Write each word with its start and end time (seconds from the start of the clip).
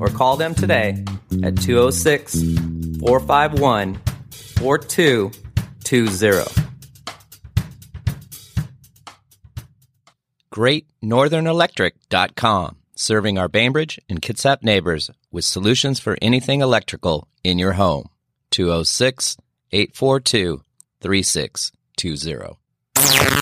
or 0.00 0.08
call 0.08 0.36
them 0.36 0.54
today 0.54 1.04
at 1.42 1.56
206 1.56 2.34
451 3.00 3.98
4220. 4.58 6.62
GreatNorthernElectric.com, 10.52 12.76
serving 12.94 13.38
our 13.38 13.48
Bainbridge 13.48 13.98
and 14.08 14.20
Kitsap 14.20 14.62
neighbors 14.62 15.10
with 15.30 15.44
solutions 15.44 15.98
for 15.98 16.18
anything 16.20 16.60
electrical 16.60 17.26
in 17.42 17.58
your 17.58 17.72
home. 17.72 18.10
206 18.50 19.38
842 19.72 20.60
3620. 21.00 23.41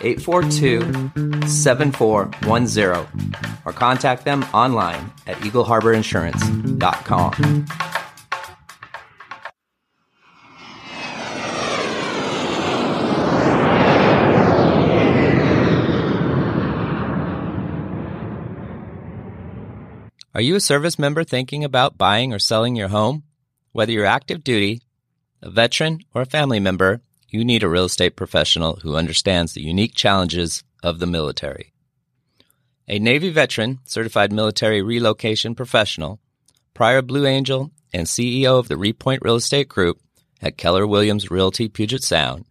842 0.00 1.48
7410 1.48 3.34
or 3.64 3.72
contact 3.72 4.24
them 4.24 4.44
online 4.52 5.10
at 5.26 5.36
eagleharborinsurance.com. 5.38 7.66
Are 20.36 20.42
you 20.42 20.54
a 20.54 20.60
service 20.60 20.98
member 20.98 21.24
thinking 21.24 21.64
about 21.64 21.96
buying 21.96 22.34
or 22.34 22.38
selling 22.38 22.76
your 22.76 22.88
home? 22.88 23.22
Whether 23.72 23.92
you're 23.92 24.04
active 24.04 24.44
duty, 24.44 24.82
a 25.40 25.48
veteran, 25.48 26.00
or 26.12 26.20
a 26.20 26.26
family 26.26 26.60
member, 26.60 27.00
you 27.36 27.44
need 27.44 27.62
a 27.62 27.68
real 27.68 27.84
estate 27.84 28.16
professional 28.16 28.76
who 28.76 28.96
understands 28.96 29.52
the 29.52 29.62
unique 29.62 29.94
challenges 29.94 30.64
of 30.82 31.00
the 31.00 31.06
military. 31.06 31.74
A 32.88 32.98
Navy 32.98 33.28
veteran, 33.28 33.80
certified 33.84 34.32
military 34.32 34.80
relocation 34.80 35.54
professional, 35.54 36.18
prior 36.72 37.02
Blue 37.02 37.26
Angel, 37.26 37.70
and 37.92 38.06
CEO 38.06 38.58
of 38.58 38.68
the 38.68 38.76
RePointe 38.76 39.22
Real 39.22 39.36
Estate 39.36 39.68
Group 39.68 40.00
at 40.40 40.56
Keller 40.56 40.86
Williams 40.86 41.30
Realty 41.30 41.68
Puget 41.68 42.02
Sound, 42.02 42.46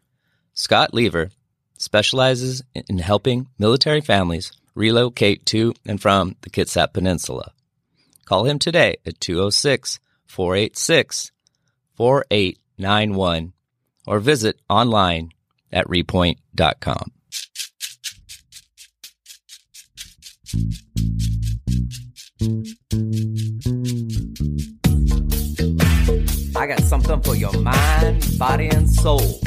Scott 0.53 0.93
Lever 0.93 1.31
specializes 1.79 2.61
in 2.75 2.99
helping 2.99 3.47
military 3.57 4.01
families 4.01 4.51
relocate 4.75 5.47
to 5.47 5.73
and 5.87 5.99
from 5.99 6.35
the 6.41 6.51
Kitsap 6.51 6.93
Peninsula. 6.93 7.53
Call 8.25 8.45
him 8.45 8.59
today 8.59 8.97
at 9.03 9.19
206 9.19 9.99
486 10.27 11.31
4891 11.95 13.53
or 14.07 14.19
visit 14.19 14.59
online 14.69 15.29
at 15.71 15.87
repointe.com. 15.87 17.11
I 26.57 26.67
got 26.67 26.81
something 26.81 27.21
for 27.21 27.35
your 27.35 27.51
mind, 27.59 28.39
body, 28.39 28.69
and 28.69 28.89
soul. 28.89 29.39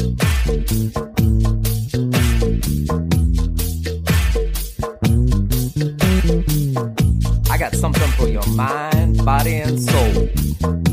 I 7.51 7.57
got 7.59 7.75
something 7.75 8.09
for 8.19 8.29
your 8.29 8.47
mind, 8.49 9.25
body, 9.25 9.57
and 9.57 9.81
soul. 9.81 10.88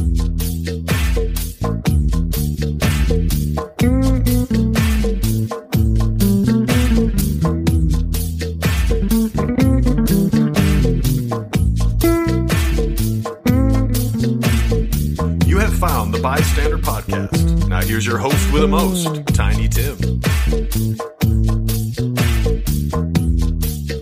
Bystander 16.55 16.77
Podcast. 16.77 17.67
Now 17.67 17.81
here's 17.81 18.05
your 18.05 18.17
host 18.17 18.53
with 18.53 18.61
the 18.61 18.67
most, 18.69 19.27
Tiny 19.35 19.67
Tim. 19.67 19.97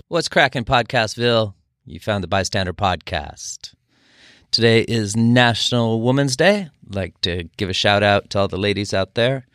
What's 0.08 0.30
cracking, 0.30 0.64
Podcastville? 0.64 1.56
You 1.84 2.00
found 2.00 2.24
the 2.24 2.28
Bystander 2.28 2.74
Podcast. 2.74 3.74
Today 4.52 4.82
is 4.82 5.16
National 5.16 6.00
Women's 6.02 6.38
Day. 6.38 6.70
I'd 6.88 6.96
like 6.96 7.20
to 7.22 7.46
give 7.58 7.72
a 7.72 7.74
shout 7.74 8.04
out 8.04 8.30
to 8.30 8.40
all 8.42 8.48
the 8.48 8.58
ladies 8.58 8.94
out 8.94 9.16
there. 9.16 9.48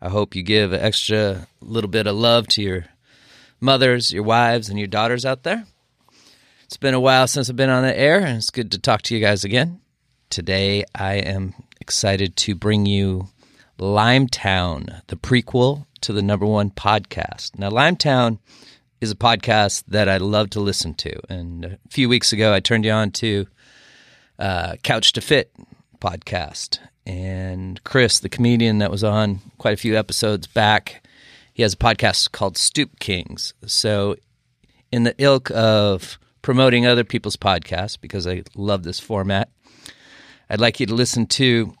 I 0.00 0.08
hope 0.08 0.34
you 0.34 0.42
give 0.42 0.72
an 0.72 0.80
extra 0.80 1.48
little 1.60 1.90
bit 1.90 2.06
of 2.06 2.16
love 2.16 2.46
to 2.48 2.62
your 2.62 2.86
mothers, 3.60 4.14
your 4.14 4.22
wives, 4.22 4.70
and 4.70 4.78
your 4.78 4.88
daughters 4.88 5.26
out 5.26 5.42
there. 5.42 5.66
It's 6.64 6.78
been 6.78 6.94
a 6.94 7.00
while 7.00 7.26
since 7.26 7.50
I've 7.50 7.56
been 7.56 7.68
on 7.68 7.82
the 7.82 7.96
air, 7.96 8.20
and 8.20 8.38
it's 8.38 8.48
good 8.48 8.72
to 8.72 8.78
talk 8.78 9.02
to 9.02 9.14
you 9.14 9.20
guys 9.20 9.44
again. 9.44 9.82
Today, 10.30 10.84
I 10.94 11.16
am 11.16 11.52
excited 11.86 12.34
to 12.34 12.52
bring 12.56 12.84
you 12.84 13.28
Limetown, 13.78 15.02
the 15.06 15.14
prequel 15.14 15.86
to 16.00 16.12
the 16.12 16.20
number 16.20 16.44
one 16.44 16.68
podcast. 16.68 17.56
Now, 17.56 17.70
Limetown 17.70 18.40
is 19.00 19.12
a 19.12 19.14
podcast 19.14 19.84
that 19.86 20.08
I 20.08 20.16
love 20.16 20.50
to 20.50 20.60
listen 20.60 20.94
to. 20.94 21.12
And 21.28 21.64
a 21.64 21.78
few 21.88 22.08
weeks 22.08 22.32
ago, 22.32 22.52
I 22.52 22.58
turned 22.58 22.84
you 22.84 22.90
on 22.90 23.12
to 23.12 23.46
uh, 24.36 24.74
Couch 24.82 25.12
to 25.12 25.20
Fit 25.20 25.52
podcast. 26.00 26.80
And 27.06 27.82
Chris, 27.84 28.18
the 28.18 28.28
comedian 28.28 28.78
that 28.78 28.90
was 28.90 29.04
on 29.04 29.38
quite 29.56 29.74
a 29.74 29.76
few 29.76 29.96
episodes 29.96 30.48
back, 30.48 31.06
he 31.54 31.62
has 31.62 31.74
a 31.74 31.76
podcast 31.76 32.32
called 32.32 32.58
Stoop 32.58 32.98
Kings. 32.98 33.54
So, 33.64 34.16
in 34.90 35.04
the 35.04 35.14
ilk 35.18 35.52
of 35.52 36.18
promoting 36.42 36.84
other 36.84 37.04
people's 37.04 37.36
podcasts, 37.36 37.96
because 38.00 38.26
I 38.26 38.42
love 38.56 38.82
this 38.82 38.98
format, 38.98 39.50
I'd 40.48 40.60
like 40.60 40.78
you 40.78 40.86
to 40.86 40.94
listen 40.94 41.26
to 41.26 41.74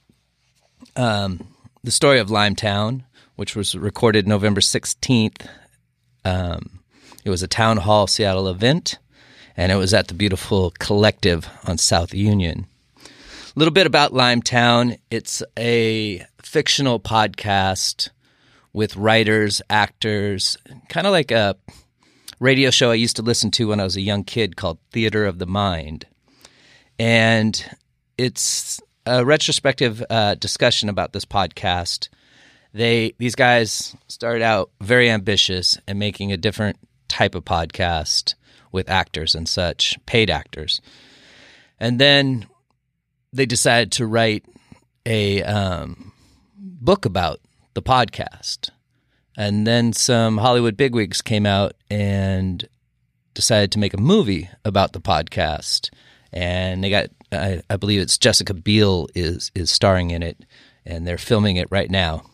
um, 0.96 1.46
the 1.84 1.90
story 1.92 2.18
of 2.18 2.28
Limetown, 2.28 3.04
which 3.36 3.54
was 3.54 3.76
recorded 3.76 4.26
November 4.26 4.60
16th. 4.60 5.46
Um, 6.24 6.80
it 7.24 7.30
was 7.30 7.42
a 7.42 7.48
town 7.48 7.76
hall 7.76 8.06
Seattle 8.06 8.48
event, 8.48 8.98
and 9.56 9.70
it 9.70 9.76
was 9.76 9.94
at 9.94 10.08
the 10.08 10.14
beautiful 10.14 10.72
Collective 10.78 11.48
on 11.64 11.78
South 11.78 12.12
Union. 12.12 12.66
A 13.04 13.08
little 13.54 13.72
bit 13.72 13.86
about 13.86 14.12
Limetown. 14.12 14.98
It's 15.10 15.42
a 15.56 16.24
fictional 16.42 16.98
podcast 16.98 18.10
with 18.72 18.96
writers, 18.96 19.62
actors, 19.70 20.58
kind 20.88 21.06
of 21.06 21.12
like 21.12 21.30
a 21.30 21.56
radio 22.40 22.70
show 22.70 22.90
I 22.90 22.94
used 22.94 23.16
to 23.16 23.22
listen 23.22 23.50
to 23.52 23.68
when 23.68 23.80
I 23.80 23.84
was 23.84 23.96
a 23.96 24.02
young 24.02 24.24
kid 24.24 24.56
called 24.56 24.78
Theater 24.90 25.24
of 25.24 25.38
the 25.38 25.46
Mind. 25.46 26.04
And 26.98 27.64
it's 28.18 28.80
a 29.04 29.24
retrospective 29.24 30.02
uh, 30.10 30.34
discussion 30.34 30.88
about 30.88 31.12
this 31.12 31.24
podcast. 31.24 32.08
They 32.72 33.14
these 33.18 33.34
guys 33.34 33.96
started 34.08 34.42
out 34.42 34.70
very 34.80 35.10
ambitious 35.10 35.78
and 35.86 35.98
making 35.98 36.32
a 36.32 36.36
different 36.36 36.78
type 37.08 37.34
of 37.34 37.44
podcast 37.44 38.34
with 38.72 38.90
actors 38.90 39.34
and 39.34 39.48
such, 39.48 39.98
paid 40.06 40.28
actors, 40.30 40.80
and 41.78 41.98
then 41.98 42.46
they 43.32 43.46
decided 43.46 43.92
to 43.92 44.06
write 44.06 44.44
a 45.04 45.42
um, 45.42 46.12
book 46.56 47.04
about 47.04 47.40
the 47.74 47.82
podcast. 47.82 48.70
And 49.36 49.66
then 49.66 49.92
some 49.92 50.38
Hollywood 50.38 50.76
bigwigs 50.76 51.20
came 51.20 51.44
out 51.44 51.74
and 51.90 52.66
decided 53.34 53.70
to 53.72 53.78
make 53.78 53.92
a 53.92 54.00
movie 54.00 54.48
about 54.64 54.92
the 54.92 55.00
podcast. 55.00 55.90
And 56.32 56.82
they 56.82 56.90
got, 56.90 57.10
I, 57.32 57.62
I 57.68 57.76
believe 57.76 58.00
it's 58.00 58.18
Jessica 58.18 58.54
Biel 58.54 59.08
is 59.14 59.50
is 59.54 59.70
starring 59.70 60.10
in 60.10 60.22
it, 60.22 60.44
and 60.84 61.06
they're 61.06 61.18
filming 61.18 61.56
it 61.56 61.68
right 61.70 61.90
now. 61.90 62.24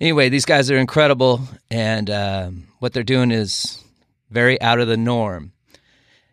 Anyway, 0.00 0.28
these 0.28 0.44
guys 0.44 0.70
are 0.70 0.76
incredible, 0.76 1.40
and 1.70 2.10
um, 2.10 2.66
what 2.78 2.92
they're 2.92 3.02
doing 3.02 3.30
is 3.30 3.82
very 4.30 4.60
out 4.60 4.80
of 4.80 4.88
the 4.88 4.96
norm. 4.96 5.52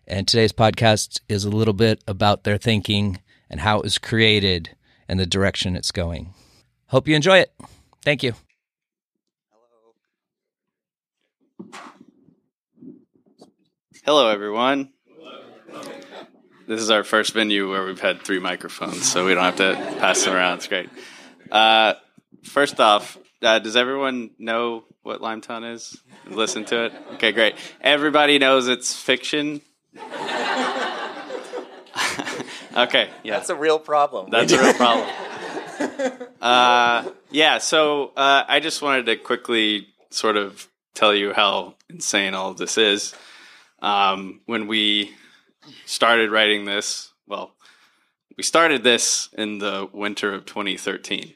And 0.08 0.28
today's 0.28 0.52
podcast 0.52 1.22
is 1.30 1.46
a 1.46 1.50
little 1.50 1.74
bit 1.74 2.04
about 2.08 2.44
their 2.44 2.58
thinking 2.58 3.20
and 3.50 3.62
how 3.62 3.78
it 3.78 3.84
was 3.84 3.98
created 3.98 4.76
and 5.08 5.20
the 5.20 5.26
direction 5.26 5.76
it's 5.76 5.92
going. 5.92 6.34
Hope 6.88 7.08
you 7.08 7.16
enjoy 7.16 7.38
it. 7.38 7.54
Thank 8.04 8.24
you. 8.24 8.34
Hello, 14.04 14.28
everyone. 14.28 14.92
This 16.72 16.80
is 16.80 16.90
our 16.90 17.04
first 17.04 17.34
venue 17.34 17.70
where 17.70 17.84
we've 17.84 18.00
had 18.00 18.22
three 18.22 18.40
microphones, 18.40 19.04
so 19.04 19.26
we 19.26 19.34
don't 19.34 19.44
have 19.44 19.58
to 19.58 19.74
pass 20.00 20.24
them 20.24 20.34
around. 20.34 20.60
It's 20.60 20.68
great. 20.70 20.90
Uh, 21.52 21.96
first 22.44 22.80
off, 22.80 23.18
uh, 23.42 23.60
does 23.60 23.76
everyone 23.76 24.30
know 24.40 24.86
what 25.04 25.20
Limetown 25.20 25.70
is? 25.70 26.00
Listen 26.28 26.64
to 26.64 26.86
it? 26.86 26.94
Okay, 27.16 27.34
great. 27.34 27.56
Everybody 27.82 28.40
knows 28.40 28.70
it's 28.70 28.96
fiction. 28.96 29.60
okay, 32.78 33.10
yeah. 33.22 33.36
That's 33.36 33.50
a 33.50 33.56
real 33.56 33.78
problem. 33.78 34.30
That's 34.30 34.54
a 34.54 34.64
real 34.64 34.74
problem. 34.74 35.10
uh, 36.42 37.12
yeah, 37.32 37.58
so 37.58 38.14
uh, 38.16 38.46
I 38.48 38.62
just 38.62 38.82
wanted 38.82 39.08
to 39.08 39.18
quickly 39.18 39.88
sort 40.10 40.38
of 40.38 40.70
tell 40.94 41.14
you 41.14 41.34
how 41.34 41.76
insane 41.90 42.34
all 42.34 42.52
of 42.52 42.56
this 42.56 42.78
is. 42.78 43.14
Um, 43.82 44.40
when 44.46 44.68
we 44.68 45.14
started 45.86 46.32
writing 46.32 46.66
this, 46.66 47.12
well, 47.28 47.56
we 48.38 48.44
started 48.44 48.84
this 48.84 49.30
in 49.38 49.58
the 49.60 49.90
winter 49.92 50.34
of 50.34 50.46
2013. 50.46 51.34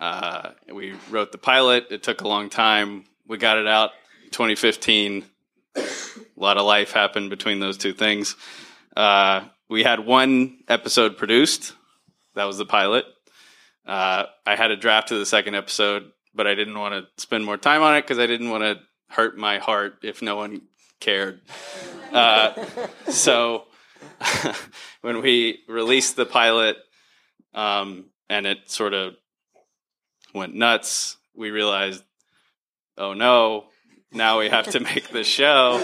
Uh, 0.00 0.50
we 0.72 0.94
wrote 1.10 1.32
the 1.32 1.38
pilot. 1.38 1.86
It 1.90 2.02
took 2.02 2.20
a 2.20 2.28
long 2.28 2.50
time. 2.50 3.04
We 3.26 3.36
got 3.36 3.58
it 3.58 3.66
out 3.66 3.90
2015. 4.30 5.24
A 5.76 5.82
lot 6.36 6.56
of 6.56 6.66
life 6.66 6.92
happened 6.92 7.30
between 7.30 7.60
those 7.60 7.76
two 7.76 7.92
things. 7.92 8.36
Uh, 8.96 9.44
we 9.68 9.82
had 9.82 10.00
one 10.00 10.58
episode 10.68 11.16
produced. 11.16 11.74
That 12.34 12.44
was 12.44 12.58
the 12.58 12.66
pilot. 12.66 13.04
Uh, 13.86 14.26
I 14.46 14.56
had 14.56 14.70
a 14.70 14.76
draft 14.76 15.10
of 15.10 15.18
the 15.18 15.26
second 15.26 15.54
episode, 15.54 16.10
but 16.34 16.46
I 16.46 16.54
didn't 16.54 16.78
want 16.78 16.94
to 16.94 17.22
spend 17.22 17.44
more 17.44 17.56
time 17.56 17.82
on 17.82 17.96
it 17.96 18.02
because 18.02 18.18
I 18.18 18.26
didn't 18.26 18.50
want 18.50 18.62
to 18.62 18.80
hurt 19.08 19.36
my 19.36 19.58
heart 19.58 19.98
if 20.02 20.22
no 20.22 20.36
one 20.36 20.62
cared. 21.00 21.40
Uh, 22.12 22.66
so 23.08 23.64
when 25.00 25.22
we 25.22 25.60
released 25.68 26.16
the 26.16 26.26
pilot 26.26 26.76
um, 27.54 28.06
and 28.28 28.46
it 28.46 28.70
sort 28.70 28.94
of 28.94 29.14
went 30.34 30.54
nuts, 30.54 31.16
we 31.34 31.50
realized, 31.50 32.02
oh 32.96 33.14
no, 33.14 33.66
now 34.12 34.38
we 34.38 34.48
have 34.48 34.66
to 34.68 34.80
make 34.80 35.08
the 35.08 35.24
show. 35.24 35.78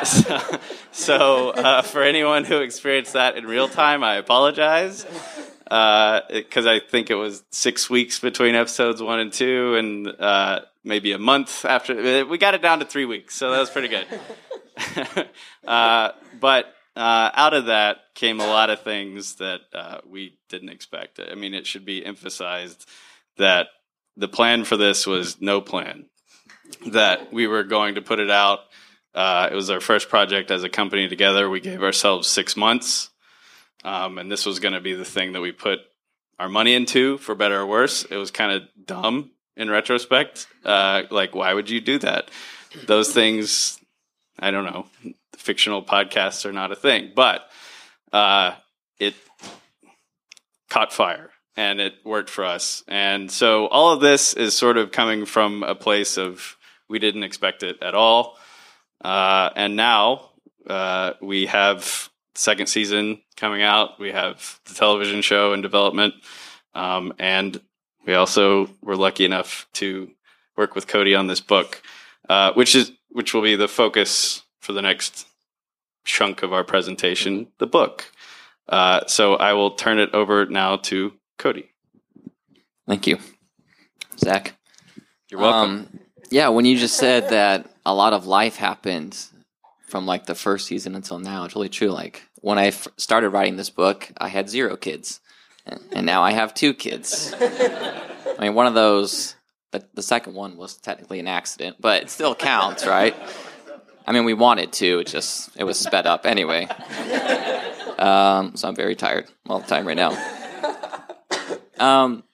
so, 0.04 0.58
so 0.92 1.50
uh, 1.50 1.82
for 1.82 2.02
anyone 2.02 2.44
who 2.44 2.58
experienced 2.58 3.14
that 3.14 3.36
in 3.36 3.46
real 3.46 3.68
time, 3.68 4.04
I 4.04 4.16
apologize 4.16 5.06
because 5.70 6.66
uh, 6.66 6.70
I 6.70 6.80
think 6.80 7.10
it 7.10 7.14
was 7.14 7.44
six 7.50 7.88
weeks 7.88 8.18
between 8.18 8.56
episodes 8.56 9.00
one 9.00 9.20
and 9.20 9.32
two, 9.32 9.76
and 9.76 10.08
uh, 10.08 10.60
maybe 10.84 11.12
a 11.12 11.18
month 11.18 11.64
after. 11.64 12.24
We 12.26 12.38
got 12.38 12.54
it 12.54 12.62
down 12.62 12.80
to 12.80 12.84
three 12.84 13.04
weeks, 13.04 13.34
so 13.34 13.50
that 13.50 13.58
was 13.58 13.70
pretty 13.70 13.88
good. 13.88 14.06
uh, 15.66 16.10
but 16.38 16.74
uh, 16.96 17.30
out 17.34 17.54
of 17.54 17.66
that 17.66 17.98
came 18.14 18.40
a 18.40 18.46
lot 18.46 18.70
of 18.70 18.82
things 18.82 19.36
that 19.36 19.60
uh, 19.72 19.98
we 20.06 20.38
didn't 20.48 20.70
expect. 20.70 21.20
I 21.20 21.34
mean, 21.34 21.54
it 21.54 21.66
should 21.66 21.84
be 21.84 22.04
emphasized 22.04 22.86
that 23.36 23.68
the 24.16 24.28
plan 24.28 24.64
for 24.64 24.76
this 24.76 25.06
was 25.06 25.40
no 25.40 25.60
plan. 25.60 26.06
That 26.86 27.32
we 27.32 27.46
were 27.46 27.64
going 27.64 27.96
to 27.96 28.02
put 28.02 28.20
it 28.20 28.30
out. 28.30 28.60
Uh, 29.14 29.48
it 29.50 29.54
was 29.54 29.70
our 29.70 29.80
first 29.80 30.08
project 30.08 30.50
as 30.50 30.62
a 30.62 30.68
company 30.68 31.08
together. 31.08 31.50
We 31.50 31.60
gave 31.60 31.82
ourselves 31.82 32.28
six 32.28 32.56
months 32.56 33.10
um, 33.84 34.18
and 34.18 34.30
this 34.30 34.46
was 34.46 34.58
going 34.58 34.74
to 34.74 34.80
be 34.80 34.94
the 34.94 35.04
thing 35.04 35.32
that 35.32 35.40
we 35.40 35.52
put 35.52 35.80
our 36.38 36.48
money 36.48 36.74
into, 36.74 37.18
for 37.18 37.34
better 37.34 37.60
or 37.60 37.66
worse. 37.66 38.04
It 38.04 38.16
was 38.16 38.30
kind 38.30 38.52
of 38.52 38.62
dumb 38.86 39.30
in 39.56 39.70
retrospect. 39.70 40.46
Uh, 40.64 41.02
like, 41.10 41.34
why 41.34 41.54
would 41.54 41.70
you 41.70 41.80
do 41.80 41.98
that? 41.98 42.30
Those 42.86 43.12
things, 43.12 43.78
I 44.38 44.50
don't 44.50 44.64
know. 44.64 44.86
Fictional 45.36 45.82
podcasts 45.82 46.44
are 46.44 46.52
not 46.52 46.72
a 46.72 46.76
thing, 46.76 47.12
but 47.14 47.48
uh, 48.12 48.52
it 48.98 49.14
caught 50.68 50.92
fire 50.92 51.30
and 51.56 51.80
it 51.80 51.94
worked 52.04 52.30
for 52.30 52.44
us. 52.44 52.82
And 52.88 53.30
so 53.30 53.66
all 53.66 53.92
of 53.92 54.00
this 54.00 54.34
is 54.34 54.56
sort 54.56 54.76
of 54.76 54.92
coming 54.92 55.26
from 55.26 55.62
a 55.62 55.74
place 55.74 56.16
of 56.16 56.56
we 56.88 56.98
didn't 56.98 57.22
expect 57.22 57.62
it 57.62 57.82
at 57.82 57.94
all. 57.94 58.38
Uh, 59.02 59.50
and 59.56 59.76
now 59.76 60.30
uh, 60.66 61.14
we 61.20 61.46
have 61.46 62.10
second 62.34 62.66
season 62.66 63.20
coming 63.36 63.62
out. 63.62 63.98
We 63.98 64.12
have 64.12 64.60
the 64.66 64.74
television 64.74 65.22
show 65.22 65.52
in 65.52 65.62
development, 65.62 66.14
um, 66.74 67.12
and 67.18 67.60
we 68.10 68.16
also 68.16 68.68
were 68.82 68.96
lucky 68.96 69.24
enough 69.24 69.68
to 69.74 70.10
work 70.56 70.74
with 70.74 70.88
Cody 70.88 71.14
on 71.14 71.28
this 71.28 71.40
book, 71.40 71.80
uh, 72.28 72.52
which 72.54 72.74
is 72.74 72.90
which 73.08 73.32
will 73.32 73.42
be 73.42 73.54
the 73.54 73.68
focus 73.68 74.42
for 74.60 74.72
the 74.72 74.82
next 74.82 75.28
chunk 76.04 76.42
of 76.42 76.52
our 76.52 76.64
presentation, 76.64 77.46
the 77.58 77.68
book. 77.68 78.10
Uh, 78.68 79.06
so 79.06 79.36
I 79.36 79.52
will 79.52 79.70
turn 79.70 80.00
it 80.00 80.12
over 80.12 80.44
now 80.46 80.74
to 80.90 81.12
Cody. 81.38 81.70
Thank 82.88 83.06
you, 83.06 83.18
Zack. 84.18 84.56
You're 85.30 85.38
welcome. 85.38 85.70
Um, 85.70 86.00
yeah, 86.32 86.48
when 86.48 86.64
you 86.64 86.76
just 86.76 86.96
said 86.96 87.28
that 87.28 87.70
a 87.86 87.94
lot 87.94 88.12
of 88.12 88.26
life 88.26 88.56
happened 88.56 89.16
from 89.86 90.04
like 90.04 90.26
the 90.26 90.34
first 90.34 90.66
season 90.66 90.96
until 90.96 91.20
now, 91.20 91.44
it's 91.44 91.54
really 91.54 91.68
true. 91.68 91.90
Like 91.90 92.24
when 92.40 92.58
I 92.58 92.66
f- 92.66 92.88
started 92.96 93.28
writing 93.30 93.54
this 93.54 93.70
book, 93.70 94.10
I 94.18 94.26
had 94.26 94.50
zero 94.50 94.76
kids, 94.76 95.20
and 95.92 96.06
now 96.06 96.22
I 96.22 96.32
have 96.32 96.54
two 96.54 96.74
kids. 96.74 97.34
I 97.38 98.36
mean, 98.40 98.54
one 98.54 98.66
of 98.66 98.74
those, 98.74 99.34
the, 99.72 99.84
the 99.94 100.02
second 100.02 100.34
one 100.34 100.56
was 100.56 100.76
technically 100.76 101.20
an 101.20 101.28
accident, 101.28 101.76
but 101.80 102.02
it 102.02 102.10
still 102.10 102.34
counts, 102.34 102.86
right? 102.86 103.14
I 104.06 104.12
mean, 104.12 104.24
we 104.24 104.34
wanted 104.34 104.72
to, 104.74 105.00
it 105.00 105.06
just 105.06 105.56
it 105.56 105.64
was 105.64 105.78
sped 105.78 106.06
up 106.06 106.26
anyway. 106.26 106.66
Um, 107.98 108.56
so 108.56 108.66
I'm 108.66 108.74
very 108.74 108.96
tired 108.96 109.26
all 109.46 109.60
the 109.60 109.66
time 109.66 109.86
right 109.86 109.96
now. 109.96 110.16
Um, 111.78 112.24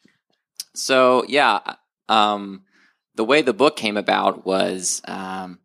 so 0.75 1.25
yeah, 1.29 1.61
um, 2.09 2.65
the 3.17 3.25
way 3.25 3.43
the 3.43 3.53
book 3.53 3.77
came 3.77 3.97
about 3.97 4.47
was 4.47 5.03
um, 5.07 5.59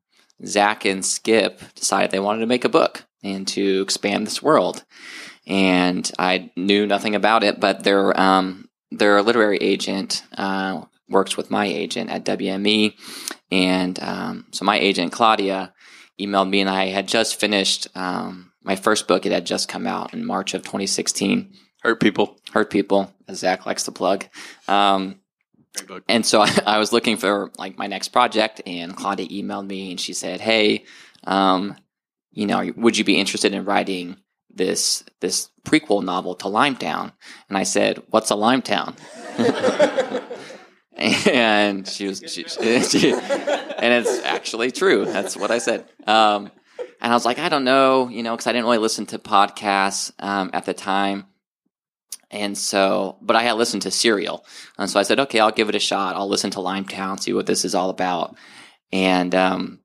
Zack 0.46 0.86
and 0.86 1.06
Skip 1.06 1.62
decided 1.76 2.12
they 2.12 2.20
wanted 2.20 2.40
to 2.40 2.48
make 2.48 2.66
a 2.66 2.70
book 2.70 3.06
and 3.24 3.48
to 3.50 3.82
expand 3.82 4.26
this 4.26 4.42
world. 4.42 4.84
And 5.48 6.10
I 6.20 6.52
knew 6.56 6.86
nothing 6.86 7.16
about 7.16 7.44
it, 7.44 7.60
but 7.60 7.84
their 7.84 8.20
um, 8.20 8.70
their 8.92 9.22
literary 9.22 9.58
agent 9.58 10.24
uh, 10.38 10.84
works 11.10 11.36
with 11.36 11.50
my 11.50 11.66
agent 11.66 12.10
at 12.10 12.26
WME, 12.26 12.94
and 13.52 14.02
um, 14.02 14.46
so 14.52 14.66
my 14.66 14.78
agent 14.78 15.12
Claudia 15.12 15.74
emailed 16.20 16.50
me, 16.50 16.62
and 16.62 16.70
I 16.70 16.88
had 16.88 17.08
just 17.08 17.40
finished 17.40 17.88
um, 17.96 18.52
my 18.64 18.76
first 18.76 19.08
book. 19.08 19.26
It 19.26 19.32
had 19.32 19.46
just 19.46 19.68
come 19.68 19.88
out 19.88 20.14
in 20.14 20.26
March 20.26 20.54
of 20.54 20.62
2016. 20.62 21.54
Hurt 21.82 22.00
people, 22.00 22.40
hurt 22.54 22.70
people, 22.70 23.12
as 23.28 23.40
Zack 23.40 23.66
likes 23.66 23.84
to 23.84 23.92
plug. 23.92 24.26
Um, 24.68 25.22
and 26.08 26.26
so 26.26 26.42
I, 26.42 26.60
I, 26.66 26.78
was 26.78 26.94
looking 26.94 27.18
for 27.18 27.52
like 27.58 27.78
my 27.78 27.88
next 27.88 28.10
project, 28.10 28.62
and 28.66 28.96
Claudia 28.96 29.28
emailed 29.28 29.68
me, 29.68 29.92
and 29.92 30.00
she 30.00 30.14
said, 30.14 30.42
"Hey, 30.42 30.86
um, 31.24 31.76
you 32.32 32.46
know, 32.46 32.72
would 32.76 32.98
you 32.98 33.04
be 33.04 33.20
interested 33.20 33.54
in 33.54 33.66
writing 33.66 34.18
this 34.54 35.04
this 35.20 35.50
prequel 35.64 36.04
novel 36.04 36.36
to 36.36 36.46
Limetown? 36.46 37.14
And 37.50 37.58
I 37.58 37.64
said, 37.64 38.04
what's 38.10 38.32
a 38.32 38.36
Limetown? 38.36 38.98
and 40.94 41.88
she 41.88 42.08
was, 42.08 42.24
she, 42.28 42.44
she, 42.44 43.14
and 43.14 43.94
it's 43.94 44.24
actually 44.24 44.72
true. 44.72 45.06
That's 45.06 45.36
what 45.36 45.52
I 45.52 45.58
said. 45.58 45.86
Um, 46.06 46.52
and 47.02 47.12
I 47.12 47.16
was 47.16 47.26
like, 47.26 47.40
I 47.40 47.50
don't 47.50 47.64
know, 47.64 48.10
you 48.10 48.22
know, 48.24 48.32
because 48.32 48.48
I 48.48 48.52
didn't 48.52 48.66
really 48.66 48.78
listen 48.78 49.08
to 49.08 49.20
podcasts 49.20 50.12
um, 50.20 50.52
at 50.54 50.66
the 50.66 50.74
time. 50.74 51.26
And 52.30 52.58
so, 52.58 53.18
but 53.22 53.36
I 53.36 53.44
had 53.44 53.54
listened 53.54 53.82
to 53.84 53.92
Serial. 53.92 54.46
And 54.78 54.90
so 54.90 55.00
I 55.00 55.04
said, 55.04 55.20
okay, 55.20 55.40
I'll 55.40 55.52
give 55.52 55.68
it 55.68 55.76
a 55.76 55.80
shot. 55.80 56.16
I'll 56.16 56.30
listen 56.30 56.52
to 56.52 56.60
Limetown, 56.60 57.20
see 57.20 57.34
what 57.34 57.46
this 57.46 57.66
is 57.66 57.76
all 57.76 57.90
about. 57.90 58.36
And 58.94 59.34
um, 59.36 59.80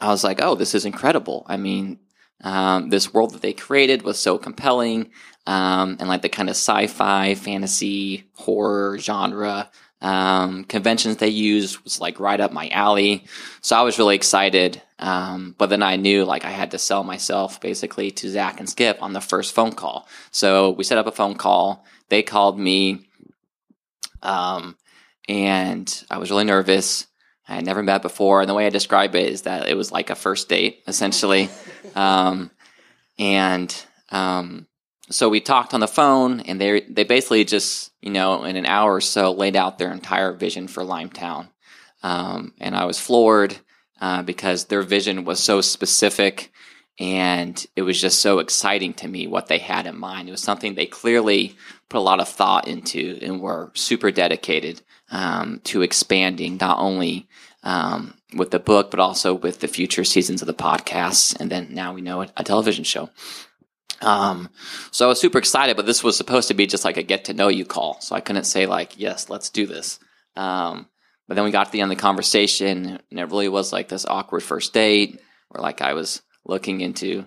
I 0.00 0.08
was 0.08 0.22
like, 0.22 0.40
oh, 0.40 0.54
this 0.54 0.74
is 0.74 0.84
incredible. 0.84 1.44
I 1.48 1.56
mean, 1.56 1.98
um, 2.42 2.90
this 2.90 3.12
world 3.12 3.32
that 3.32 3.42
they 3.42 3.52
created 3.52 4.02
was 4.02 4.18
so 4.18 4.38
compelling, 4.38 5.10
um, 5.46 5.96
and 5.98 6.08
like 6.08 6.22
the 6.22 6.28
kind 6.28 6.48
of 6.48 6.56
sci-fi, 6.56 7.34
fantasy, 7.34 8.24
horror 8.34 8.98
genre 8.98 9.70
um, 10.00 10.62
conventions 10.62 11.16
they 11.16 11.28
used 11.28 11.82
was 11.82 12.00
like 12.00 12.20
right 12.20 12.40
up 12.40 12.52
my 12.52 12.68
alley. 12.68 13.24
So 13.62 13.74
I 13.76 13.82
was 13.82 13.98
really 13.98 14.14
excited. 14.14 14.80
Um, 15.00 15.56
but 15.58 15.70
then 15.70 15.82
I 15.82 15.96
knew 15.96 16.24
like 16.24 16.44
I 16.44 16.50
had 16.50 16.70
to 16.70 16.78
sell 16.78 17.02
myself 17.02 17.60
basically 17.60 18.12
to 18.12 18.30
Zack 18.30 18.60
and 18.60 18.68
Skip 18.68 19.02
on 19.02 19.12
the 19.12 19.20
first 19.20 19.54
phone 19.54 19.72
call. 19.72 20.06
So 20.30 20.70
we 20.70 20.84
set 20.84 20.98
up 20.98 21.08
a 21.08 21.12
phone 21.12 21.34
call. 21.34 21.84
They 22.10 22.22
called 22.22 22.60
me 22.60 23.08
Um, 24.22 24.76
and 25.28 26.04
I 26.10 26.18
was 26.18 26.30
really 26.30 26.44
nervous. 26.44 27.07
I 27.48 27.54
had 27.54 27.64
never 27.64 27.82
met 27.82 28.02
before, 28.02 28.40
and 28.40 28.48
the 28.48 28.54
way 28.54 28.66
I 28.66 28.70
describe 28.70 29.14
it 29.14 29.28
is 29.28 29.42
that 29.42 29.68
it 29.68 29.76
was 29.76 29.90
like 29.90 30.10
a 30.10 30.14
first 30.14 30.48
date, 30.48 30.82
essentially. 30.86 31.48
Um, 31.94 32.50
and 33.18 33.74
um, 34.10 34.66
so 35.10 35.28
we 35.28 35.40
talked 35.40 35.74
on 35.74 35.80
the 35.80 35.88
phone, 35.88 36.40
and 36.40 36.60
they 36.60 36.82
they 36.82 37.04
basically 37.04 37.44
just 37.44 37.90
you 38.00 38.10
know 38.10 38.44
in 38.44 38.56
an 38.56 38.66
hour 38.66 38.96
or 38.96 39.00
so 39.00 39.32
laid 39.32 39.56
out 39.56 39.78
their 39.78 39.90
entire 39.90 40.32
vision 40.32 40.68
for 40.68 40.82
Limetown, 40.82 41.48
um, 42.02 42.52
and 42.60 42.76
I 42.76 42.84
was 42.84 43.00
floored 43.00 43.56
uh, 44.00 44.22
because 44.22 44.66
their 44.66 44.82
vision 44.82 45.24
was 45.24 45.40
so 45.40 45.60
specific, 45.60 46.52
and 46.98 47.64
it 47.76 47.82
was 47.82 48.00
just 48.00 48.20
so 48.20 48.40
exciting 48.40 48.92
to 48.94 49.08
me 49.08 49.26
what 49.26 49.46
they 49.46 49.58
had 49.58 49.86
in 49.86 49.98
mind. 49.98 50.28
It 50.28 50.32
was 50.32 50.42
something 50.42 50.74
they 50.74 50.86
clearly 50.86 51.56
put 51.88 51.98
a 51.98 52.00
lot 52.00 52.20
of 52.20 52.28
thought 52.28 52.66
into 52.66 53.18
and 53.22 53.40
were 53.40 53.70
super 53.74 54.10
dedicated 54.10 54.82
um, 55.10 55.60
to 55.64 55.82
expanding 55.82 56.58
not 56.60 56.78
only 56.78 57.28
um, 57.62 58.14
with 58.36 58.50
the 58.50 58.58
book, 58.58 58.90
but 58.90 59.00
also 59.00 59.32
with 59.32 59.60
the 59.60 59.68
future 59.68 60.04
seasons 60.04 60.42
of 60.42 60.46
the 60.46 60.54
podcasts, 60.54 61.38
and 61.38 61.50
then 61.50 61.68
now 61.70 61.92
we 61.92 62.00
know 62.00 62.22
a 62.22 62.44
television 62.44 62.84
show. 62.84 63.10
Um, 64.00 64.48
so 64.90 65.06
I 65.06 65.08
was 65.08 65.20
super 65.20 65.38
excited, 65.38 65.76
but 65.76 65.86
this 65.86 66.04
was 66.04 66.16
supposed 66.16 66.48
to 66.48 66.54
be 66.54 66.66
just 66.66 66.84
like 66.84 66.96
a 66.96 67.02
get 67.02 67.24
to 67.26 67.34
know 67.34 67.48
you 67.48 67.64
call. 67.64 68.00
So 68.00 68.14
I 68.14 68.20
couldn't 68.20 68.44
say 68.44 68.66
like, 68.66 68.98
yes, 68.98 69.28
let's 69.28 69.50
do 69.50 69.66
this. 69.66 69.98
Um, 70.36 70.86
but 71.26 71.34
then 71.34 71.44
we 71.44 71.50
got 71.50 71.64
to 71.64 71.72
the 71.72 71.80
end 71.80 71.90
of 71.90 71.98
the 71.98 72.00
conversation 72.00 73.00
and 73.10 73.18
it 73.18 73.30
really 73.30 73.48
was 73.48 73.72
like 73.72 73.88
this 73.88 74.06
awkward 74.06 74.42
first 74.42 74.72
date 74.72 75.20
where 75.48 75.62
like 75.62 75.82
I 75.82 75.94
was 75.94 76.22
looking 76.48 76.80
into 76.80 77.24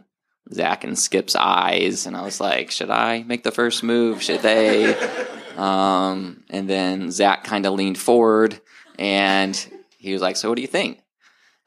Zack 0.51 0.83
and 0.83 0.99
Skip's 0.99 1.35
eyes 1.35 2.05
and 2.05 2.17
I 2.17 2.23
was 2.23 2.41
like, 2.41 2.71
should 2.71 2.89
I 2.89 3.23
make 3.23 3.43
the 3.43 3.51
first 3.51 3.83
move? 3.83 4.21
Should 4.21 4.41
they? 4.41 4.95
um, 5.57 6.43
and 6.49 6.69
then 6.69 7.11
Zack 7.11 7.45
kind 7.45 7.65
of 7.65 7.73
leaned 7.73 7.97
forward 7.97 8.59
and 8.99 9.55
he 9.97 10.13
was 10.13 10.21
like, 10.21 10.35
so 10.35 10.49
what 10.49 10.55
do 10.55 10.61
you 10.61 10.67
think? 10.67 11.01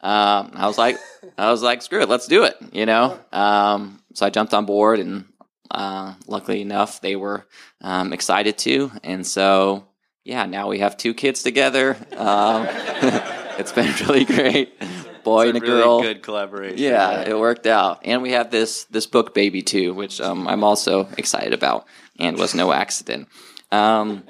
Um, 0.05 0.51
I 0.55 0.67
was 0.67 0.77
like, 0.77 0.99
I 1.39 1.51
was 1.51 1.63
like, 1.63 1.81
screw 1.81 2.03
it, 2.03 2.09
let's 2.11 2.27
do 2.27 2.45
it, 2.45 2.57
you 2.73 2.85
know? 2.85 3.19
Um, 3.33 4.03
so 4.13 4.27
I 4.27 4.31
jumped 4.31 4.53
on 4.53 4.67
board, 4.67 5.01
and 5.01 5.25
uh, 5.71 6.15
luckily 6.27 6.61
enough, 6.61 7.01
they 7.01 7.17
were 7.17 7.47
um, 7.81 8.13
excited 8.13 8.59
to. 8.59 8.93
And 9.03 9.27
so, 9.27 9.87
yeah, 10.23 10.45
now 10.45 10.69
we 10.69 10.81
have 10.81 10.99
two 10.99 11.15
kids 11.15 11.43
together. 11.43 11.97
Um, 12.17 12.67
it's 13.59 13.73
been 13.73 13.95
really 14.07 14.27
great, 14.27 14.75
boy 15.25 15.49
and 15.49 15.59
a 15.59 15.61
really 15.61 15.83
girl. 15.83 16.03
Good 16.03 16.23
collaboration. 16.23 16.79
Yeah, 16.79 17.23
it 17.23 17.39
worked 17.39 17.67
out, 17.67 18.01
and 18.05 18.23
we 18.23 18.33
have 18.33 18.51
this 18.51 18.85
this 18.85 19.07
book 19.07 19.35
baby 19.35 19.63
too, 19.63 19.95
which 19.95 20.21
um, 20.21 20.47
I'm 20.47 20.63
also 20.63 21.09
excited 21.19 21.53
about, 21.53 21.87
and 22.19 22.39
was 22.39 22.55
no 22.55 22.73
accident. 22.73 23.29
Um, 23.73 24.25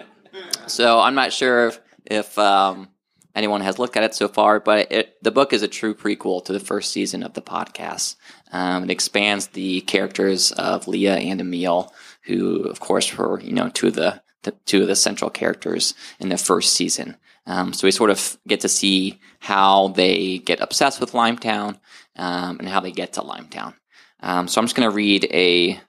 so 0.66 1.00
I'm 1.00 1.14
not 1.14 1.32
sure 1.32 1.68
if, 1.68 1.80
if 2.06 2.38
um, 2.38 2.88
anyone 3.34 3.60
has 3.60 3.78
looked 3.78 3.96
at 3.96 4.04
it 4.04 4.14
so 4.14 4.28
far, 4.28 4.60
but 4.60 4.90
it, 4.90 5.22
the 5.22 5.30
book 5.30 5.52
is 5.52 5.62
a 5.62 5.68
true 5.68 5.94
prequel 5.94 6.44
to 6.44 6.52
the 6.52 6.60
first 6.60 6.92
season 6.92 7.22
of 7.22 7.34
the 7.34 7.42
podcast. 7.42 8.16
Um, 8.52 8.84
it 8.84 8.90
expands 8.90 9.48
the 9.48 9.80
characters 9.82 10.52
of 10.52 10.88
Lia 10.88 11.16
and 11.16 11.40
Emil, 11.40 11.92
who, 12.22 12.62
of 12.62 12.80
course, 12.80 13.16
were 13.16 13.40
you 13.40 13.52
know 13.52 13.68
two 13.68 13.88
of 13.88 13.94
the, 13.94 14.22
the 14.42 14.52
two 14.64 14.82
of 14.82 14.88
the 14.88 14.96
central 14.96 15.30
characters 15.30 15.94
in 16.18 16.28
the 16.28 16.38
first 16.38 16.72
season. 16.72 17.16
Um, 17.46 17.72
so 17.72 17.86
we 17.86 17.90
sort 17.90 18.10
of 18.10 18.38
get 18.48 18.60
to 18.60 18.68
see 18.68 19.20
how 19.40 19.88
they 19.88 20.38
get 20.38 20.60
obsessed 20.60 21.00
with 21.00 21.12
Limetown 21.12 21.78
um, 22.16 22.58
and 22.58 22.68
how 22.68 22.80
they 22.80 22.90
get 22.90 23.12
to 23.14 23.20
Limetown. 23.20 23.74
Um, 24.20 24.48
so 24.48 24.60
I'm 24.60 24.64
just 24.64 24.76
going 24.76 24.88
to 24.88 24.94
read 24.94 25.28
a 25.30 25.80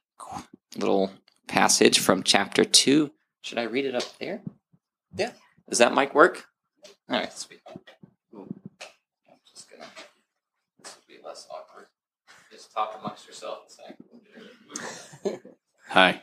little 0.77 1.12
passage 1.47 2.00
from 2.00 2.24
chapter 2.24 2.65
two. 2.65 3.12
Should 3.41 3.57
I 3.57 3.63
read 3.63 3.85
it 3.85 3.95
up 3.95 4.03
there? 4.19 4.41
Yeah. 5.15 5.31
Does 5.69 5.79
that 5.79 5.93
mic 5.93 6.13
work? 6.13 6.45
All 7.09 7.19
right, 7.19 7.31
sweet. 7.31 7.62
Cool. 8.31 8.47
I'm 9.29 9.38
just 9.47 9.69
gonna. 9.69 9.85
This 10.83 10.95
will 10.95 11.15
be 11.15 11.21
less 11.24 11.47
awkward. 11.50 11.88
Just 12.51 12.74
talk 12.74 12.97
amongst 13.00 13.27
yourself 13.27 13.59
a 13.67 13.71
second. 13.71 15.39
Hi. 15.89 16.21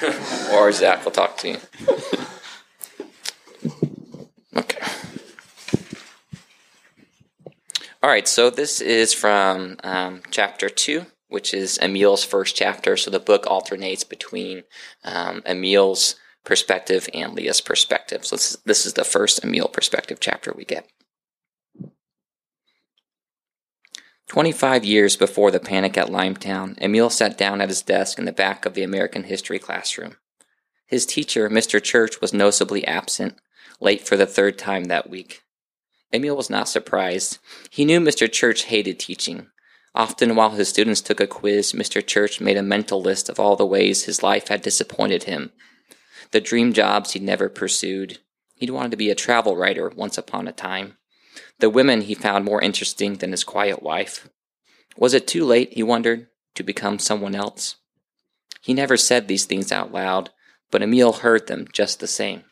or 0.52 0.70
Zack 0.72 1.04
will 1.04 1.12
talk 1.12 1.36
to 1.38 1.48
you. 1.48 1.56
okay. 4.56 4.80
All 8.02 8.08
right, 8.08 8.26
so 8.26 8.48
this 8.48 8.80
is 8.80 9.12
from 9.12 9.76
um, 9.84 10.22
chapter 10.30 10.70
two, 10.70 11.06
which 11.28 11.52
is 11.52 11.78
Emil's 11.78 12.24
first 12.24 12.56
chapter. 12.56 12.96
So 12.96 13.10
the 13.10 13.20
book 13.20 13.46
alternates 13.46 14.04
between 14.04 14.62
um, 15.04 15.42
Emil's 15.44 16.16
perspective 16.44 17.08
and 17.12 17.34
Lia's 17.34 17.60
perspective. 17.60 18.24
So 18.24 18.36
this 18.36 18.50
is, 18.52 18.56
this 18.64 18.86
is 18.86 18.94
the 18.94 19.04
first 19.04 19.44
Emil 19.44 19.68
perspective 19.68 20.18
chapter 20.18 20.52
we 20.56 20.64
get. 20.64 20.88
25 24.28 24.84
years 24.84 25.16
before 25.16 25.50
the 25.50 25.58
panic 25.58 25.98
at 25.98 26.08
Limetown, 26.08 26.80
Emil 26.80 27.10
sat 27.10 27.36
down 27.36 27.60
at 27.60 27.68
his 27.68 27.82
desk 27.82 28.16
in 28.16 28.26
the 28.26 28.32
back 28.32 28.64
of 28.64 28.74
the 28.74 28.84
American 28.84 29.24
history 29.24 29.58
classroom. 29.58 30.16
His 30.86 31.04
teacher, 31.04 31.50
Mr. 31.50 31.82
Church, 31.82 32.20
was 32.20 32.32
noticeably 32.32 32.86
absent, 32.86 33.40
late 33.80 34.06
for 34.06 34.16
the 34.16 34.26
third 34.26 34.58
time 34.58 34.84
that 34.84 35.10
week. 35.10 35.42
Emil 36.12 36.36
was 36.36 36.50
not 36.50 36.68
surprised. 36.68 37.38
He 37.70 37.84
knew 37.84 38.00
Mr. 38.00 38.30
Church 38.30 38.64
hated 38.64 38.98
teaching. 38.98 39.48
Often, 39.94 40.36
while 40.36 40.50
his 40.50 40.68
students 40.68 41.00
took 41.00 41.20
a 41.20 41.26
quiz, 41.26 41.72
Mr. 41.72 42.04
Church 42.04 42.40
made 42.40 42.56
a 42.56 42.62
mental 42.62 43.02
list 43.02 43.28
of 43.28 43.40
all 43.40 43.56
the 43.56 43.66
ways 43.66 44.04
his 44.04 44.22
life 44.22 44.48
had 44.48 44.62
disappointed 44.62 45.24
him, 45.24 45.52
the 46.30 46.40
dream 46.40 46.72
jobs 46.72 47.12
he'd 47.12 47.22
never 47.22 47.48
pursued. 47.48 48.18
He'd 48.54 48.70
wanted 48.70 48.92
to 48.92 48.96
be 48.96 49.10
a 49.10 49.14
travel 49.14 49.56
writer 49.56 49.88
once 49.88 50.16
upon 50.16 50.46
a 50.46 50.52
time. 50.52 50.96
The 51.58 51.70
women 51.70 52.02
he 52.02 52.14
found 52.14 52.44
more 52.44 52.62
interesting 52.62 53.16
than 53.16 53.32
his 53.32 53.44
quiet 53.44 53.82
wife. 53.82 54.28
Was 54.96 55.14
it 55.14 55.26
too 55.26 55.44
late, 55.44 55.72
he 55.72 55.82
wondered, 55.82 56.28
to 56.54 56.62
become 56.62 56.98
someone 56.98 57.34
else? 57.34 57.76
He 58.60 58.74
never 58.74 58.96
said 58.96 59.26
these 59.26 59.44
things 59.44 59.72
out 59.72 59.92
loud, 59.92 60.30
but 60.70 60.82
Emil 60.82 61.14
heard 61.14 61.46
them 61.46 61.66
just 61.72 62.00
the 62.00 62.06
same. 62.06 62.44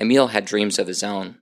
Emil 0.00 0.28
had 0.28 0.44
dreams 0.44 0.78
of 0.78 0.86
his 0.86 1.02
own. 1.02 1.38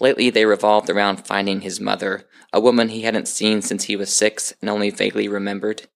Lately, 0.00 0.30
they 0.30 0.46
revolved 0.46 0.88
around 0.88 1.26
finding 1.26 1.60
his 1.60 1.80
mother, 1.80 2.26
a 2.52 2.60
woman 2.60 2.88
he 2.88 3.02
hadn't 3.02 3.28
seen 3.28 3.62
since 3.62 3.84
he 3.84 3.96
was 3.96 4.14
six 4.14 4.54
and 4.60 4.70
only 4.70 4.90
vaguely 4.90 5.28
remembered. 5.28 5.88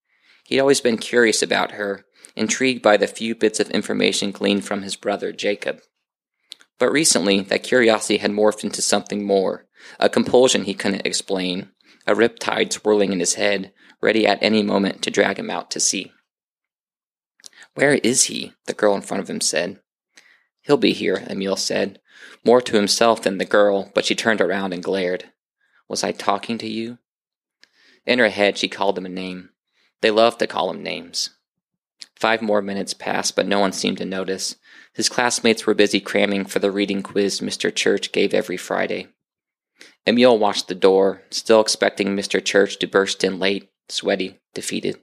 He'd 0.45 0.61
always 0.61 0.81
been 0.81 0.99
curious 0.99 1.43
about 1.43 1.73
her, 1.73 2.05
intrigued 2.37 2.83
by 2.83 2.97
the 2.97 3.07
few 3.07 3.35
bits 3.35 3.59
of 3.59 3.71
information 3.71 4.31
gleaned 4.31 4.65
from 4.65 4.83
his 4.83 4.95
brother, 4.95 5.33
Jacob. 5.33 5.81
But 6.79 6.93
recently, 6.93 7.41
that 7.41 7.62
curiosity 7.62 8.19
had 8.19 8.31
morphed 8.31 8.62
into 8.62 8.83
something 8.83 9.25
more, 9.25 9.67
a 9.99 10.09
compulsion 10.09 10.65
he 10.65 10.75
couldn't 10.75 11.07
explain, 11.07 11.71
a 12.07 12.15
riptide 12.15 12.73
swirling 12.73 13.12
in 13.12 13.21
his 13.21 13.35
head, 13.35 13.73
ready 14.03 14.26
at 14.26 14.43
any 14.43 14.62
moment 14.62 15.03
to 15.03 15.11
drag 15.11 15.38
him 15.38 15.50
out 15.50 15.71
to 15.71 15.81
sea. 15.81 16.12
Where 17.75 17.95
is 17.95 18.25
he? 18.25 18.53
the 18.67 18.75
girl 18.75 18.95
in 18.95 19.03
front 19.03 19.23
of 19.23 19.31
him 19.31 19.41
said. 19.41 19.81
He'll 20.66 20.76
be 20.76 20.92
here, 20.92 21.25
Emil 21.30 21.56
said, 21.56 22.00
more 22.44 22.61
to 22.61 22.76
himself 22.76 23.23
than 23.23 23.38
the 23.38 23.44
girl, 23.44 23.90
but 23.94 24.04
she 24.04 24.14
turned 24.14 24.40
around 24.40 24.73
and 24.73 24.82
glared. 24.82 25.26
Was 25.88 26.02
I 26.02 26.12
talking 26.12 26.58
to 26.58 26.68
you? 26.68 26.99
In 28.04 28.18
her 28.18 28.28
head, 28.28 28.58
she 28.58 28.68
called 28.68 28.99
him 28.99 29.06
a 29.06 29.11
name. 29.11 29.50
They 30.00 30.11
loved 30.11 30.40
to 30.40 30.46
call 30.46 30.70
him 30.70 30.82
names. 30.82 31.30
Five 32.16 32.42
more 32.42 32.62
minutes 32.62 32.94
passed, 32.94 33.37
but 33.37 33.46
no 33.46 33.61
one 33.61 33.73
seemed 33.73 33.99
to 33.99 34.04
notice. 34.04 34.56
His 34.92 35.08
classmates 35.08 35.66
were 35.66 35.75
busy 35.75 36.00
cramming 36.00 36.46
for 36.46 36.58
the 36.58 36.70
reading 36.70 37.02
quiz 37.02 37.40
Mr. 37.40 37.73
Church 37.73 38.11
gave 38.11 38.35
every 38.35 38.56
Friday. 38.56 39.08
Emil 40.06 40.38
watched 40.38 40.68
the 40.68 40.75
door, 40.75 41.23
still 41.30 41.61
expecting 41.61 42.08
Mr. 42.16 42.44
Church 42.44 42.78
to 42.78 42.87
burst 42.87 43.23
in 43.23 43.38
late, 43.38 43.70
sweaty, 43.88 44.40
defeated. 44.54 44.99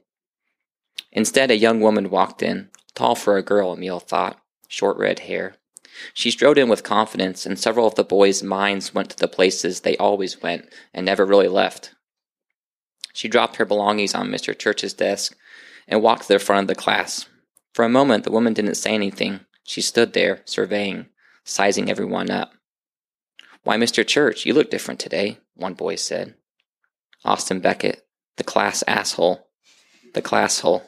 Instead, 1.12 1.50
a 1.50 1.56
young 1.56 1.80
woman 1.80 2.10
walked 2.10 2.42
in, 2.42 2.70
tall 2.94 3.14
for 3.14 3.36
a 3.36 3.42
girl, 3.42 3.72
Emil 3.74 4.00
thought, 4.00 4.40
short 4.68 4.96
red 4.96 5.20
hair. 5.20 5.56
She 6.12 6.30
strode 6.30 6.58
in 6.58 6.68
with 6.68 6.82
confidence, 6.82 7.46
and 7.46 7.58
several 7.58 7.86
of 7.86 7.94
the 7.94 8.04
boys' 8.04 8.42
minds 8.42 8.94
went 8.94 9.10
to 9.10 9.16
the 9.16 9.28
places 9.28 9.80
they 9.80 9.96
always 9.96 10.42
went 10.42 10.68
and 10.92 11.06
never 11.06 11.24
really 11.24 11.48
left. 11.48 11.94
She 13.12 13.28
dropped 13.28 13.56
her 13.56 13.64
belongings 13.64 14.14
on 14.14 14.28
Mr. 14.28 14.58
Church's 14.58 14.92
desk 14.92 15.36
and 15.86 16.02
walked 16.02 16.22
to 16.22 16.32
the 16.32 16.38
front 16.38 16.64
of 16.64 16.68
the 16.68 16.80
class. 16.80 17.26
For 17.72 17.84
a 17.84 17.88
moment, 17.88 18.24
the 18.24 18.32
woman 18.32 18.54
didn't 18.54 18.74
say 18.74 18.92
anything. 18.92 19.40
She 19.62 19.80
stood 19.80 20.12
there, 20.12 20.42
surveying, 20.44 21.06
sizing 21.44 21.90
everyone 21.90 22.30
up. 22.30 22.52
Why, 23.62 23.76
Mr. 23.76 24.06
Church, 24.06 24.44
you 24.44 24.52
look 24.52 24.70
different 24.70 25.00
today, 25.00 25.38
one 25.54 25.74
boy 25.74 25.94
said. 25.96 26.34
Austin 27.24 27.60
Beckett, 27.60 28.04
the 28.36 28.44
class 28.44 28.82
asshole. 28.86 29.46
The 30.12 30.22
class 30.22 30.60
hole. 30.60 30.82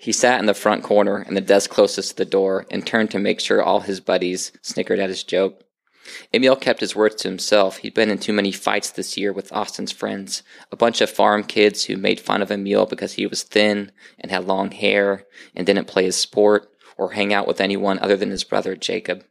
He 0.00 0.12
sat 0.12 0.40
in 0.40 0.46
the 0.46 0.54
front 0.54 0.82
corner 0.82 1.20
in 1.20 1.34
the 1.34 1.42
desk 1.42 1.68
closest 1.68 2.12
to 2.12 2.16
the 2.16 2.24
door 2.24 2.64
and 2.70 2.86
turned 2.86 3.10
to 3.10 3.18
make 3.18 3.38
sure 3.38 3.62
all 3.62 3.80
his 3.80 4.00
buddies 4.00 4.50
snickered 4.62 4.98
at 4.98 5.10
his 5.10 5.22
joke. 5.22 5.62
Emil 6.32 6.56
kept 6.56 6.80
his 6.80 6.96
words 6.96 7.16
to 7.16 7.28
himself. 7.28 7.76
He'd 7.76 7.92
been 7.92 8.10
in 8.10 8.16
too 8.16 8.32
many 8.32 8.50
fights 8.50 8.88
this 8.88 9.18
year 9.18 9.30
with 9.30 9.52
Austin's 9.52 9.92
friends. 9.92 10.42
A 10.72 10.76
bunch 10.76 11.02
of 11.02 11.10
farm 11.10 11.44
kids 11.44 11.84
who 11.84 11.98
made 11.98 12.18
fun 12.18 12.40
of 12.40 12.50
Emil 12.50 12.86
because 12.86 13.12
he 13.12 13.26
was 13.26 13.42
thin 13.42 13.92
and 14.18 14.30
had 14.30 14.46
long 14.46 14.70
hair 14.70 15.26
and 15.54 15.66
didn't 15.66 15.86
play 15.86 16.04
his 16.04 16.16
sport, 16.16 16.70
or 16.96 17.12
hang 17.12 17.34
out 17.34 17.46
with 17.46 17.60
anyone 17.60 17.98
other 17.98 18.16
than 18.16 18.30
his 18.30 18.42
brother 18.42 18.74
Jacob. 18.74 19.22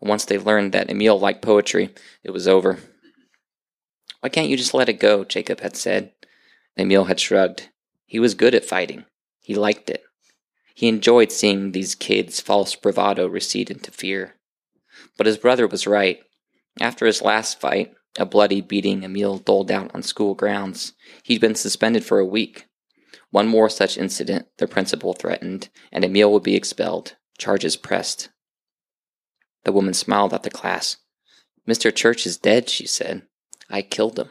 Once 0.00 0.24
they 0.24 0.38
learned 0.38 0.72
that 0.72 0.88
Emil 0.88 1.20
liked 1.20 1.42
poetry, 1.42 1.94
it 2.24 2.30
was 2.30 2.48
over. 2.48 2.78
Why 4.20 4.30
can't 4.30 4.48
you 4.48 4.56
just 4.56 4.72
let 4.72 4.88
it 4.88 4.94
go? 4.94 5.24
Jacob 5.24 5.60
had 5.60 5.76
said. 5.76 6.12
Emil 6.78 7.04
had 7.04 7.20
shrugged. 7.20 7.68
He 8.06 8.18
was 8.18 8.34
good 8.34 8.54
at 8.54 8.64
fighting. 8.64 9.04
He 9.40 9.54
liked 9.54 9.90
it. 9.90 10.02
He 10.74 10.88
enjoyed 10.88 11.32
seeing 11.32 11.72
these 11.72 11.94
kids' 11.94 12.40
false 12.40 12.74
bravado 12.74 13.26
recede 13.26 13.70
into 13.70 13.90
fear. 13.90 14.36
But 15.16 15.26
his 15.26 15.38
brother 15.38 15.66
was 15.66 15.86
right. 15.86 16.20
After 16.80 17.06
his 17.06 17.22
last 17.22 17.60
fight, 17.60 17.92
a 18.18 18.26
bloody 18.26 18.60
beating 18.60 19.04
Emil 19.04 19.38
doled 19.38 19.70
out 19.70 19.90
on 19.94 20.02
school 20.02 20.34
grounds, 20.34 20.94
he'd 21.22 21.40
been 21.40 21.54
suspended 21.54 22.04
for 22.04 22.18
a 22.18 22.26
week. 22.26 22.66
One 23.30 23.46
more 23.46 23.68
such 23.68 23.96
incident, 23.96 24.46
the 24.58 24.66
principal 24.66 25.12
threatened, 25.12 25.68
and 25.92 26.04
Emil 26.04 26.32
would 26.32 26.42
be 26.42 26.56
expelled, 26.56 27.16
charges 27.38 27.76
pressed. 27.76 28.30
The 29.64 29.72
woman 29.72 29.94
smiled 29.94 30.32
at 30.32 30.42
the 30.42 30.50
class. 30.50 30.96
Mr. 31.68 31.94
Church 31.94 32.26
is 32.26 32.36
dead, 32.36 32.68
she 32.68 32.86
said. 32.86 33.22
I 33.68 33.82
killed 33.82 34.18
him. 34.18 34.30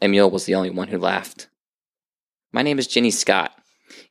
Emil 0.00 0.30
was 0.30 0.46
the 0.46 0.54
only 0.54 0.70
one 0.70 0.88
who 0.88 0.98
laughed. 0.98 1.48
My 2.52 2.62
name 2.62 2.78
is 2.78 2.86
Jenny 2.86 3.10
Scott. 3.10 3.52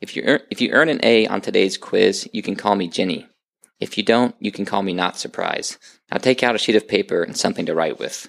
If 0.01 0.15
you 0.15 0.23
earn, 0.25 0.41
if 0.49 0.61
you 0.61 0.71
earn 0.71 0.89
an 0.89 0.99
A 1.03 1.27
on 1.27 1.41
today's 1.41 1.77
quiz, 1.77 2.29
you 2.33 2.41
can 2.41 2.55
call 2.55 2.75
me 2.75 2.87
Jenny. 2.87 3.27
If 3.79 3.97
you 3.97 4.03
don't, 4.03 4.35
you 4.39 4.51
can 4.51 4.65
call 4.65 4.83
me 4.83 4.93
Not 4.93 5.17
Surprise. 5.17 5.77
Now 6.11 6.17
take 6.17 6.43
out 6.43 6.55
a 6.55 6.57
sheet 6.57 6.75
of 6.75 6.87
paper 6.87 7.23
and 7.23 7.37
something 7.37 7.65
to 7.65 7.75
write 7.75 7.99
with. 7.99 8.27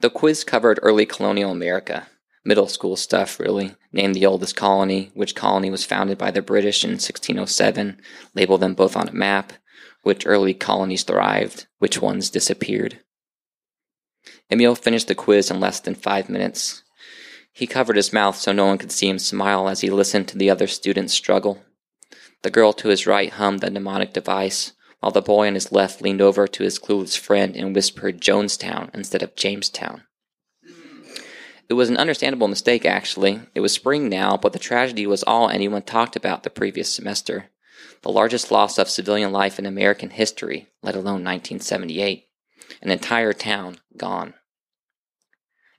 The 0.00 0.10
quiz 0.10 0.44
covered 0.44 0.80
early 0.82 1.06
colonial 1.06 1.50
America, 1.50 2.08
middle 2.44 2.68
school 2.68 2.96
stuff, 2.96 3.40
really. 3.40 3.74
Name 3.92 4.12
the 4.12 4.26
oldest 4.26 4.56
colony, 4.56 5.10
which 5.14 5.34
colony 5.34 5.70
was 5.70 5.84
founded 5.84 6.18
by 6.18 6.30
the 6.30 6.42
British 6.42 6.84
in 6.84 6.92
1607, 6.92 8.00
label 8.34 8.58
them 8.58 8.74
both 8.74 8.96
on 8.96 9.08
a 9.08 9.12
map, 9.12 9.52
which 10.02 10.26
early 10.26 10.54
colonies 10.54 11.02
thrived, 11.02 11.66
which 11.78 12.00
ones 12.00 12.30
disappeared. 12.30 13.00
Emil 14.50 14.74
finished 14.74 15.08
the 15.08 15.14
quiz 15.14 15.50
in 15.50 15.60
less 15.60 15.80
than 15.80 15.94
five 15.94 16.28
minutes. 16.28 16.82
He 17.56 17.66
covered 17.66 17.96
his 17.96 18.12
mouth 18.12 18.36
so 18.36 18.52
no 18.52 18.66
one 18.66 18.76
could 18.76 18.92
see 18.92 19.08
him 19.08 19.18
smile 19.18 19.66
as 19.66 19.80
he 19.80 19.88
listened 19.88 20.28
to 20.28 20.36
the 20.36 20.50
other 20.50 20.66
students 20.66 21.14
struggle. 21.14 21.64
The 22.42 22.50
girl 22.50 22.74
to 22.74 22.88
his 22.88 23.06
right 23.06 23.32
hummed 23.32 23.60
the 23.60 23.70
mnemonic 23.70 24.12
device, 24.12 24.74
while 25.00 25.10
the 25.10 25.22
boy 25.22 25.46
on 25.46 25.54
his 25.54 25.72
left 25.72 26.02
leaned 26.02 26.20
over 26.20 26.46
to 26.46 26.62
his 26.62 26.78
clueless 26.78 27.16
friend 27.18 27.56
and 27.56 27.74
whispered 27.74 28.20
Jonestown 28.20 28.90
instead 28.92 29.22
of 29.22 29.34
Jamestown. 29.36 30.02
It 31.70 31.72
was 31.72 31.88
an 31.88 31.96
understandable 31.96 32.46
mistake, 32.46 32.84
actually. 32.84 33.40
It 33.54 33.60
was 33.60 33.72
spring 33.72 34.10
now, 34.10 34.36
but 34.36 34.52
the 34.52 34.58
tragedy 34.58 35.06
was 35.06 35.22
all 35.22 35.48
anyone 35.48 35.80
talked 35.80 36.14
about 36.14 36.42
the 36.42 36.50
previous 36.50 36.92
semester. 36.92 37.46
The 38.02 38.12
largest 38.12 38.50
loss 38.50 38.76
of 38.76 38.90
civilian 38.90 39.32
life 39.32 39.58
in 39.58 39.64
American 39.64 40.10
history, 40.10 40.68
let 40.82 40.94
alone 40.94 41.24
1978. 41.24 42.26
An 42.82 42.90
entire 42.90 43.32
town 43.32 43.78
gone. 43.96 44.34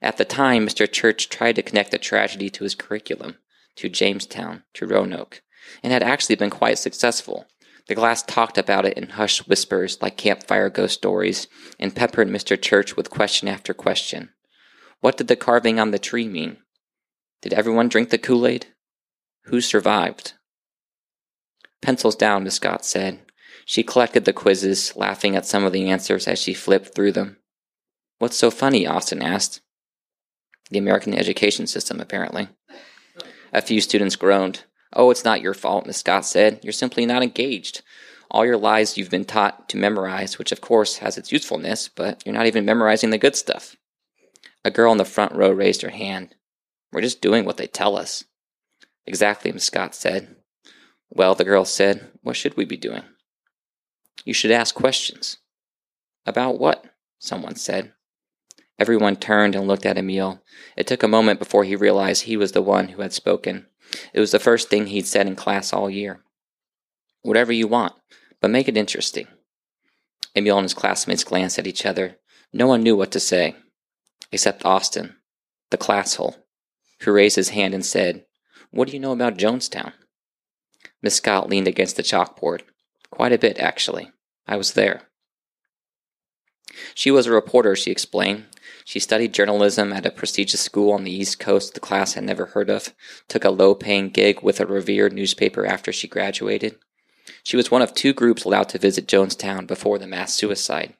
At 0.00 0.16
the 0.16 0.24
time, 0.24 0.66
Mr. 0.66 0.90
Church 0.90 1.28
tried 1.28 1.56
to 1.56 1.62
connect 1.62 1.90
the 1.90 1.98
tragedy 1.98 2.50
to 2.50 2.64
his 2.64 2.74
curriculum, 2.74 3.36
to 3.76 3.88
Jamestown, 3.88 4.62
to 4.74 4.86
Roanoke, 4.86 5.42
and 5.82 5.92
had 5.92 6.02
actually 6.02 6.36
been 6.36 6.50
quite 6.50 6.78
successful. 6.78 7.46
The 7.88 7.94
class 7.94 8.22
talked 8.22 8.58
about 8.58 8.84
it 8.84 8.96
in 8.96 9.10
hushed 9.10 9.48
whispers 9.48 10.00
like 10.00 10.16
campfire 10.16 10.70
ghost 10.70 10.94
stories, 10.94 11.48
and 11.78 11.96
peppered 11.96 12.28
Mr. 12.28 12.60
Church 12.60 12.96
with 12.96 13.10
question 13.10 13.48
after 13.48 13.74
question. 13.74 14.30
What 15.00 15.16
did 15.16 15.28
the 15.28 15.36
carving 15.36 15.80
on 15.80 15.90
the 15.90 15.98
tree 15.98 16.28
mean? 16.28 16.58
Did 17.40 17.52
everyone 17.52 17.88
drink 17.88 18.10
the 18.10 18.18
Kool 18.18 18.46
Aid? 18.46 18.66
Who 19.44 19.60
survived? 19.60 20.34
Pencils 21.80 22.16
down, 22.16 22.44
Miss 22.44 22.56
Scott 22.56 22.84
said. 22.84 23.20
She 23.64 23.82
collected 23.82 24.24
the 24.24 24.32
quizzes, 24.32 24.96
laughing 24.96 25.36
at 25.36 25.46
some 25.46 25.64
of 25.64 25.72
the 25.72 25.88
answers 25.88 26.26
as 26.26 26.38
she 26.38 26.54
flipped 26.54 26.94
through 26.94 27.12
them. 27.12 27.38
What's 28.18 28.36
so 28.36 28.50
funny? 28.50 28.86
Austin 28.86 29.22
asked. 29.22 29.60
The 30.70 30.78
American 30.78 31.14
education 31.14 31.66
system, 31.66 32.00
apparently. 32.00 32.48
A 33.52 33.62
few 33.62 33.80
students 33.80 34.16
groaned. 34.16 34.64
Oh, 34.92 35.10
it's 35.10 35.24
not 35.24 35.40
your 35.40 35.54
fault, 35.54 35.86
Miss 35.86 35.98
Scott 35.98 36.24
said. 36.24 36.60
You're 36.62 36.72
simply 36.72 37.06
not 37.06 37.22
engaged. 37.22 37.82
All 38.30 38.44
your 38.44 38.58
lies 38.58 38.98
you've 38.98 39.10
been 39.10 39.24
taught 39.24 39.68
to 39.70 39.78
memorize, 39.78 40.38
which 40.38 40.52
of 40.52 40.60
course 40.60 40.98
has 40.98 41.16
its 41.16 41.32
usefulness, 41.32 41.88
but 41.88 42.22
you're 42.26 42.34
not 42.34 42.46
even 42.46 42.64
memorizing 42.64 43.10
the 43.10 43.18
good 43.18 43.36
stuff. 43.36 43.76
A 44.64 44.70
girl 44.70 44.92
in 44.92 44.98
the 44.98 45.04
front 45.04 45.32
row 45.32 45.50
raised 45.50 45.82
her 45.82 45.90
hand. 45.90 46.34
We're 46.92 47.00
just 47.00 47.22
doing 47.22 47.44
what 47.44 47.56
they 47.56 47.66
tell 47.66 47.96
us. 47.96 48.24
Exactly, 49.06 49.50
Miss 49.50 49.64
Scott 49.64 49.94
said. 49.94 50.36
Well, 51.10 51.34
the 51.34 51.44
girl 51.44 51.64
said, 51.64 52.10
what 52.22 52.36
should 52.36 52.56
we 52.56 52.66
be 52.66 52.76
doing? 52.76 53.02
You 54.24 54.34
should 54.34 54.50
ask 54.50 54.74
questions. 54.74 55.38
About 56.26 56.58
what? 56.58 56.84
Someone 57.18 57.56
said. 57.56 57.92
Everyone 58.78 59.16
turned 59.16 59.54
and 59.54 59.66
looked 59.66 59.86
at 59.86 59.98
Emil. 59.98 60.40
It 60.76 60.86
took 60.86 61.02
a 61.02 61.08
moment 61.08 61.38
before 61.38 61.64
he 61.64 61.74
realized 61.74 62.22
he 62.22 62.36
was 62.36 62.52
the 62.52 62.62
one 62.62 62.88
who 62.88 63.02
had 63.02 63.12
spoken. 63.12 63.66
It 64.12 64.20
was 64.20 64.30
the 64.30 64.38
first 64.38 64.68
thing 64.68 64.86
he'd 64.86 65.06
said 65.06 65.26
in 65.26 65.34
class 65.34 65.72
all 65.72 65.90
year. 65.90 66.20
Whatever 67.22 67.52
you 67.52 67.66
want, 67.66 67.94
but 68.40 68.50
make 68.50 68.68
it 68.68 68.76
interesting. 68.76 69.26
Emil 70.34 70.58
and 70.58 70.64
his 70.64 70.74
classmates 70.74 71.24
glanced 71.24 71.58
at 71.58 71.66
each 71.66 71.84
other. 71.84 72.18
No 72.52 72.66
one 72.66 72.82
knew 72.82 72.96
what 72.96 73.10
to 73.12 73.20
say, 73.20 73.56
except 74.30 74.64
Austin, 74.64 75.16
the 75.70 75.76
class 75.76 76.14
hole, 76.14 76.36
who 77.00 77.12
raised 77.12 77.36
his 77.36 77.50
hand 77.50 77.74
and 77.74 77.84
said, 77.84 78.24
What 78.70 78.88
do 78.88 78.94
you 78.94 79.00
know 79.00 79.12
about 79.12 79.36
Jonestown? 79.36 79.92
Miss 81.02 81.16
Scott 81.16 81.48
leaned 81.48 81.68
against 81.68 81.96
the 81.96 82.02
chalkboard. 82.02 82.62
Quite 83.10 83.32
a 83.32 83.38
bit, 83.38 83.58
actually. 83.58 84.10
I 84.46 84.56
was 84.56 84.72
there. 84.72 85.02
She 86.94 87.10
was 87.10 87.26
a 87.26 87.32
reporter, 87.32 87.74
she 87.74 87.90
explained. 87.90 88.46
She 88.88 89.00
studied 89.00 89.34
journalism 89.34 89.92
at 89.92 90.06
a 90.06 90.10
prestigious 90.10 90.62
school 90.62 90.92
on 90.92 91.04
the 91.04 91.14
East 91.14 91.38
Coast 91.38 91.74
the 91.74 91.78
class 91.78 92.14
had 92.14 92.24
never 92.24 92.46
heard 92.46 92.70
of, 92.70 92.94
took 93.28 93.44
a 93.44 93.50
low 93.50 93.74
paying 93.74 94.08
gig 94.08 94.40
with 94.40 94.60
a 94.60 94.66
revered 94.66 95.12
newspaper 95.12 95.66
after 95.66 95.92
she 95.92 96.08
graduated. 96.08 96.78
She 97.42 97.58
was 97.58 97.70
one 97.70 97.82
of 97.82 97.92
two 97.92 98.14
groups 98.14 98.44
allowed 98.44 98.70
to 98.70 98.78
visit 98.78 99.06
Jonestown 99.06 99.66
before 99.66 99.98
the 99.98 100.06
mass 100.06 100.32
suicide. 100.32 100.94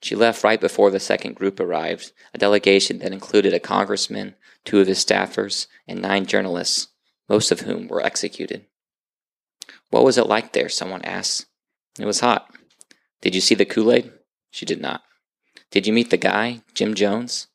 She 0.00 0.14
left 0.14 0.44
right 0.44 0.60
before 0.60 0.92
the 0.92 1.00
second 1.00 1.34
group 1.34 1.58
arrived, 1.58 2.12
a 2.32 2.38
delegation 2.38 3.00
that 3.00 3.12
included 3.12 3.52
a 3.52 3.58
congressman, 3.58 4.36
two 4.64 4.78
of 4.78 4.86
his 4.86 5.04
staffers, 5.04 5.66
and 5.88 6.00
nine 6.00 6.24
journalists, 6.24 6.86
most 7.28 7.50
of 7.50 7.62
whom 7.62 7.88
were 7.88 8.06
executed. 8.06 8.66
What 9.90 10.04
was 10.04 10.18
it 10.18 10.28
like 10.28 10.52
there? 10.52 10.68
Someone 10.68 11.02
asked. 11.02 11.46
It 11.98 12.06
was 12.06 12.20
hot. 12.20 12.48
Did 13.20 13.34
you 13.34 13.40
see 13.40 13.56
the 13.56 13.64
Kool 13.64 13.90
Aid? 13.90 14.12
She 14.52 14.64
did 14.64 14.80
not. 14.80 15.02
Did 15.72 15.86
you 15.86 15.92
meet 15.94 16.10
the 16.10 16.18
guy, 16.18 16.60
Jim 16.74 16.94
Jones? 16.94 17.46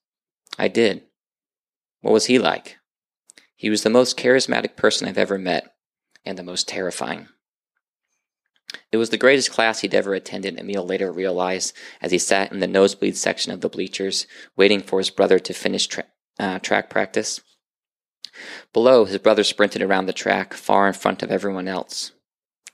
I 0.57 0.67
did. 0.69 1.03
What 2.01 2.13
was 2.13 2.25
he 2.25 2.39
like? 2.39 2.77
He 3.55 3.69
was 3.69 3.83
the 3.83 3.91
most 3.91 4.17
charismatic 4.17 4.75
person 4.75 5.07
I've 5.07 5.19
ever 5.19 5.37
met, 5.37 5.75
and 6.25 6.35
the 6.35 6.43
most 6.43 6.67
terrifying. 6.67 7.27
It 8.91 8.97
was 8.97 9.11
the 9.11 9.17
greatest 9.17 9.51
class 9.51 9.81
he'd 9.81 9.93
ever 9.93 10.15
attended, 10.15 10.59
Emil 10.59 10.83
later 10.83 11.11
realized 11.11 11.75
as 12.01 12.11
he 12.11 12.17
sat 12.17 12.51
in 12.51 12.59
the 12.59 12.67
nosebleed 12.67 13.15
section 13.15 13.51
of 13.51 13.61
the 13.61 13.69
bleachers, 13.69 14.25
waiting 14.55 14.81
for 14.81 14.97
his 14.97 15.11
brother 15.11 15.37
to 15.37 15.53
finish 15.53 15.85
tra- 15.85 16.05
uh, 16.39 16.57
track 16.57 16.89
practice. 16.89 17.39
Below, 18.73 19.05
his 19.05 19.19
brother 19.19 19.43
sprinted 19.43 19.83
around 19.83 20.07
the 20.07 20.13
track, 20.13 20.55
far 20.55 20.87
in 20.87 20.93
front 20.93 21.21
of 21.21 21.29
everyone 21.29 21.67
else. 21.67 22.13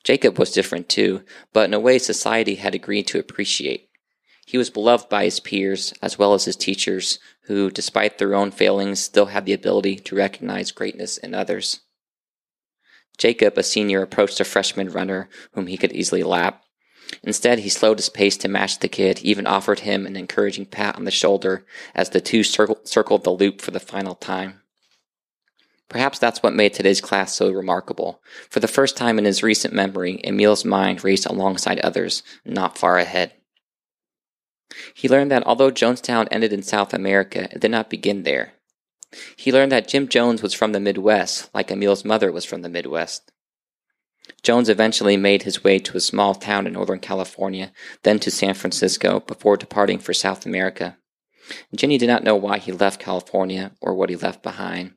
Jacob 0.06 0.40
was 0.40 0.52
different 0.52 0.88
too, 0.88 1.24
but 1.52 1.66
in 1.66 1.74
a 1.74 1.80
way 1.82 2.00
society 2.00 2.56
had 2.56 2.74
agreed 2.74 3.08
to 3.08 3.20
appreciate. 3.20 3.90
He 4.46 4.58
was 4.58 4.70
beloved 4.70 5.10
by 5.10 5.24
his 5.26 5.40
peers 5.40 5.94
as 6.02 6.20
well 6.20 6.34
as 6.34 6.46
his 6.46 6.56
teachers, 6.56 7.20
who, 7.44 7.72
despite 7.72 8.18
their 8.18 8.36
own 8.36 8.52
failings, 8.52 9.00
still 9.00 9.28
had 9.28 9.46
the 9.46 9.54
ability 9.54 9.98
to 9.98 10.16
recognize 10.16 10.72
greatness 10.72 11.18
in 11.18 11.34
others. 11.34 11.82
Jacob, 13.18 13.58
a 13.58 13.64
senior, 13.64 14.02
approached 14.02 14.40
a 14.40 14.46
freshman 14.46 14.90
runner 14.90 15.30
whom 15.54 15.68
he 15.68 15.78
could 15.78 15.94
easily 15.94 16.24
lap. 16.24 16.64
Instead, 17.22 17.60
he 17.60 17.70
slowed 17.70 18.00
his 18.00 18.10
pace 18.10 18.38
to 18.38 18.48
match 18.48 18.80
the 18.80 18.88
kid, 18.88 19.20
even 19.20 19.46
offered 19.46 19.82
him 19.82 20.06
an 20.06 20.16
encouraging 20.16 20.66
pat 20.66 20.96
on 20.96 21.04
the 21.04 21.12
shoulder 21.12 21.66
as 21.94 22.10
the 22.10 22.22
two 22.22 22.44
circled 22.44 23.24
the 23.24 23.30
loop 23.30 23.62
for 23.62 23.72
the 23.72 23.80
final 23.80 24.16
time. 24.16 24.62
Perhaps 25.90 26.18
that's 26.18 26.42
what 26.42 26.56
made 26.56 26.74
today's 26.74 27.02
class 27.02 27.34
so 27.34 27.52
remarkable. 27.52 28.20
For 28.50 28.60
the 28.60 28.68
first 28.68 28.98
time 28.98 29.20
in 29.20 29.26
his 29.26 29.44
recent 29.44 29.76
memory, 29.76 30.20
Emil's 30.24 30.66
mind 30.66 31.04
raced 31.04 31.28
alongside 31.28 31.80
others, 31.80 32.24
not 32.44 32.80
far 32.80 32.98
ahead. 32.98 33.34
He 34.94 35.10
learned 35.10 35.32
that 35.32 35.46
although 35.46 35.72
Jonestown 35.72 36.28
ended 36.32 36.54
in 36.54 36.64
South 36.64 36.94
America, 36.94 37.48
it 37.52 37.60
did 37.60 37.72
not 37.72 37.90
begin 37.90 38.24
there. 38.24 38.54
He 39.36 39.52
learned 39.52 39.72
that 39.72 39.88
Jim 39.88 40.08
Jones 40.08 40.42
was 40.42 40.54
from 40.54 40.72
the 40.72 40.80
Midwest, 40.80 41.50
like 41.54 41.70
Emil's 41.70 42.04
mother 42.04 42.32
was 42.32 42.46
from 42.46 42.62
the 42.62 42.70
Midwest. 42.70 43.32
Jones 44.42 44.70
eventually 44.70 45.18
made 45.18 45.44
his 45.44 45.64
way 45.64 45.80
to 45.80 45.98
a 45.98 46.02
small 46.02 46.34
town 46.34 46.66
in 46.66 46.74
Northern 46.74 47.00
California, 47.00 47.72
then 48.04 48.20
to 48.20 48.32
San 48.32 48.54
Francisco, 48.54 49.20
before 49.22 49.58
departing 49.58 50.00
for 50.00 50.14
South 50.14 50.46
America. 50.46 50.98
Jenny 51.76 51.98
did 51.98 52.08
not 52.08 52.24
know 52.24 52.36
why 52.36 52.58
he 52.58 52.72
left 52.72 53.00
California 53.00 53.72
or 53.82 53.94
what 53.94 54.10
he 54.10 54.16
left 54.16 54.42
behind, 54.42 54.94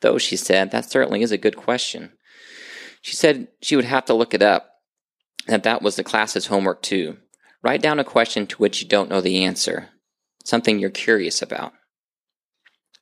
though 0.00 0.18
she 0.18 0.36
said 0.36 0.70
that 0.70 0.90
certainly 0.90 1.22
is 1.22 1.32
a 1.32 1.38
good 1.38 1.56
question. 1.56 2.12
She 3.00 3.14
said 3.14 3.48
she 3.62 3.76
would 3.76 3.84
have 3.84 4.04
to 4.06 4.14
look 4.14 4.34
it 4.34 4.42
up, 4.42 4.70
that 5.46 5.62
that 5.62 5.82
was 5.82 5.96
the 5.96 6.04
class's 6.04 6.46
homework 6.46 6.82
too. 6.82 7.18
Write 7.64 7.80
down 7.80 7.98
a 7.98 8.04
question 8.04 8.46
to 8.46 8.56
which 8.58 8.82
you 8.82 8.88
don't 8.88 9.08
know 9.08 9.22
the 9.22 9.42
answer, 9.42 9.88
something 10.44 10.78
you're 10.78 10.90
curious 10.90 11.40
about. 11.40 11.72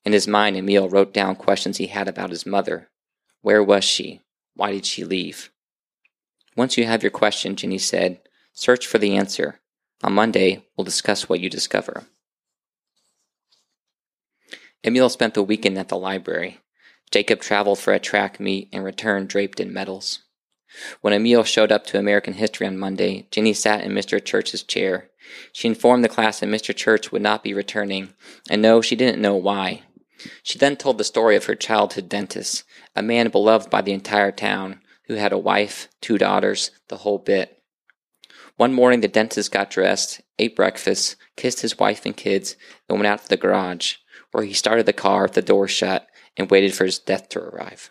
In 0.05 0.13
his 0.13 0.29
mind, 0.29 0.57
Emil 0.57 0.89
wrote 0.89 1.13
down 1.13 1.35
questions 1.35 1.79
he 1.79 1.89
had 1.89 2.07
about 2.07 2.31
his 2.31 2.47
mother. 2.47 2.89
Where 3.41 3.61
was 3.61 3.83
she? 3.83 4.21
Why 4.55 4.71
did 4.71 4.87
she 4.87 5.03
leave? 5.03 5.51
Once 6.57 6.79
you 6.79 6.85
have 6.85 7.03
your 7.03 7.11
question, 7.11 7.57
Ginny 7.57 7.79
said, 7.79 8.21
search 8.53 8.87
for 8.87 8.99
the 8.99 9.17
answer. 9.17 9.59
On 10.05 10.13
Monday, 10.13 10.65
we'll 10.77 10.85
discuss 10.85 11.29
what 11.29 11.41
you 11.41 11.51
discover. 11.51 12.05
Emil 14.85 15.09
spent 15.09 15.35
the 15.35 15.43
weekend 15.43 15.77
at 15.77 15.89
the 15.89 15.99
library. 15.99 16.61
Jacob 17.11 17.41
traveled 17.41 17.81
for 17.81 17.93
a 17.93 17.99
track 17.99 18.39
meet 18.39 18.69
and 18.73 18.85
returned 18.85 19.29
draped 19.29 19.59
in 19.59 19.73
medals. 19.73 20.21
When 21.01 21.13
Emil 21.13 21.45
showed 21.45 21.73
up 21.73 21.87
to 21.87 21.99
American 21.99 22.35
history 22.35 22.67
on 22.67 22.79
Monday, 22.79 23.27
Ginny 23.31 23.53
sat 23.53 23.83
in 23.83 23.93
Mr. 23.93 24.25
Church's 24.25 24.63
chair. 24.63 25.11
She 25.53 25.69
informed 25.69 26.05
the 26.05 26.09
class 26.09 26.41
that 26.41 26.47
Mr. 26.47 26.75
Church 26.75 27.13
would 27.13 27.23
not 27.23 27.45
be 27.45 27.55
returning, 27.55 28.15
and 28.51 28.61
no, 28.63 28.81
she 28.81 28.97
didn't 28.97 29.23
know 29.23 29.37
why. 29.37 29.83
She 30.43 30.59
then 30.59 30.77
told 30.77 30.99
the 30.99 31.05
story 31.05 31.37
of 31.37 31.47
her 31.47 31.55
childhood 31.55 32.09
dentist, 32.09 32.65
a 32.95 33.03
man 33.03 33.29
beloved 33.29 33.71
by 33.71 33.83
the 33.83 33.93
entire 33.93 34.33
town, 34.33 34.81
who 35.07 35.15
had 35.15 35.33
a 35.33 35.39
wife, 35.39 35.89
two 36.01 36.19
daughters, 36.19 36.71
the 36.89 36.99
whole 36.99 37.19
bit. 37.19 37.63
One 38.57 38.73
morning, 38.73 39.01
the 39.01 39.09
dentist 39.09 39.51
got 39.51 39.71
dressed, 39.71 40.21
ate 40.39 40.55
breakfast, 40.55 41.17
kissed 41.37 41.63
his 41.63 41.79
wife 41.79 42.07
and 42.07 42.17
kids, 42.17 42.57
and 42.89 42.99
went 42.99 43.07
out 43.09 43.23
to 43.23 43.29
the 43.29 43.37
garage, 43.37 43.97
where 44.31 44.45
he 44.45 44.53
started 44.53 44.87
the 44.87 44.93
car 44.93 45.23
with 45.23 45.33
the 45.33 45.43
door 45.43 45.67
shut 45.69 46.07
and 46.37 46.51
waited 46.51 46.75
for 46.75 46.85
his 46.85 46.99
death 46.99 47.29
to 47.31 47.41
arrive. 47.41 47.91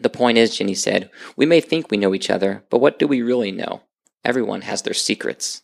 The 0.00 0.10
point 0.10 0.38
is, 0.38 0.56
Ginny 0.56 0.74
said, 0.74 1.10
we 1.36 1.46
may 1.46 1.60
think 1.60 1.90
we 1.90 1.96
know 1.96 2.14
each 2.14 2.30
other, 2.30 2.64
but 2.70 2.78
what 2.78 2.98
do 2.98 3.06
we 3.06 3.22
really 3.22 3.52
know? 3.52 3.82
Everyone 4.24 4.62
has 4.62 4.82
their 4.82 4.94
secrets. 4.94 5.62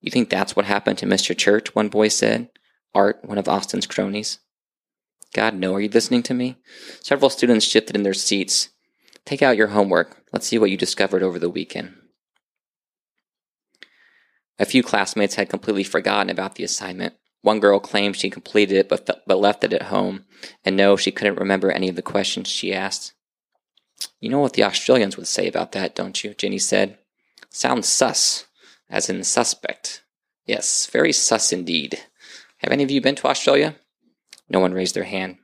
You 0.00 0.10
think 0.10 0.30
that's 0.30 0.54
what 0.54 0.64
happened 0.64 0.98
to 0.98 1.06
Mr. 1.06 1.36
Church? 1.36 1.74
One 1.74 1.88
boy 1.88 2.08
said. 2.08 2.48
Art, 2.94 3.20
one 3.24 3.38
of 3.38 3.48
Austin's 3.48 3.86
cronies. 3.86 4.38
God, 5.34 5.54
no, 5.54 5.74
are 5.74 5.80
you 5.80 5.88
listening 5.88 6.22
to 6.24 6.34
me? 6.34 6.56
Several 7.02 7.30
students 7.30 7.66
shifted 7.66 7.96
in 7.96 8.02
their 8.02 8.14
seats. 8.14 8.70
Take 9.24 9.42
out 9.42 9.56
your 9.56 9.68
homework. 9.68 10.22
Let's 10.32 10.46
see 10.46 10.58
what 10.58 10.70
you 10.70 10.76
discovered 10.76 11.22
over 11.22 11.38
the 11.38 11.50
weekend. 11.50 11.94
A 14.58 14.64
few 14.64 14.82
classmates 14.82 15.34
had 15.34 15.50
completely 15.50 15.84
forgotten 15.84 16.30
about 16.30 16.54
the 16.54 16.64
assignment. 16.64 17.14
One 17.42 17.60
girl 17.60 17.78
claimed 17.78 18.16
she 18.16 18.30
completed 18.30 18.76
it 18.76 18.88
but, 18.88 19.08
but 19.26 19.38
left 19.38 19.64
it 19.64 19.72
at 19.72 19.82
home, 19.82 20.24
and 20.64 20.76
no, 20.76 20.96
she 20.96 21.12
couldn't 21.12 21.38
remember 21.38 21.70
any 21.70 21.88
of 21.88 21.96
the 21.96 22.02
questions 22.02 22.48
she 22.48 22.74
asked. 22.74 23.12
You 24.20 24.30
know 24.30 24.40
what 24.40 24.54
the 24.54 24.64
Australians 24.64 25.16
would 25.16 25.26
say 25.26 25.46
about 25.48 25.72
that, 25.72 25.94
don't 25.94 26.22
you? 26.22 26.34
Ginny 26.34 26.58
said. 26.58 26.98
Sounds 27.50 27.88
sus, 27.88 28.46
as 28.90 29.08
in 29.08 29.24
suspect. 29.24 30.02
Yes, 30.46 30.86
very 30.86 31.12
sus 31.12 31.52
indeed. 31.52 32.00
Have 32.58 32.72
any 32.72 32.82
of 32.82 32.90
you 32.90 33.00
been 33.00 33.14
to 33.16 33.28
Australia? 33.28 33.76
No 34.48 34.60
one 34.60 34.72
raised 34.72 34.94
their 34.94 35.04
hand. 35.04 35.38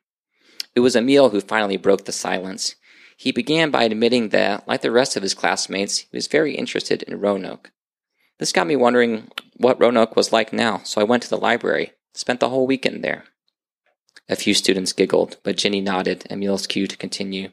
It 0.74 0.80
was 0.80 0.96
Emil 0.96 1.30
who 1.30 1.40
finally 1.40 1.76
broke 1.76 2.04
the 2.04 2.12
silence. 2.12 2.74
He 3.16 3.30
began 3.30 3.70
by 3.70 3.84
admitting 3.84 4.30
that, 4.30 4.66
like 4.66 4.82
the 4.82 4.90
rest 4.90 5.16
of 5.16 5.22
his 5.22 5.34
classmates, 5.34 5.98
he 5.98 6.08
was 6.12 6.26
very 6.26 6.54
interested 6.54 7.02
in 7.04 7.20
Roanoke. 7.20 7.70
This 8.38 8.52
got 8.52 8.66
me 8.66 8.74
wondering 8.74 9.30
what 9.56 9.80
Roanoke 9.80 10.16
was 10.16 10.32
like 10.32 10.52
now, 10.52 10.80
so 10.82 11.00
I 11.00 11.04
went 11.04 11.22
to 11.22 11.30
the 11.30 11.36
library, 11.36 11.92
spent 12.14 12.40
the 12.40 12.48
whole 12.48 12.66
weekend 12.66 13.04
there. 13.04 13.24
A 14.28 14.36
few 14.36 14.54
students 14.54 14.92
giggled, 14.92 15.36
but 15.44 15.56
Ginny 15.56 15.80
nodded, 15.80 16.26
Emil's 16.30 16.66
cue 16.66 16.86
to 16.88 16.96
continue. 16.96 17.50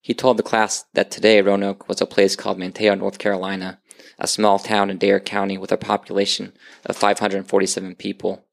He 0.00 0.14
told 0.14 0.38
the 0.38 0.42
class 0.42 0.84
that 0.94 1.10
today 1.10 1.40
Roanoke 1.42 1.88
was 1.88 2.00
a 2.00 2.06
place 2.06 2.34
called 2.34 2.58
Manteo, 2.58 2.98
North 2.98 3.18
Carolina, 3.18 3.80
a 4.18 4.26
small 4.26 4.58
town 4.58 4.90
in 4.90 4.98
Dare 4.98 5.20
County 5.20 5.58
with 5.58 5.72
a 5.72 5.76
population 5.76 6.52
of 6.86 6.96
547 6.96 7.94
people. 7.96 8.46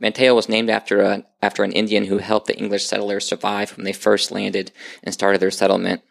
Manteo 0.00 0.34
was 0.34 0.48
named 0.48 0.70
after, 0.70 1.00
a, 1.00 1.24
after 1.42 1.64
an 1.64 1.72
Indian 1.72 2.06
who 2.06 2.18
helped 2.18 2.46
the 2.46 2.56
English 2.56 2.86
settlers 2.86 3.26
survive 3.26 3.76
when 3.76 3.84
they 3.84 3.92
first 3.92 4.30
landed 4.30 4.70
and 5.02 5.12
started 5.12 5.40
their 5.40 5.50
settlement. 5.50 6.02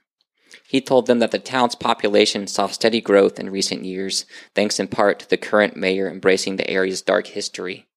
He 0.68 0.82
told 0.82 1.08
them 1.08 1.20
that 1.20 1.32
the 1.32 1.40
town's 1.40 1.76
population 1.76 2.48
saw 2.48 2.68
steady 2.68 3.00
growth 3.00 3.40
in 3.40 3.50
recent 3.50 3.86
years, 3.86 4.26
thanks 4.56 4.80
in 4.80 4.88
part 4.88 5.20
to 5.20 5.30
the 5.30 5.38
current 5.38 5.78
mayor 5.78 6.10
embracing 6.10 6.58
the 6.58 6.70
area's 6.70 7.02
dark 7.02 7.28
history, 7.28 7.88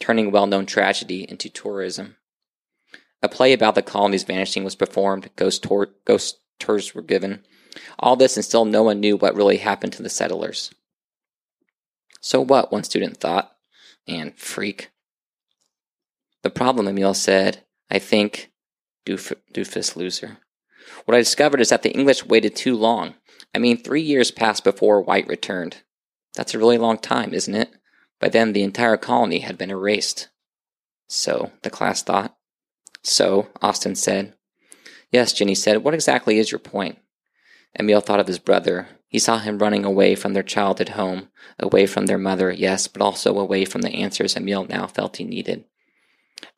turning 0.00 0.30
well 0.30 0.46
known 0.46 0.66
tragedy 0.66 1.26
into 1.28 1.48
tourism. 1.48 2.16
A 3.24 3.28
play 3.28 3.54
about 3.54 3.74
the 3.74 3.80
colony's 3.80 4.22
vanishing 4.22 4.64
was 4.64 4.76
performed, 4.76 5.30
ghost, 5.34 5.62
tour, 5.62 5.88
ghost 6.04 6.40
tours 6.58 6.94
were 6.94 7.00
given. 7.00 7.42
All 7.98 8.16
this, 8.16 8.36
and 8.36 8.44
still 8.44 8.66
no 8.66 8.82
one 8.82 9.00
knew 9.00 9.16
what 9.16 9.34
really 9.34 9.56
happened 9.56 9.94
to 9.94 10.02
the 10.02 10.10
settlers. 10.10 10.70
So 12.20 12.42
what, 12.42 12.70
one 12.70 12.84
student 12.84 13.16
thought. 13.16 13.50
And 14.06 14.36
freak. 14.36 14.90
The 16.42 16.50
problem, 16.50 16.86
Emil 16.86 17.14
said, 17.14 17.64
I 17.90 17.98
think, 17.98 18.52
doof, 19.06 19.32
doofus 19.54 19.96
loser. 19.96 20.36
What 21.06 21.14
I 21.14 21.20
discovered 21.20 21.62
is 21.62 21.70
that 21.70 21.80
the 21.80 21.92
English 21.92 22.26
waited 22.26 22.54
too 22.54 22.76
long. 22.76 23.14
I 23.54 23.58
mean, 23.58 23.78
three 23.78 24.02
years 24.02 24.30
passed 24.30 24.64
before 24.64 25.00
White 25.00 25.28
returned. 25.28 25.78
That's 26.34 26.52
a 26.52 26.58
really 26.58 26.76
long 26.76 26.98
time, 26.98 27.32
isn't 27.32 27.54
it? 27.54 27.70
By 28.20 28.28
then, 28.28 28.52
the 28.52 28.64
entire 28.64 28.98
colony 28.98 29.38
had 29.38 29.56
been 29.56 29.70
erased. 29.70 30.28
So, 31.08 31.52
the 31.62 31.70
class 31.70 32.02
thought. 32.02 32.36
So, 33.04 33.48
Austin 33.62 33.94
said. 33.94 34.34
Yes, 35.12 35.32
Ginny 35.32 35.54
said, 35.54 35.84
what 35.84 35.94
exactly 35.94 36.38
is 36.38 36.50
your 36.50 36.58
point? 36.58 36.98
Emil 37.78 38.00
thought 38.00 38.18
of 38.18 38.26
his 38.26 38.38
brother. 38.38 38.88
He 39.06 39.18
saw 39.18 39.38
him 39.38 39.58
running 39.58 39.84
away 39.84 40.14
from 40.14 40.32
their 40.32 40.42
childhood 40.42 40.90
home, 40.90 41.28
away 41.60 41.86
from 41.86 42.06
their 42.06 42.18
mother, 42.18 42.50
yes, 42.50 42.88
but 42.88 43.02
also 43.02 43.38
away 43.38 43.64
from 43.64 43.82
the 43.82 43.90
answers 43.90 44.36
Emil 44.36 44.64
now 44.64 44.86
felt 44.86 45.18
he 45.18 45.24
needed. 45.24 45.64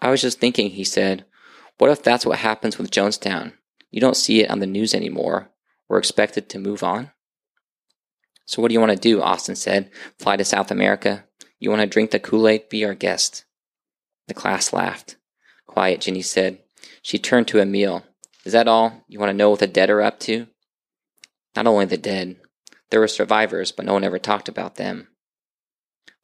I 0.01 0.11
was 0.11 0.23
just 0.23 0.41
thinking, 0.41 0.71
he 0.71 0.85
said, 0.85 1.27
what 1.79 1.91
if 1.91 2.03
that's 2.03 2.25
what 2.25 2.39
happens 2.39 2.79
with 2.79 2.91
Jonestown? 2.91 3.53
You 3.91 4.01
don't 4.01 4.17
see 4.17 4.43
it 4.43 4.51
on 4.51 4.61
the 4.61 4.67
news 4.67 4.95
anymore. 4.95 5.51
We're 5.89 5.99
expected 5.99 6.49
to 6.49 6.59
move 6.59 6.83
on? 6.83 7.11
So 8.47 8.63
what 8.63 8.69
do 8.69 8.75
you 8.75 8.81
want 8.81 8.93
to 8.93 8.99
do? 8.99 9.21
Austin 9.21 9.57
said. 9.57 9.91
Fly 10.19 10.37
to 10.37 10.45
South 10.45 10.71
America? 10.71 11.25
You 11.59 11.71
want 11.71 11.83
to 11.83 11.87
drink 11.87 12.13
the 12.13 12.21
Kool 12.21 12.49
Aid? 12.49 12.69
Be 12.69 12.85
our 12.85 12.95
guest. 12.95 13.45
The 14.29 14.35
class 14.35 14.73
laughed. 14.73 15.17
Quiet, 15.77 16.01
Ginny 16.01 16.23
said. 16.23 16.61
She 17.03 17.19
turned 17.19 17.49
to 17.49 17.61
Emil. 17.61 18.03
Is 18.47 18.55
that 18.55 18.67
all? 18.67 19.05
You 19.09 19.19
want 19.19 19.29
to 19.29 19.37
know 19.37 19.51
what 19.51 19.59
the 19.61 19.67
dead 19.67 19.91
are 19.91 20.01
up 20.01 20.19
to? 20.21 20.47
Not 21.55 21.67
only 21.67 21.85
the 21.85 21.99
dead. 21.99 22.37
There 22.89 23.01
were 23.01 23.07
survivors, 23.07 23.73
but 23.73 23.85
no 23.85 23.93
one 23.93 24.03
ever 24.03 24.19
talked 24.19 24.49
about 24.49 24.77
them. 24.77 25.09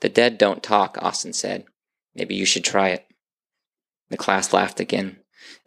The 0.01 0.09
dead 0.09 0.39
don't 0.39 0.63
talk, 0.63 0.97
Austin 1.03 1.35
said. 1.35 1.67
Maybe 2.15 2.35
you 2.35 2.47
should 2.47 2.65
try 2.65 2.89
it. 2.89 3.07
The 4.09 4.17
class 4.17 4.55
laughed 4.55 4.81
again. 4.81 5.19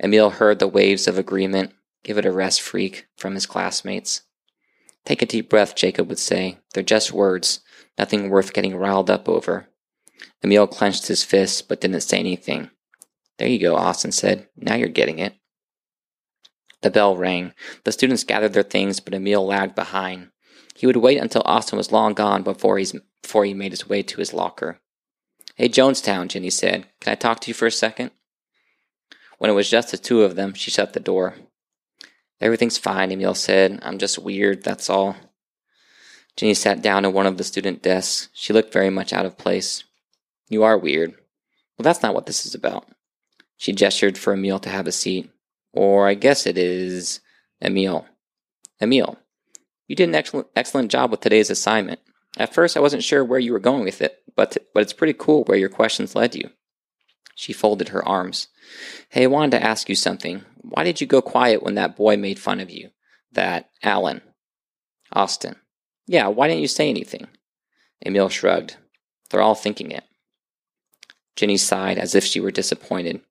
Emil 0.03 0.31
heard 0.31 0.57
the 0.57 0.67
waves 0.67 1.07
of 1.07 1.19
agreement. 1.19 1.71
Give 2.03 2.17
it 2.17 2.25
a 2.25 2.31
rest, 2.31 2.63
freak, 2.63 3.05
from 3.15 3.35
his 3.35 3.45
classmates. 3.45 4.23
Take 5.05 5.21
a 5.21 5.27
deep 5.27 5.47
breath, 5.47 5.75
Jacob 5.75 6.09
would 6.09 6.17
say. 6.17 6.57
They're 6.73 6.81
just 6.81 7.13
words, 7.13 7.59
nothing 7.99 8.31
worth 8.31 8.51
getting 8.51 8.77
riled 8.77 9.11
up 9.11 9.29
over. 9.29 9.67
Emil 10.43 10.65
clenched 10.65 11.05
his 11.05 11.23
fists, 11.23 11.61
but 11.61 11.81
didn't 11.81 12.01
say 12.01 12.17
anything. 12.17 12.71
There 13.37 13.47
you 13.47 13.59
go, 13.59 13.75
Austin 13.75 14.11
said. 14.11 14.47
Now 14.55 14.75
you're 14.75 14.87
getting 14.87 15.19
it. 15.19 15.35
The 16.81 16.89
bell 16.89 17.17
rang. 17.17 17.53
The 17.83 17.91
students 17.91 18.23
gathered 18.23 18.53
their 18.53 18.63
things, 18.63 18.99
but 18.99 19.13
Emil 19.13 19.45
lagged 19.45 19.75
behind. 19.75 20.29
He 20.75 20.85
would 20.85 20.97
wait 20.97 21.17
until 21.17 21.41
Austin 21.45 21.77
was 21.77 21.91
long 21.91 22.13
gone 22.13 22.43
before, 22.43 22.77
he's, 22.77 22.95
before 23.21 23.45
he 23.45 23.53
made 23.53 23.71
his 23.71 23.89
way 23.89 24.03
to 24.03 24.17
his 24.17 24.33
locker. 24.33 24.79
Hey, 25.55 25.69
Jonestown, 25.69 26.27
Ginny 26.27 26.49
said. 26.49 26.85
Can 26.99 27.13
I 27.13 27.15
talk 27.15 27.39
to 27.41 27.47
you 27.47 27.53
for 27.53 27.65
a 27.65 27.71
second? 27.71 28.11
When 29.37 29.49
it 29.49 29.53
was 29.55 29.69
just 29.69 29.91
the 29.91 29.97
two 29.97 30.23
of 30.23 30.35
them, 30.35 30.53
she 30.53 30.71
shut 30.71 30.93
the 30.93 30.99
door. 30.99 31.35
Everything's 32.41 32.77
fine, 32.77 33.11
Emil 33.11 33.33
said. 33.33 33.79
I'm 33.81 33.97
just 33.97 34.19
weird, 34.19 34.63
that's 34.63 34.89
all. 34.89 35.15
Ginny 36.35 36.53
sat 36.53 36.81
down 36.81 37.05
at 37.05 37.13
one 37.13 37.25
of 37.25 37.37
the 37.37 37.43
student 37.43 37.81
desks. 37.81 38.29
She 38.33 38.51
looked 38.51 38.73
very 38.73 38.89
much 38.89 39.13
out 39.13 39.25
of 39.25 39.37
place. 39.37 39.85
You 40.49 40.63
are 40.63 40.77
weird. 40.77 41.11
Well, 41.77 41.83
that's 41.83 42.03
not 42.03 42.13
what 42.13 42.25
this 42.25 42.45
is 42.45 42.53
about. 42.53 42.87
She 43.57 43.71
gestured 43.73 44.17
for 44.17 44.33
Emil 44.33 44.59
to 44.59 44.69
have 44.69 44.87
a 44.87 44.91
seat. 44.91 45.29
Or 45.73 46.07
I 46.07 46.13
guess 46.13 46.45
it 46.45 46.57
is 46.57 47.19
Emil. 47.61 48.05
Emil, 48.81 49.17
you 49.87 49.95
did 49.95 50.09
an 50.09 50.15
excellent, 50.15 50.47
excellent 50.55 50.91
job 50.91 51.11
with 51.11 51.21
today's 51.21 51.49
assignment. 51.49 51.99
At 52.37 52.53
first, 52.53 52.75
I 52.75 52.81
wasn't 52.81 53.03
sure 53.03 53.23
where 53.23 53.39
you 53.39 53.53
were 53.53 53.59
going 53.59 53.83
with 53.83 54.01
it, 54.01 54.21
but, 54.35 54.57
but 54.73 54.83
it's 54.83 54.93
pretty 54.93 55.13
cool 55.13 55.43
where 55.43 55.57
your 55.57 55.69
questions 55.69 56.15
led 56.15 56.35
you. 56.35 56.49
She 57.35 57.53
folded 57.53 57.89
her 57.89 58.05
arms. 58.05 58.47
Hey, 59.09 59.23
I 59.23 59.27
wanted 59.27 59.51
to 59.51 59.63
ask 59.63 59.89
you 59.89 59.95
something. 59.95 60.43
Why 60.61 60.83
did 60.83 61.01
you 61.01 61.07
go 61.07 61.21
quiet 61.21 61.63
when 61.63 61.75
that 61.75 61.95
boy 61.95 62.17
made 62.17 62.39
fun 62.39 62.59
of 62.59 62.69
you? 62.69 62.89
That 63.31 63.69
Alan. 63.83 64.21
Austin. 65.11 65.55
Yeah, 66.07 66.27
why 66.27 66.47
didn't 66.47 66.61
you 66.61 66.67
say 66.67 66.89
anything? 66.89 67.27
Emil 68.05 68.29
shrugged. 68.29 68.77
They're 69.29 69.41
all 69.41 69.55
thinking 69.55 69.91
it. 69.91 70.03
Ginny 71.35 71.57
sighed 71.57 71.97
as 71.97 72.15
if 72.15 72.23
she 72.23 72.39
were 72.39 72.51
disappointed. 72.51 73.21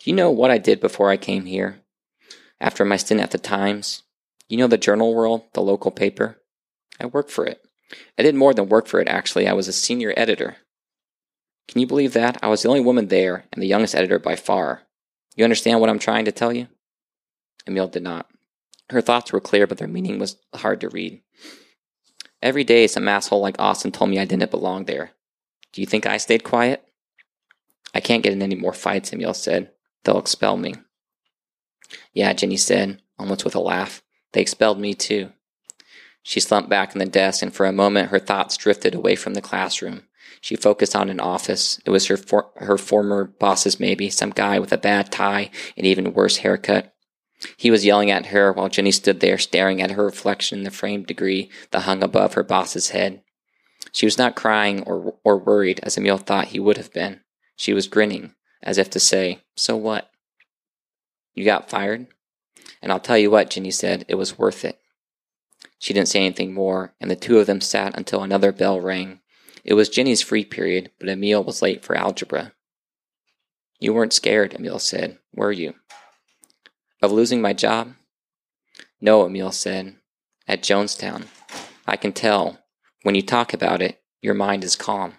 Do 0.00 0.08
you 0.08 0.16
know 0.16 0.30
what 0.30 0.50
I 0.50 0.56
did 0.56 0.80
before 0.80 1.10
I 1.10 1.18
came 1.18 1.44
here? 1.44 1.82
After 2.58 2.86
my 2.86 2.96
stint 2.96 3.20
at 3.20 3.32
the 3.32 3.38
Times, 3.38 4.02
you 4.48 4.56
know 4.56 4.66
the 4.66 4.78
journal 4.78 5.14
world, 5.14 5.42
the 5.52 5.60
local 5.60 5.90
paper? 5.90 6.40
I 6.98 7.04
worked 7.04 7.30
for 7.30 7.44
it. 7.44 7.60
I 8.18 8.22
did 8.22 8.34
more 8.34 8.54
than 8.54 8.70
work 8.70 8.86
for 8.86 8.98
it, 9.00 9.08
actually. 9.08 9.46
I 9.46 9.52
was 9.52 9.68
a 9.68 9.74
senior 9.74 10.14
editor. 10.16 10.56
Can 11.68 11.82
you 11.82 11.86
believe 11.86 12.14
that? 12.14 12.38
I 12.42 12.48
was 12.48 12.62
the 12.62 12.70
only 12.70 12.80
woman 12.80 13.08
there 13.08 13.44
and 13.52 13.62
the 13.62 13.66
youngest 13.66 13.94
editor 13.94 14.18
by 14.18 14.36
far. 14.36 14.84
You 15.36 15.44
understand 15.44 15.80
what 15.80 15.90
I'm 15.90 15.98
trying 15.98 16.24
to 16.24 16.32
tell 16.32 16.52
you? 16.52 16.68
Emil 17.66 17.88
did 17.88 18.02
not. 18.02 18.26
Her 18.88 19.02
thoughts 19.02 19.34
were 19.34 19.40
clear, 19.40 19.66
but 19.66 19.76
their 19.76 19.86
meaning 19.86 20.18
was 20.18 20.36
hard 20.54 20.80
to 20.80 20.88
read. 20.88 21.20
Every 22.40 22.64
day, 22.64 22.86
some 22.86 23.06
asshole 23.06 23.42
like 23.42 23.56
Austin 23.58 23.92
told 23.92 24.08
me 24.08 24.18
I 24.18 24.24
didn't 24.24 24.50
belong 24.50 24.86
there. 24.86 25.10
Do 25.74 25.82
you 25.82 25.86
think 25.86 26.06
I 26.06 26.16
stayed 26.16 26.42
quiet? 26.42 26.82
I 27.94 28.00
can't 28.00 28.22
get 28.22 28.32
in 28.32 28.40
any 28.40 28.54
more 28.54 28.72
fights, 28.72 29.12
Emil 29.12 29.34
said. 29.34 29.72
They'll 30.04 30.18
expel 30.18 30.56
me. 30.56 30.74
Yeah, 32.12 32.32
Jenny 32.32 32.56
said, 32.56 33.02
almost 33.18 33.44
with 33.44 33.54
a 33.54 33.60
laugh. 33.60 34.02
They 34.32 34.40
expelled 34.40 34.78
me 34.78 34.94
too. 34.94 35.32
She 36.22 36.40
slumped 36.40 36.68
back 36.68 36.94
in 36.94 36.98
the 36.98 37.06
desk, 37.06 37.42
and 37.42 37.54
for 37.54 37.66
a 37.66 37.72
moment 37.72 38.10
her 38.10 38.18
thoughts 38.18 38.56
drifted 38.56 38.94
away 38.94 39.16
from 39.16 39.34
the 39.34 39.40
classroom. 39.40 40.04
She 40.40 40.56
focused 40.56 40.94
on 40.96 41.08
an 41.08 41.20
office. 41.20 41.80
It 41.84 41.90
was 41.90 42.06
her 42.06 42.16
for- 42.16 42.50
her 42.56 42.78
former 42.78 43.24
boss's 43.24 43.80
maybe, 43.80 44.10
some 44.10 44.30
guy 44.30 44.58
with 44.58 44.72
a 44.72 44.78
bad 44.78 45.10
tie 45.10 45.50
and 45.76 45.86
even 45.86 46.14
worse 46.14 46.38
haircut. 46.38 46.94
He 47.56 47.70
was 47.70 47.84
yelling 47.84 48.10
at 48.10 48.26
her 48.26 48.52
while 48.52 48.68
Jenny 48.68 48.92
stood 48.92 49.20
there 49.20 49.38
staring 49.38 49.80
at 49.80 49.92
her 49.92 50.04
reflection 50.04 50.58
in 50.58 50.64
the 50.64 50.70
framed 50.70 51.06
degree 51.06 51.50
that 51.70 51.80
hung 51.80 52.02
above 52.02 52.34
her 52.34 52.42
boss's 52.42 52.90
head. 52.90 53.22
She 53.92 54.06
was 54.06 54.18
not 54.18 54.36
crying 54.36 54.82
or 54.82 55.18
or 55.24 55.38
worried 55.38 55.80
as 55.82 55.96
Emil 55.96 56.18
thought 56.18 56.48
he 56.48 56.60
would 56.60 56.76
have 56.76 56.92
been. 56.92 57.20
She 57.56 57.72
was 57.72 57.88
grinning, 57.88 58.34
as 58.62 58.78
if 58.78 58.90
to 58.90 59.00
say, 59.00 59.40
So 59.56 59.76
what? 59.76 60.10
You 61.34 61.44
got 61.44 61.70
fired? 61.70 62.06
And 62.82 62.90
I'll 62.92 63.00
tell 63.00 63.18
you 63.18 63.30
what, 63.30 63.50
Jenny 63.50 63.70
said, 63.70 64.04
it 64.08 64.14
was 64.14 64.38
worth 64.38 64.64
it. 64.64 64.78
She 65.78 65.94
didn't 65.94 66.08
say 66.08 66.20
anything 66.20 66.52
more, 66.52 66.94
and 67.00 67.10
the 67.10 67.16
two 67.16 67.38
of 67.38 67.46
them 67.46 67.60
sat 67.60 67.96
until 67.96 68.22
another 68.22 68.52
bell 68.52 68.80
rang. 68.80 69.20
It 69.64 69.74
was 69.74 69.88
Jenny's 69.88 70.22
free 70.22 70.44
period, 70.44 70.90
but 70.98 71.08
Emil 71.08 71.44
was 71.44 71.62
late 71.62 71.84
for 71.84 71.96
algebra. 71.96 72.52
You 73.78 73.94
weren't 73.94 74.12
scared, 74.12 74.54
Emil 74.54 74.78
said, 74.78 75.18
were 75.34 75.52
you? 75.52 75.74
Of 77.02 77.12
losing 77.12 77.40
my 77.40 77.52
job? 77.52 77.94
No, 79.00 79.24
Emil 79.24 79.52
said. 79.52 79.96
At 80.46 80.62
Jonestown. 80.62 81.26
I 81.86 81.96
can 81.96 82.12
tell. 82.12 82.58
When 83.02 83.14
you 83.14 83.22
talk 83.22 83.54
about 83.54 83.80
it, 83.80 84.02
your 84.20 84.34
mind 84.34 84.64
is 84.64 84.76
calm. 84.76 85.14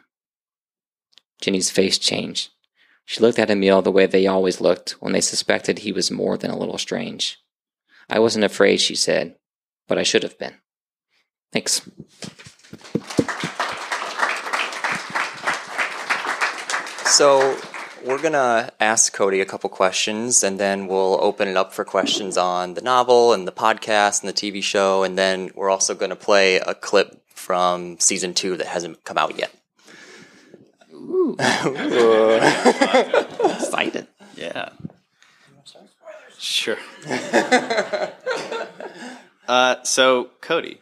Jenny's 1.42 1.72
face 1.72 1.98
changed. 1.98 2.52
She 3.06 3.20
looked 3.20 3.40
at 3.40 3.50
Emil 3.50 3.82
the 3.82 3.92
way 3.92 4.06
they 4.06 4.28
always 4.28 4.62
looked 4.62 4.92
when 5.02 5.14
they 5.14 5.22
suspected 5.22 5.80
he 5.80 5.92
was 5.92 6.12
more 6.12 6.38
than 6.38 6.52
a 6.52 6.58
little 6.58 6.78
strange. 6.78 7.40
I 8.10 8.20
wasn't 8.20 8.46
afraid, 8.46 8.82
she 8.82 8.96
said, 8.96 9.36
but 9.88 9.98
I 9.98 10.04
should 10.04 10.24
have 10.24 10.38
been. 10.38 10.56
Thanks. 11.52 11.82
So 17.06 17.58
we're 18.06 18.22
gonna 18.22 18.72
ask 18.80 19.14
Cody 19.14 19.42
a 19.42 19.46
couple 19.46 19.70
questions, 19.70 20.44
and 20.44 20.60
then 20.60 20.88
we'll 20.88 21.20
open 21.22 21.48
it 21.48 21.58
up 21.58 21.74
for 21.74 21.84
questions 21.84 22.38
on 22.38 22.74
the 22.74 22.82
novel 22.82 23.34
and 23.34 23.48
the 23.48 23.52
podcast 23.52 24.24
and 24.24 24.30
the 24.30 24.34
TV 24.34 24.64
show, 24.64 25.04
and 25.04 25.18
then 25.18 25.52
we're 25.54 25.70
also 25.70 25.94
gonna 25.94 26.16
play 26.16 26.56
a 26.56 26.74
clip 26.74 27.22
from 27.36 28.00
season 28.00 28.34
two 28.34 28.58
that 28.58 28.68
hasn't 28.68 29.04
come 29.04 29.18
out 29.18 29.38
yet. 29.38 29.54
Excited. 33.60 34.08
Yeah. 34.36 34.70
Sure. 36.38 36.78
uh, 39.48 39.76
so, 39.84 40.30
Cody, 40.42 40.82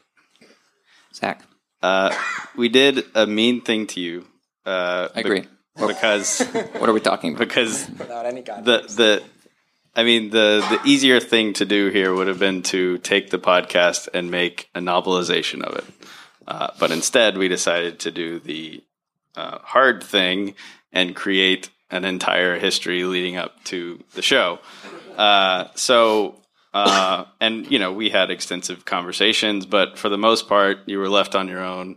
Zack. 1.13 1.43
uh, 1.81 2.13
we 2.55 2.69
did 2.69 3.03
a 3.15 3.25
mean 3.27 3.61
thing 3.61 3.87
to 3.87 3.99
you. 3.99 4.25
Uh, 4.65 5.09
I 5.15 5.19
agree. 5.19 5.45
because 5.75 6.41
What 6.77 6.89
are 6.89 6.93
we 6.93 6.99
talking 7.01 7.31
about? 7.35 7.39
because 7.47 7.89
Without 7.97 8.25
any 8.25 8.41
guidance. 8.41 8.95
the 8.95 9.03
the 9.03 9.23
I 9.95 10.03
mean 10.03 10.29
the 10.29 10.63
the 10.69 10.79
easier 10.89 11.19
thing 11.19 11.53
to 11.53 11.65
do 11.65 11.89
here 11.89 12.13
would 12.13 12.27
have 12.27 12.39
been 12.39 12.61
to 12.63 12.97
take 12.99 13.29
the 13.29 13.39
podcast 13.39 14.07
and 14.13 14.29
make 14.31 14.69
a 14.75 14.79
novelization 14.79 15.61
of 15.63 15.75
it, 15.77 15.85
uh, 16.47 16.67
but 16.79 16.91
instead 16.91 17.37
we 17.37 17.47
decided 17.47 17.99
to 17.99 18.11
do 18.11 18.39
the 18.39 18.81
uh, 19.39 19.59
hard 19.63 20.03
thing 20.03 20.55
and 20.91 21.15
create 21.15 21.69
an 21.89 22.05
entire 22.05 22.59
history 22.59 23.03
leading 23.03 23.35
up 23.37 23.63
to 23.65 24.03
the 24.13 24.21
show. 24.21 24.59
Uh, 25.17 25.65
so. 25.75 26.35
Uh, 26.71 27.25
and 27.41 27.71
you 27.71 27.79
know 27.79 27.91
we 27.91 28.11
had 28.11 28.29
extensive 28.29 28.85
conversations, 28.85 29.65
but 29.65 29.97
for 29.97 30.07
the 30.07 30.19
most 30.19 30.47
part, 30.47 30.77
you 30.85 30.99
were 30.99 31.09
left 31.09 31.33
on 31.33 31.47
your 31.47 31.63
own. 31.63 31.95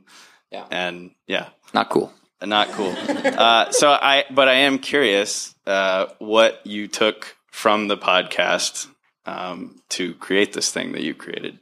Yeah. 0.50 0.64
And 0.70 1.10
yeah, 1.26 1.48
Not 1.74 1.90
cool. 1.90 2.10
not 2.42 2.68
cool. 2.70 2.94
uh, 3.08 3.70
so 3.70 3.90
I, 3.90 4.24
but 4.30 4.48
I 4.48 4.54
am 4.54 4.78
curious 4.78 5.54
uh, 5.66 6.06
what 6.20 6.66
you 6.66 6.88
took 6.88 7.36
from 7.50 7.88
the 7.88 7.98
podcast 7.98 8.86
um, 9.26 9.82
to 9.90 10.14
create 10.14 10.54
this 10.54 10.72
thing 10.72 10.92
that 10.92 11.02
you 11.02 11.12
created. 11.14 11.58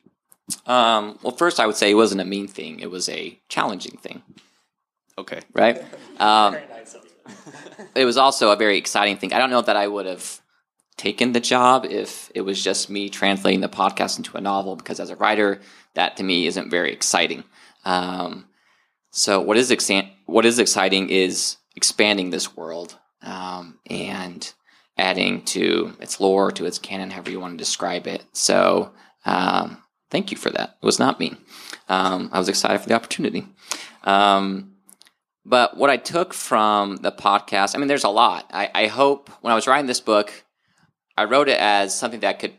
Um, 0.66 1.18
well, 1.22 1.34
first, 1.36 1.58
I 1.58 1.66
would 1.66 1.76
say 1.76 1.90
it 1.90 1.94
wasn't 1.94 2.20
a 2.20 2.24
mean 2.24 2.46
thing. 2.46 2.78
It 2.78 2.92
was 2.92 3.08
a 3.08 3.36
challenging 3.48 3.98
thing, 3.98 4.22
Okay. 5.20 5.40
right? 5.52 5.82
Um, 6.18 6.56
it 7.94 8.04
was 8.04 8.16
also 8.16 8.50
a 8.50 8.56
very 8.56 8.78
exciting 8.78 9.18
thing. 9.18 9.32
I 9.32 9.38
don't 9.38 9.50
know 9.50 9.60
that 9.62 9.76
I 9.76 9.86
would 9.86 10.06
have 10.06 10.40
taken 10.96 11.32
the 11.32 11.40
job 11.40 11.84
if 11.84 12.30
it 12.34 12.42
was 12.42 12.62
just 12.62 12.90
me 12.90 13.08
translating 13.08 13.60
the 13.60 13.68
podcast 13.68 14.18
into 14.18 14.36
a 14.36 14.40
novel, 14.40 14.76
because 14.76 14.98
as 14.98 15.10
a 15.10 15.16
writer, 15.16 15.60
that 15.94 16.16
to 16.16 16.22
me 16.22 16.46
isn't 16.46 16.70
very 16.70 16.92
exciting. 16.92 17.44
Um, 17.84 18.46
so 19.10 19.40
what 19.40 19.56
is 19.56 19.74
what 20.26 20.46
is 20.46 20.58
exciting 20.58 21.10
is 21.10 21.56
expanding 21.76 22.30
this 22.30 22.56
world 22.56 22.98
um, 23.22 23.78
and 23.88 24.52
adding 24.96 25.42
to 25.42 25.96
its 26.00 26.20
lore, 26.20 26.50
to 26.52 26.66
its 26.66 26.78
canon, 26.78 27.10
however 27.10 27.30
you 27.30 27.40
want 27.40 27.54
to 27.54 27.64
describe 27.64 28.06
it. 28.06 28.24
So 28.32 28.92
um, 29.24 29.82
thank 30.10 30.30
you 30.30 30.36
for 30.36 30.50
that. 30.50 30.76
It 30.82 30.86
was 30.86 30.98
not 30.98 31.20
me. 31.20 31.34
Um, 31.88 32.30
I 32.32 32.38
was 32.38 32.48
excited 32.48 32.80
for 32.80 32.88
the 32.88 32.94
opportunity. 32.94 33.46
Um, 34.04 34.69
but 35.44 35.76
what 35.76 35.90
I 35.90 35.96
took 35.96 36.34
from 36.34 36.96
the 36.96 37.12
podcast, 37.12 37.74
I 37.74 37.78
mean, 37.78 37.88
there's 37.88 38.04
a 38.04 38.08
lot. 38.08 38.50
I, 38.52 38.70
I 38.74 38.86
hope 38.86 39.30
when 39.40 39.52
I 39.52 39.54
was 39.54 39.66
writing 39.66 39.86
this 39.86 40.00
book, 40.00 40.44
I 41.16 41.24
wrote 41.24 41.48
it 41.48 41.58
as 41.58 41.94
something 41.94 42.20
that 42.20 42.38
could 42.38 42.54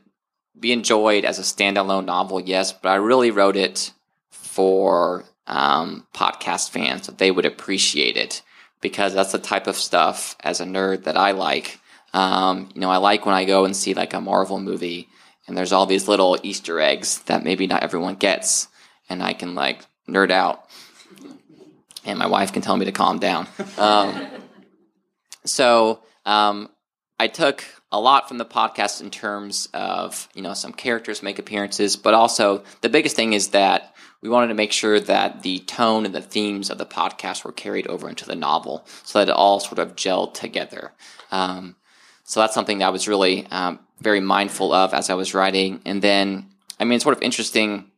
be 0.59 0.71
enjoyed 0.71 1.25
as 1.25 1.39
a 1.39 1.43
standalone 1.43 2.05
novel, 2.05 2.39
yes, 2.39 2.73
but 2.73 2.89
I 2.89 2.95
really 2.95 3.31
wrote 3.31 3.55
it 3.55 3.93
for 4.29 5.25
um, 5.47 6.05
podcast 6.13 6.69
fans 6.69 7.07
that 7.07 7.17
they 7.17 7.31
would 7.31 7.45
appreciate 7.45 8.17
it 8.17 8.41
because 8.81 9.13
that's 9.13 9.31
the 9.31 9.39
type 9.39 9.67
of 9.67 9.75
stuff 9.75 10.35
as 10.41 10.59
a 10.59 10.65
nerd 10.65 11.03
that 11.03 11.17
I 11.17 11.31
like. 11.31 11.79
Um, 12.13 12.69
you 12.73 12.81
know, 12.81 12.89
I 12.89 12.97
like 12.97 13.25
when 13.25 13.35
I 13.35 13.45
go 13.45 13.65
and 13.65 13.75
see 13.75 13.93
like 13.93 14.13
a 14.13 14.21
Marvel 14.21 14.59
movie 14.59 15.07
and 15.47 15.57
there's 15.57 15.71
all 15.71 15.85
these 15.85 16.07
little 16.07 16.37
Easter 16.43 16.79
eggs 16.79 17.19
that 17.23 17.43
maybe 17.43 17.67
not 17.67 17.83
everyone 17.83 18.15
gets, 18.15 18.67
and 19.09 19.23
I 19.23 19.33
can 19.33 19.55
like 19.55 19.85
nerd 20.07 20.31
out, 20.31 20.65
and 22.05 22.17
my 22.17 22.27
wife 22.27 22.53
can 22.53 22.61
tell 22.61 22.77
me 22.77 22.85
to 22.85 22.91
calm 22.91 23.19
down. 23.19 23.47
Um, 23.77 24.27
so 25.45 26.01
um, 26.25 26.69
I 27.19 27.27
took 27.27 27.63
a 27.91 27.99
lot 27.99 28.27
from 28.27 28.37
the 28.37 28.45
podcast 28.45 29.01
in 29.01 29.09
terms 29.09 29.67
of 29.73 30.27
you 30.33 30.41
know 30.41 30.53
some 30.53 30.73
characters 30.73 31.21
make 31.23 31.39
appearances, 31.39 31.95
but 31.95 32.13
also 32.13 32.63
the 32.81 32.89
biggest 32.89 33.15
thing 33.15 33.33
is 33.33 33.49
that 33.49 33.93
we 34.21 34.29
wanted 34.29 34.47
to 34.47 34.53
make 34.53 34.71
sure 34.71 34.99
that 34.99 35.41
the 35.41 35.59
tone 35.59 36.05
and 36.05 36.13
the 36.13 36.21
themes 36.21 36.69
of 36.69 36.77
the 36.77 36.85
podcast 36.85 37.43
were 37.43 37.51
carried 37.51 37.87
over 37.87 38.07
into 38.07 38.25
the 38.25 38.35
novel, 38.35 38.85
so 39.03 39.19
that 39.19 39.29
it 39.29 39.35
all 39.35 39.59
sort 39.59 39.79
of 39.79 39.95
gelled 39.95 40.33
together. 40.33 40.93
Um, 41.31 41.75
so 42.23 42.39
that's 42.39 42.53
something 42.53 42.77
that 42.79 42.85
I 42.85 42.91
was 42.91 43.07
really 43.07 43.47
um, 43.47 43.79
very 43.99 44.21
mindful 44.21 44.73
of 44.73 44.93
as 44.93 45.09
I 45.09 45.15
was 45.15 45.33
writing. 45.33 45.81
And 45.85 46.01
then, 46.01 46.47
I 46.79 46.85
mean, 46.85 46.93
it's 46.93 47.03
sort 47.03 47.17
of 47.17 47.23
interesting 47.23 47.91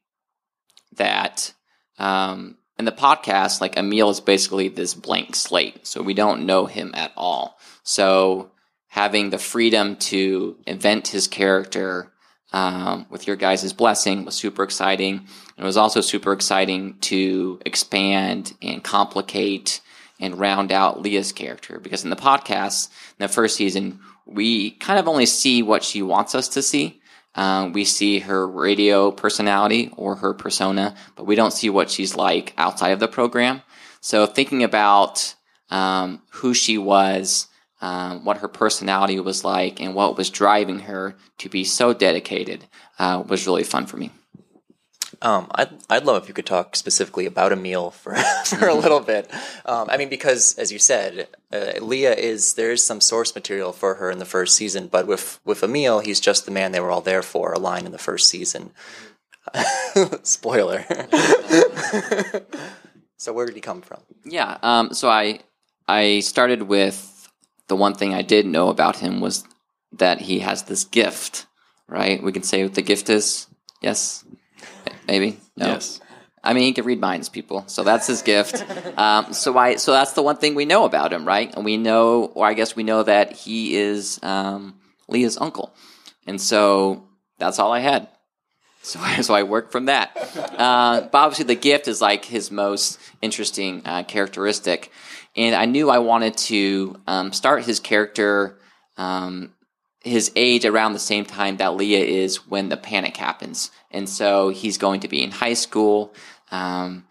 that 0.96 1.54
um, 2.00 2.58
in 2.78 2.86
the 2.86 2.92
podcast, 2.92 3.62
like 3.62 3.78
Emil 3.78 4.10
is 4.10 4.20
basically 4.20 4.68
this 4.68 4.94
blank 4.94 5.36
slate, 5.36 5.86
so 5.86 6.02
we 6.02 6.14
don't 6.14 6.46
know 6.46 6.66
him 6.66 6.92
at 6.96 7.12
all. 7.16 7.60
So 7.84 8.52
having 8.88 9.30
the 9.30 9.38
freedom 9.38 9.96
to 9.98 10.58
invent 10.66 11.08
his 11.10 11.28
character 11.28 12.12
um, 12.52 13.08
with 13.10 13.26
your 13.28 13.36
guys' 13.36 13.74
blessing 13.74 14.26
was 14.26 14.36
super 14.36 14.64
exciting. 14.64 15.16
And 15.18 15.64
it 15.64 15.64
was 15.64 15.78
also 15.78 16.02
super 16.02 16.32
exciting 16.32 16.98
to 17.02 17.60
expand 17.66 18.54
and 18.62 18.84
complicate 18.84 19.82
and 20.20 20.40
round 20.40 20.72
out 20.72 21.02
Lia's 21.02 21.32
character 21.32 21.80
because 21.80 22.04
in 22.04 22.10
the 22.10 22.16
podcast, 22.16 22.90
in 23.20 23.26
the 23.26 23.28
first 23.28 23.56
season, 23.56 24.00
we 24.26 24.72
kind 24.72 25.00
of 25.00 25.08
only 25.08 25.26
see 25.26 25.62
what 25.64 25.84
she 25.84 26.02
wants 26.02 26.36
us 26.36 26.48
to 26.50 26.62
see. 26.62 27.02
Um, 27.36 27.74
we 27.74 27.86
see 27.86 28.20
her 28.20 28.48
radio 28.48 29.12
personality 29.12 29.92
or 29.98 30.16
her 30.18 30.34
persona, 30.34 30.96
but 31.16 31.26
we 31.26 31.36
don't 31.36 31.54
see 31.54 31.70
what 31.70 31.90
she's 31.90 32.16
like 32.16 32.54
outside 32.58 32.90
of 32.90 33.00
the 33.00 33.08
program. 33.08 33.62
So 34.02 34.26
thinking 34.26 34.64
about 34.64 35.34
um, 35.70 36.22
who 36.30 36.54
she 36.54 36.78
was 36.78 37.48
um, 37.84 38.24
what 38.24 38.38
her 38.38 38.48
personality 38.48 39.20
was 39.20 39.44
like 39.44 39.82
and 39.82 39.94
what 39.94 40.18
was 40.18 40.30
driving 40.30 40.80
her 40.80 41.16
to 41.40 41.50
be 41.50 41.66
so 41.66 41.94
dedicated 41.94 42.66
uh, 42.98 43.22
was 43.28 43.46
really 43.46 43.66
fun 43.66 43.86
for 43.88 43.98
me. 43.98 44.10
Um, 45.24 45.48
I'd, 45.56 45.70
I'd 45.90 46.04
love 46.04 46.22
if 46.22 46.28
you 46.28 46.34
could 46.34 46.46
talk 46.46 46.76
specifically 46.76 47.26
about 47.26 47.54
Emile 47.54 47.92
for, 47.92 48.14
for 48.46 48.68
a 48.68 48.76
little 48.76 49.00
bit. 49.00 49.32
Um, 49.66 49.88
I 49.90 49.96
mean, 49.96 50.10
because 50.10 50.54
as 50.60 50.72
you 50.72 50.80
said, 50.80 51.30
uh, 51.52 51.80
Lia 51.82 52.14
is 52.14 52.56
there 52.56 52.74
is 52.74 52.86
some 52.86 53.00
source 53.00 53.34
material 53.34 53.72
for 53.72 53.96
her 53.96 54.12
in 54.12 54.20
the 54.20 54.26
first 54.26 54.56
season, 54.56 54.88
but 54.88 55.08
with 55.08 55.40
with 55.46 55.64
Emile, 55.64 56.02
he's 56.02 56.20
just 56.20 56.46
the 56.46 56.52
man 56.52 56.74
they 56.74 56.82
were 56.82 56.92
all 56.92 57.02
there 57.02 57.24
for. 57.24 57.54
A 57.54 57.60
line 57.60 57.86
in 57.86 57.94
the 57.94 57.98
first 57.98 58.28
season. 58.30 58.72
Spoiler. 60.24 60.86
so 63.18 63.32
where 63.32 63.46
did 63.46 63.56
he 63.56 63.62
come 63.62 63.82
from? 63.82 64.02
Yeah. 64.26 64.58
Um, 64.62 64.94
so 64.94 65.10
I 65.10 65.40
I 65.88 66.20
started 66.20 66.64
with 66.64 67.32
the 67.70 67.78
one 67.78 67.94
thing 67.94 68.14
I 68.14 68.24
did 68.24 68.46
know 68.46 68.68
about 68.68 68.98
him 68.98 69.22
was 69.22 69.46
that 69.94 70.20
he 70.22 70.40
has 70.40 70.64
this 70.64 70.84
gift. 70.84 71.46
Right? 71.88 72.22
We 72.22 72.34
can 72.34 72.44
say 72.44 72.64
what 72.64 72.76
the 72.76 72.82
gift 72.82 73.10
is. 73.10 73.48
Yes. 73.82 74.26
Maybe. 75.08 75.40
No. 75.58 75.68
Yes. 75.68 76.00
I 76.44 76.54
mean, 76.54 76.64
he 76.64 76.74
can 76.74 76.84
read 76.84 77.00
minds, 77.00 77.30
people. 77.30 77.64
So 77.68 77.84
that's 77.84 78.08
his 78.08 78.22
gift. 78.22 78.64
Um, 78.96 79.34
so 79.34 79.58
I, 79.58 79.78
so 79.78 79.92
that's 79.92 80.14
the 80.14 80.22
one 80.22 80.38
thing 80.38 80.54
we 80.54 80.66
know 80.66 80.86
about 80.86 81.12
him, 81.12 81.28
right? 81.28 81.52
And 81.56 81.66
we 81.66 81.78
know, 81.78 82.26
or 82.26 82.46
I 82.46 82.54
guess 82.54 82.76
we 82.76 82.84
know 82.84 83.02
that 83.02 83.32
he 83.34 83.76
is 83.76 84.20
um, 84.22 84.76
Lia's 85.08 85.36
uncle, 85.36 85.74
and 86.28 86.40
so 86.40 87.06
that's 87.40 87.58
all 87.58 87.72
I 87.72 87.80
had. 87.80 88.08
So, 88.84 89.00
so 89.22 89.34
I 89.34 89.44
worked 89.44 89.72
from 89.72 89.86
that. 89.86 90.16
Uh, 90.36 91.02
but 91.02 91.18
obviously, 91.18 91.46
the 91.46 91.56
gift 91.56 91.88
is 91.88 92.02
like 92.02 92.26
his 92.26 92.52
most 92.52 93.00
interesting 93.20 93.82
uh, 93.84 94.04
characteristic, 94.04 94.92
and 95.36 95.56
I 95.56 95.66
knew 95.66 95.90
I 95.90 95.98
wanted 95.98 96.38
to 96.38 97.02
um, 97.08 97.34
start 97.34 97.66
his 97.66 97.80
character. 97.80 98.60
Um, 98.96 99.54
his 100.04 100.32
age 100.36 100.66
around 100.66 100.94
the 100.94 101.00
same 101.00 101.24
time 101.24 101.58
that 101.58 101.76
Lia 101.76 102.04
is 102.04 102.48
when 102.48 102.70
the 102.70 102.78
panic 102.78 103.16
happens. 103.16 103.72
And 103.94 104.10
so 104.10 104.50
he's 104.50 104.78
going 104.78 105.02
to 105.02 105.08
be 105.08 105.24
in 105.24 105.32
high 105.32 105.54
school. 105.54 106.14
Um, 106.52 107.06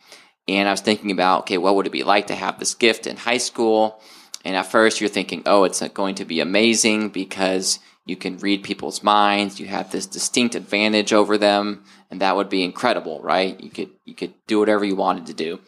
and 0.48 0.68
I 0.68 0.72
was 0.72 0.80
thinking 0.80 1.10
about, 1.10 1.42
okay, 1.42 1.58
what 1.58 1.76
would 1.76 1.86
it 1.86 1.92
be 1.92 2.02
like 2.02 2.26
to 2.26 2.34
have 2.34 2.58
this 2.58 2.74
gift 2.74 3.06
in 3.06 3.16
high 3.16 3.38
school? 3.38 4.00
And 4.44 4.56
at 4.56 4.70
first 4.70 5.00
you're 5.00 5.08
thinking, 5.08 5.42
oh, 5.46 5.64
it's 5.64 5.86
going 5.88 6.16
to 6.16 6.24
be 6.24 6.40
amazing 6.40 7.10
because 7.10 7.78
you 8.04 8.16
can 8.16 8.38
read 8.38 8.64
people's 8.64 9.04
minds. 9.04 9.60
You 9.60 9.66
have 9.66 9.92
this 9.92 10.06
distinct 10.06 10.56
advantage 10.56 11.12
over 11.12 11.38
them. 11.38 11.84
And 12.10 12.20
that 12.20 12.34
would 12.34 12.48
be 12.48 12.64
incredible, 12.64 13.20
right? 13.22 13.58
You 13.60 13.70
could, 13.70 13.90
you 14.04 14.14
could 14.14 14.34
do 14.48 14.58
whatever 14.58 14.84
you 14.84 14.96
wanted 14.96 15.26
to 15.26 15.34
do. 15.34 15.60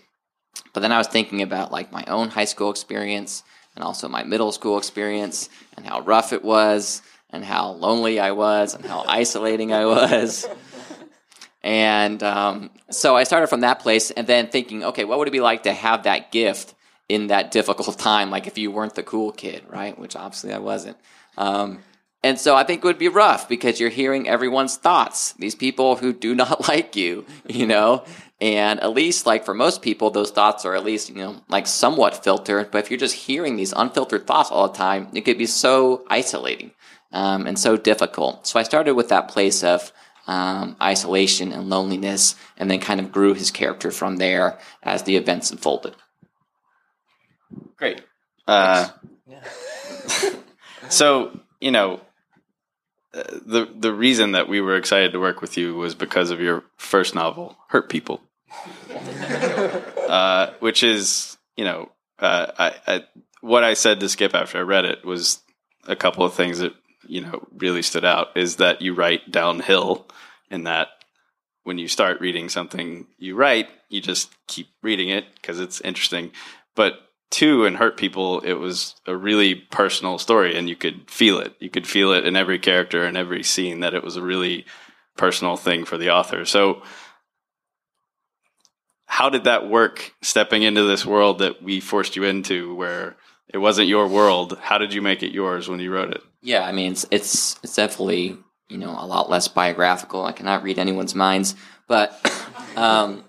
But 0.73 0.81
then 0.81 0.93
I 0.93 0.99
was 0.99 1.07
thinking 1.07 1.43
about 1.43 1.71
like 1.71 1.93
my 1.93 2.05
own 2.09 2.31
high 2.31 2.45
school 2.45 2.71
experience 2.71 3.45
and 3.77 3.85
also 3.85 4.09
my 4.09 4.25
middle 4.25 4.51
school 4.53 4.77
experience 4.77 5.49
and 5.77 5.87
how 5.87 6.01
rough 6.01 6.33
it 6.33 6.45
was 6.45 7.03
and 7.31 7.45
how 7.45 7.71
lonely 7.71 8.19
I 8.19 8.33
was 8.33 8.75
and 8.75 8.85
how 8.85 9.05
isolating 9.07 9.73
I 9.73 9.87
was. 9.87 10.47
And 11.65 12.23
um, 12.23 12.71
so 12.91 13.17
I 13.17 13.25
started 13.25 13.47
from 13.47 13.61
that 13.61 13.81
place 13.81 14.11
and 14.11 14.27
then 14.27 14.49
thinking, 14.49 14.85
okay, 14.85 15.05
what 15.07 15.19
would 15.19 15.29
it 15.29 15.33
be 15.33 15.41
like 15.41 15.63
to 15.63 15.73
have 15.73 16.03
that 16.03 16.31
gift 16.31 16.75
in 17.09 17.29
that 17.29 17.51
difficult 17.51 17.99
time? 17.99 18.31
Like 18.31 18.47
if 18.47 18.59
you 18.59 18.71
weren't 18.71 18.95
the 18.95 19.03
cool 19.03 19.33
kid, 19.33 19.65
right? 19.71 19.99
Which 19.99 20.15
obviously 20.15 20.53
I 20.53 20.59
wasn't. 20.59 20.99
Um, 21.39 21.79
and 22.23 22.39
so 22.39 22.55
I 22.55 22.65
think 22.65 22.85
it 22.85 22.87
would 22.87 22.99
be 22.99 23.09
rough 23.09 23.49
because 23.49 23.81
you're 23.81 23.89
hearing 23.89 24.29
everyone's 24.29 24.77
thoughts, 24.77 25.33
these 25.33 25.55
people 25.55 25.97
who 25.97 26.13
do 26.13 26.35
not 26.45 26.69
like 26.69 26.97
you, 26.97 27.25
you 27.49 27.67
know? 27.67 28.05
And 28.43 28.79
at 28.81 28.93
least, 28.93 29.25
like 29.25 29.47
for 29.47 29.55
most 29.55 29.81
people, 29.81 30.11
those 30.11 30.31
thoughts 30.31 30.67
are 30.67 30.75
at 30.75 30.85
least, 30.85 31.09
you 31.09 31.15
know, 31.15 31.41
like 31.49 31.67
somewhat 31.67 32.23
filtered. 32.23 32.71
But 32.71 32.85
if 32.85 32.91
you're 32.91 33.01
just 33.01 33.15
hearing 33.15 33.57
these 33.57 33.73
unfiltered 33.75 34.27
thoughts 34.27 34.51
all 34.51 34.69
the 34.69 34.77
time, 34.77 35.09
it 35.15 35.23
could 35.23 35.39
be 35.39 35.47
so 35.47 36.05
isolating 36.11 36.73
um, 37.11 37.47
and 37.47 37.59
so 37.59 37.79
difficult. 37.79 38.47
So 38.47 38.59
I 38.59 38.65
started 38.65 38.95
with 38.95 39.09
that 39.09 39.29
place 39.29 39.65
of 39.65 39.93
um, 40.27 40.77
isolation 40.83 41.53
and 41.53 41.69
loneliness, 41.69 42.37
and 42.57 42.71
then 42.71 42.81
kind 42.81 43.01
of 43.01 43.13
grew 43.13 43.35
his 43.35 43.51
character 43.51 43.91
from 43.91 44.17
there 44.17 44.59
as 44.83 45.03
the 45.03 45.17
events 45.17 45.51
unfolded. 45.51 45.95
Great. 47.77 48.03
Uh, 48.47 48.89
so 50.89 51.39
you 51.61 51.71
know, 51.71 52.01
uh, 53.15 53.23
the 53.47 53.69
the 53.75 53.93
reason 53.93 54.33
that 54.33 54.49
we 54.49 54.61
were 54.61 54.77
excited 54.77 55.13
to 55.13 55.21
work 55.21 55.41
with 55.41 55.57
you 55.57 55.75
was 55.75 55.95
because 55.95 56.31
of 56.31 56.41
your 56.41 56.65
first 56.77 57.15
novel, 57.15 57.57
Hurt 57.69 57.89
People, 57.89 58.21
uh, 60.09 60.51
which 60.61 60.83
is 60.83 61.37
you 61.57 61.65
know, 61.65 61.91
uh, 62.19 62.47
I, 62.59 62.75
I, 62.87 63.05
what 63.41 63.65
I 63.65 63.75
said 63.75 64.01
to 64.01 64.09
Skip 64.09 64.35
after 64.35 64.59
I 64.59 64.63
read 64.63 64.85
it 64.85 65.05
was 65.05 65.41
a 65.87 65.97
couple 65.97 66.25
of 66.25 66.35
things 66.35 66.59
that 66.59 66.75
you 67.09 67.21
know 67.21 67.47
really 67.57 67.83
stood 67.83 68.05
out 68.05 68.37
is 68.37 68.57
that 68.57 68.83
you 68.83 68.95
write 68.95 69.31
downhill, 69.31 70.07
in 70.51 70.65
that 70.65 70.89
when 71.65 71.79
you 71.79 71.89
start 71.89 72.21
reading 72.21 72.49
something 72.49 73.07
you 73.19 73.35
write, 73.35 73.69
you 73.89 74.01
just 74.01 74.33
keep 74.47 74.69
reading 74.83 75.09
it 75.09 75.25
because 75.35 75.61
it's 75.61 75.81
interesting, 75.81 76.31
but 76.77 76.95
two 77.31 77.65
and 77.65 77.77
hurt 77.77 77.97
people 77.97 78.41
it 78.41 78.53
was 78.53 78.95
a 79.07 79.17
really 79.17 79.57
personal 79.57 80.19
story 80.19 80.57
and 80.57 80.69
you 80.69 80.77
could 80.77 81.11
feel 81.11 81.39
it. 81.39 81.55
You 81.59 81.71
could 81.71 81.87
feel 81.87 82.13
it 82.13 82.27
in 82.27 82.37
every 82.37 82.59
character 82.59 83.05
and 83.05 83.17
every 83.17 83.43
scene 83.43 83.81
that 83.81 83.95
it 83.95 84.05
was 84.05 84.17
a 84.17 84.23
really 84.23 84.67
personal 85.17 85.57
thing 85.57 85.85
for 85.85 85.99
the 85.99 86.11
author. 86.11 86.45
So 86.45 86.83
how 89.07 89.31
did 89.31 89.45
that 89.45 89.69
work 89.69 90.13
stepping 90.23 90.63
into 90.63 90.85
this 90.85 91.05
world 91.05 91.39
that 91.41 91.63
we 91.63 91.81
forced 91.81 92.15
you 92.15 92.25
into 92.25 92.75
where 92.75 93.17
it 93.49 93.59
wasn't 93.59 93.89
your 93.89 94.07
world? 94.07 94.59
How 94.61 94.79
did 94.79 94.93
you 94.93 95.03
make 95.03 95.23
it 95.23 95.33
yours 95.33 95.69
when 95.69 95.81
you 95.81 95.93
wrote 95.93 96.11
it 96.11 96.23
Yeah, 96.45 96.63
I 96.63 96.73
mean, 96.73 96.93
it's 96.93 97.07
it's, 97.11 97.59
it's 97.63 97.75
definitely 97.75 98.37
you 98.69 98.77
know 98.77 98.91
a 98.91 99.07
lot 99.07 99.31
less 99.31 99.49
biographical. 99.49 100.27
I 100.27 100.33
cannot 100.33 100.63
read 100.63 100.79
anyone's 100.79 101.15
minds, 101.15 101.55
but 101.89 102.21
um, 102.77 103.25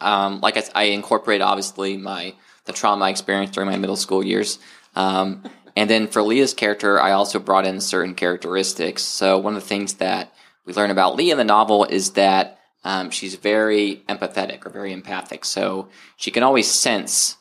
um, 0.00 0.40
like 0.40 0.56
I 0.76 0.84
incorporate 0.84 1.40
obviously 1.40 1.96
my 1.96 2.34
the 2.66 2.72
trauma 2.72 3.06
I 3.06 3.10
experienced 3.10 3.54
during 3.54 3.68
my 3.68 3.76
middle 3.76 3.96
school 3.96 4.24
years. 4.24 4.60
Um, 4.94 5.42
and 5.74 5.90
then 5.90 6.06
for 6.06 6.22
Lia's 6.22 6.54
character, 6.54 7.00
I 7.00 7.12
also 7.12 7.40
brought 7.40 7.66
in 7.66 7.80
certain 7.80 8.14
characteristics. 8.14 9.02
So 9.02 9.36
one 9.38 9.56
of 9.56 9.62
the 9.62 9.68
things 9.68 9.94
that 9.94 10.32
we 10.64 10.74
learn 10.74 10.92
about 10.92 11.16
Lia 11.16 11.32
in 11.32 11.38
the 11.38 11.44
novel 11.44 11.84
is 11.84 12.12
that 12.12 12.60
um, 12.84 13.10
she's 13.10 13.34
very 13.34 14.04
empathetic 14.08 14.64
or 14.64 14.70
very 14.70 14.92
empathic. 14.92 15.44
So 15.44 15.88
she 16.16 16.30
can 16.30 16.44
always 16.44 16.70
sense 16.70 17.37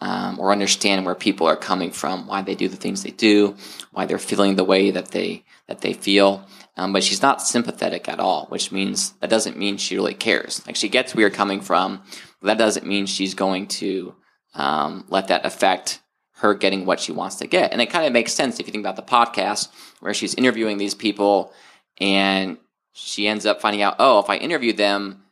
um, 0.00 0.38
or 0.38 0.52
understand 0.52 1.04
where 1.04 1.14
people 1.14 1.46
are 1.46 1.56
coming 1.56 1.90
from, 1.90 2.26
why 2.26 2.42
they 2.42 2.54
do 2.54 2.68
the 2.68 2.76
things 2.76 3.02
they 3.02 3.10
do, 3.10 3.56
why 3.90 4.06
they're 4.06 4.18
feeling 4.18 4.56
the 4.56 4.64
way 4.64 4.90
that 4.90 5.08
they 5.08 5.44
that 5.66 5.80
they 5.80 5.92
feel. 5.92 6.46
Um, 6.76 6.92
but 6.92 7.02
she's 7.02 7.22
not 7.22 7.42
sympathetic 7.42 8.08
at 8.08 8.20
all, 8.20 8.46
which 8.46 8.70
means 8.70 9.12
that 9.20 9.30
doesn't 9.30 9.56
mean 9.56 9.76
she 9.76 9.96
really 9.96 10.14
cares. 10.14 10.64
Like 10.66 10.76
she 10.76 10.88
gets 10.88 11.14
where 11.14 11.22
you're 11.22 11.30
coming 11.30 11.60
from, 11.60 12.02
but 12.40 12.46
that 12.46 12.58
doesn't 12.58 12.86
mean 12.86 13.06
she's 13.06 13.34
going 13.34 13.66
to 13.66 14.14
um, 14.54 15.04
let 15.08 15.28
that 15.28 15.44
affect 15.44 16.00
her 16.38 16.54
getting 16.54 16.86
what 16.86 17.00
she 17.00 17.10
wants 17.10 17.36
to 17.36 17.48
get. 17.48 17.72
And 17.72 17.82
it 17.82 17.90
kind 17.90 18.06
of 18.06 18.12
makes 18.12 18.32
sense 18.32 18.60
if 18.60 18.66
you 18.66 18.72
think 18.72 18.82
about 18.82 18.96
the 18.96 19.02
podcast 19.02 19.68
where 19.98 20.14
she's 20.14 20.34
interviewing 20.34 20.78
these 20.78 20.94
people 20.94 21.52
and 22.00 22.58
she 22.92 23.26
ends 23.26 23.44
up 23.44 23.60
finding 23.60 23.82
out, 23.82 23.96
oh, 23.98 24.20
if 24.20 24.30
I 24.30 24.36
interview 24.36 24.72
them, 24.72 25.24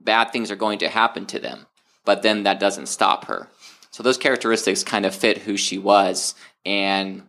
bad 0.00 0.30
things 0.32 0.50
are 0.50 0.56
going 0.56 0.78
to 0.80 0.88
happen 0.88 1.24
to 1.26 1.38
them. 1.38 1.66
But 2.04 2.22
then 2.22 2.42
that 2.42 2.60
doesn't 2.60 2.86
stop 2.86 3.24
her. 3.26 3.48
So 3.96 4.02
those 4.02 4.18
characteristics 4.18 4.84
kind 4.84 5.06
of 5.06 5.14
fit 5.14 5.38
who 5.38 5.56
she 5.56 5.78
was. 5.78 6.34
And 6.66 7.22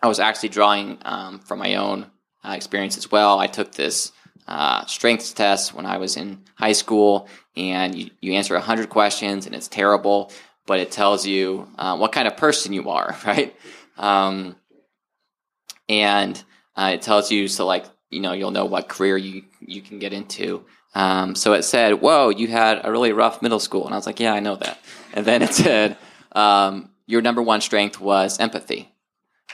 I 0.00 0.06
was 0.06 0.20
actually 0.20 0.50
drawing 0.50 0.98
um, 1.04 1.40
from 1.40 1.58
my 1.58 1.74
own 1.74 2.06
uh, 2.44 2.52
experience 2.52 2.96
as 2.96 3.10
well. 3.10 3.40
I 3.40 3.48
took 3.48 3.72
this 3.72 4.12
uh, 4.46 4.86
strengths 4.86 5.32
test 5.32 5.74
when 5.74 5.84
I 5.84 5.98
was 5.98 6.16
in 6.16 6.44
high 6.54 6.74
school, 6.74 7.26
and 7.56 7.92
you, 7.92 8.10
you 8.20 8.34
answer 8.34 8.54
100 8.54 8.88
questions, 8.88 9.46
and 9.46 9.54
it's 9.56 9.66
terrible, 9.66 10.30
but 10.64 10.78
it 10.78 10.92
tells 10.92 11.26
you 11.26 11.68
uh, 11.76 11.96
what 11.96 12.12
kind 12.12 12.28
of 12.28 12.36
person 12.36 12.72
you 12.72 12.88
are, 12.88 13.16
right? 13.26 13.56
Um, 13.98 14.54
and 15.88 16.40
uh, 16.76 16.92
it 16.94 17.02
tells 17.02 17.32
you, 17.32 17.48
so 17.48 17.66
like, 17.66 17.84
you 18.10 18.20
know, 18.20 18.32
you'll 18.32 18.52
know 18.52 18.66
what 18.66 18.88
career 18.88 19.16
you, 19.16 19.42
you 19.58 19.82
can 19.82 19.98
get 19.98 20.12
into. 20.12 20.64
Um, 20.96 21.34
so 21.34 21.52
it 21.52 21.62
said, 21.62 22.00
Whoa, 22.00 22.30
you 22.30 22.48
had 22.48 22.80
a 22.82 22.90
really 22.90 23.12
rough 23.12 23.42
middle 23.42 23.60
school. 23.60 23.84
And 23.84 23.92
I 23.92 23.98
was 23.98 24.06
like, 24.06 24.18
Yeah, 24.18 24.32
I 24.32 24.40
know 24.40 24.56
that. 24.56 24.78
And 25.12 25.26
then 25.26 25.42
it 25.42 25.52
said, 25.52 25.98
um, 26.36 26.90
Your 27.06 27.22
number 27.22 27.42
one 27.42 27.60
strength 27.60 28.00
was 28.00 28.38
empathy. 28.38 28.92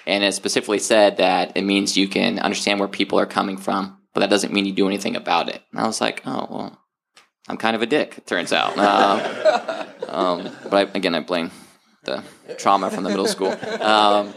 And 0.07 0.25
it 0.25 0.35
specifically 0.35 0.81
said 0.81 1.19
that 1.19 1.57
it 1.57 1.63
means 1.63 1.97
you 1.97 2.09
can 2.09 2.39
understand 2.39 2.81
where 2.81 2.89
people 2.89 3.21
are 3.21 3.27
coming 3.27 3.57
from, 3.57 3.99
but 4.15 4.21
that 4.21 4.31
doesn't 4.31 4.53
mean 4.53 4.67
you 4.67 4.73
do 4.73 4.89
anything 4.89 5.17
about 5.17 5.49
it. 5.49 5.63
And 5.71 5.81
I 5.81 5.87
was 5.87 6.01
like, 6.01 6.23
Oh, 6.27 6.47
well, 6.51 6.79
I'm 7.49 7.57
kind 7.57 7.77
of 7.77 7.83
a 7.83 7.87
dick, 7.87 8.19
it 8.19 8.27
turns 8.27 8.53
out. 8.53 8.77
Uh, 8.77 9.87
um, 10.09 10.51
but 10.65 10.75
I, 10.75 10.99
again, 10.99 11.15
I 11.15 11.21
blame 11.21 11.51
the 12.05 12.25
trauma 12.59 12.91
from 12.91 13.05
the 13.05 13.11
middle 13.11 13.29
school. 13.29 13.53
Um, 13.81 14.35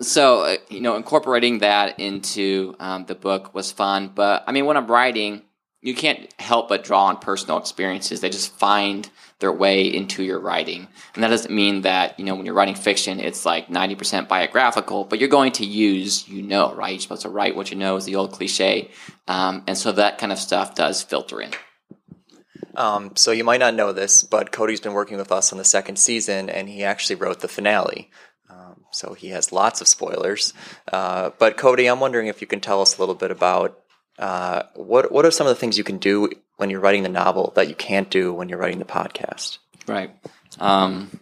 so 0.00 0.42
uh, 0.42 0.56
you 0.68 0.80
know 0.80 0.96
incorporating 0.96 1.58
that 1.60 1.98
into 2.00 2.74
um, 2.80 3.04
the 3.06 3.14
book 3.14 3.54
was 3.54 3.72
fun 3.72 4.10
but 4.14 4.42
i 4.46 4.52
mean 4.52 4.66
when 4.66 4.76
i'm 4.76 4.86
writing 4.86 5.42
you 5.84 5.94
can't 5.94 6.32
help 6.40 6.70
but 6.70 6.82
draw 6.82 7.04
on 7.04 7.18
personal 7.18 7.58
experiences. 7.58 8.22
They 8.22 8.30
just 8.30 8.54
find 8.54 9.08
their 9.38 9.52
way 9.52 9.86
into 9.86 10.22
your 10.22 10.40
writing. 10.40 10.88
And 11.14 11.22
that 11.22 11.28
doesn't 11.28 11.54
mean 11.54 11.82
that, 11.82 12.18
you 12.18 12.24
know, 12.24 12.34
when 12.34 12.46
you're 12.46 12.54
writing 12.54 12.74
fiction, 12.74 13.20
it's 13.20 13.44
like 13.44 13.68
90% 13.68 14.26
biographical, 14.26 15.04
but 15.04 15.18
you're 15.18 15.28
going 15.28 15.52
to 15.52 15.66
use, 15.66 16.26
you 16.26 16.40
know, 16.40 16.72
right? 16.74 16.92
You're 16.92 17.00
supposed 17.00 17.22
to 17.22 17.28
write 17.28 17.54
what 17.54 17.70
you 17.70 17.76
know 17.76 17.96
is 17.96 18.06
the 18.06 18.16
old 18.16 18.32
cliche. 18.32 18.92
Um, 19.28 19.62
and 19.66 19.76
so 19.76 19.92
that 19.92 20.16
kind 20.16 20.32
of 20.32 20.38
stuff 20.38 20.74
does 20.74 21.02
filter 21.02 21.42
in. 21.42 21.50
Um, 22.76 23.14
so 23.14 23.30
you 23.30 23.44
might 23.44 23.60
not 23.60 23.74
know 23.74 23.92
this, 23.92 24.22
but 24.22 24.52
Cody's 24.52 24.80
been 24.80 24.94
working 24.94 25.18
with 25.18 25.30
us 25.30 25.52
on 25.52 25.58
the 25.58 25.64
second 25.64 25.96
season, 25.96 26.48
and 26.48 26.66
he 26.66 26.82
actually 26.82 27.16
wrote 27.16 27.40
the 27.40 27.46
finale. 27.46 28.10
Um, 28.48 28.86
so 28.90 29.12
he 29.12 29.28
has 29.28 29.52
lots 29.52 29.82
of 29.82 29.86
spoilers. 29.86 30.54
Uh, 30.90 31.30
but 31.38 31.58
Cody, 31.58 31.86
I'm 31.86 32.00
wondering 32.00 32.28
if 32.28 32.40
you 32.40 32.46
can 32.46 32.60
tell 32.60 32.80
us 32.80 32.96
a 32.96 33.02
little 33.02 33.14
bit 33.14 33.30
about 33.30 33.83
uh, 34.18 34.64
what 34.74 35.10
what 35.10 35.24
are 35.24 35.30
some 35.30 35.46
of 35.46 35.54
the 35.54 35.60
things 35.60 35.78
you 35.78 35.84
can 35.84 35.98
do 35.98 36.30
when 36.56 36.70
you're 36.70 36.80
writing 36.80 37.02
the 37.02 37.08
novel 37.08 37.52
that 37.56 37.68
you 37.68 37.74
can't 37.74 38.10
do 38.10 38.32
when 38.32 38.48
you're 38.48 38.58
writing 38.58 38.78
the 38.78 38.84
podcast? 38.84 39.58
Right. 39.86 40.10
Um, 40.60 41.20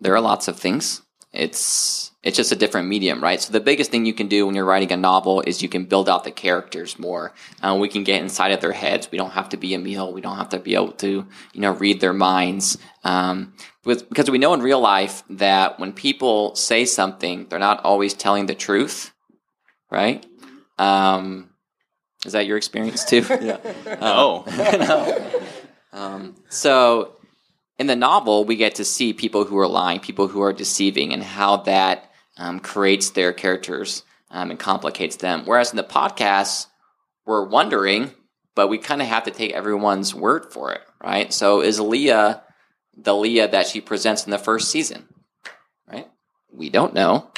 there 0.00 0.14
are 0.14 0.20
lots 0.20 0.48
of 0.48 0.58
things. 0.58 1.02
It's 1.32 2.12
it's 2.22 2.36
just 2.36 2.52
a 2.52 2.56
different 2.56 2.88
medium, 2.88 3.22
right? 3.22 3.40
So 3.40 3.52
the 3.52 3.60
biggest 3.60 3.90
thing 3.90 4.06
you 4.06 4.12
can 4.12 4.28
do 4.28 4.46
when 4.46 4.54
you're 4.54 4.64
writing 4.64 4.92
a 4.92 4.96
novel 4.96 5.40
is 5.40 5.62
you 5.62 5.68
can 5.68 5.86
build 5.86 6.08
out 6.08 6.24
the 6.24 6.30
characters 6.30 6.98
more. 6.98 7.32
Uh, 7.62 7.76
we 7.80 7.88
can 7.88 8.04
get 8.04 8.22
inside 8.22 8.52
of 8.52 8.60
their 8.60 8.72
heads. 8.72 9.10
We 9.10 9.18
don't 9.18 9.30
have 9.30 9.48
to 9.48 9.56
be 9.56 9.74
a 9.74 9.78
Emile. 9.78 10.12
We 10.12 10.20
don't 10.20 10.36
have 10.36 10.50
to 10.50 10.60
be 10.60 10.74
able 10.74 10.92
to, 10.92 11.26
you 11.52 11.60
know, 11.60 11.72
read 11.72 12.00
their 12.00 12.12
minds. 12.12 12.78
Um, 13.02 13.54
with, 13.84 14.08
because 14.08 14.30
we 14.30 14.38
know 14.38 14.54
in 14.54 14.62
real 14.62 14.78
life 14.78 15.24
that 15.30 15.80
when 15.80 15.92
people 15.92 16.54
say 16.54 16.84
something, 16.84 17.48
they're 17.48 17.58
not 17.58 17.84
always 17.84 18.14
telling 18.14 18.46
the 18.46 18.54
truth, 18.54 19.12
right? 19.90 20.24
Um, 20.78 21.50
is 22.24 22.32
that 22.32 22.46
your 22.46 22.56
experience 22.56 23.04
too? 23.04 23.24
yeah. 23.40 23.58
Oh, 24.00 24.44
Um, 25.94 26.36
so 26.48 27.16
in 27.78 27.86
the 27.86 27.94
novel, 27.94 28.46
we 28.46 28.56
get 28.56 28.76
to 28.76 28.84
see 28.84 29.12
people 29.12 29.44
who 29.44 29.58
are 29.58 29.68
lying, 29.68 30.00
people 30.00 30.26
who 30.26 30.40
are 30.40 30.54
deceiving, 30.54 31.12
and 31.12 31.22
how 31.22 31.58
that 31.58 32.10
um, 32.38 32.60
creates 32.60 33.10
their 33.10 33.34
characters 33.34 34.02
um, 34.30 34.50
and 34.50 34.58
complicates 34.58 35.16
them. 35.16 35.42
Whereas 35.44 35.70
in 35.70 35.76
the 35.76 35.84
podcast, 35.84 36.68
we're 37.26 37.46
wondering, 37.46 38.10
but 38.54 38.68
we 38.68 38.78
kind 38.78 39.02
of 39.02 39.08
have 39.08 39.24
to 39.24 39.30
take 39.30 39.52
everyone's 39.52 40.14
word 40.14 40.50
for 40.50 40.72
it, 40.72 40.80
right? 41.04 41.30
So 41.30 41.60
is 41.60 41.78
Lia 41.78 42.42
the 42.96 43.14
Lia 43.14 43.48
that 43.48 43.66
she 43.66 43.80
presents 43.80 44.24
in 44.24 44.30
the 44.30 44.38
first 44.38 44.70
season, 44.70 45.08
right? 45.90 46.08
We 46.52 46.70
don't 46.70 46.94
know. 46.94 47.30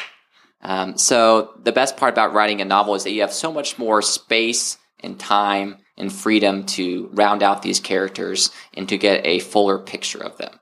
Um, 0.64 0.96
so 0.96 1.52
the 1.62 1.72
best 1.72 1.96
part 1.96 2.12
about 2.12 2.32
writing 2.32 2.60
a 2.60 2.64
novel 2.64 2.94
is 2.94 3.04
that 3.04 3.12
you 3.12 3.20
have 3.20 3.32
so 3.32 3.52
much 3.52 3.78
more 3.78 4.00
space 4.00 4.78
and 5.00 5.20
time 5.20 5.76
and 5.96 6.12
freedom 6.12 6.64
to 6.64 7.10
round 7.12 7.42
out 7.42 7.62
these 7.62 7.80
characters 7.80 8.50
and 8.74 8.88
to 8.88 8.98
get 8.98 9.26
a 9.26 9.38
fuller 9.40 9.78
picture 9.78 10.22
of 10.22 10.38
them. 10.38 10.58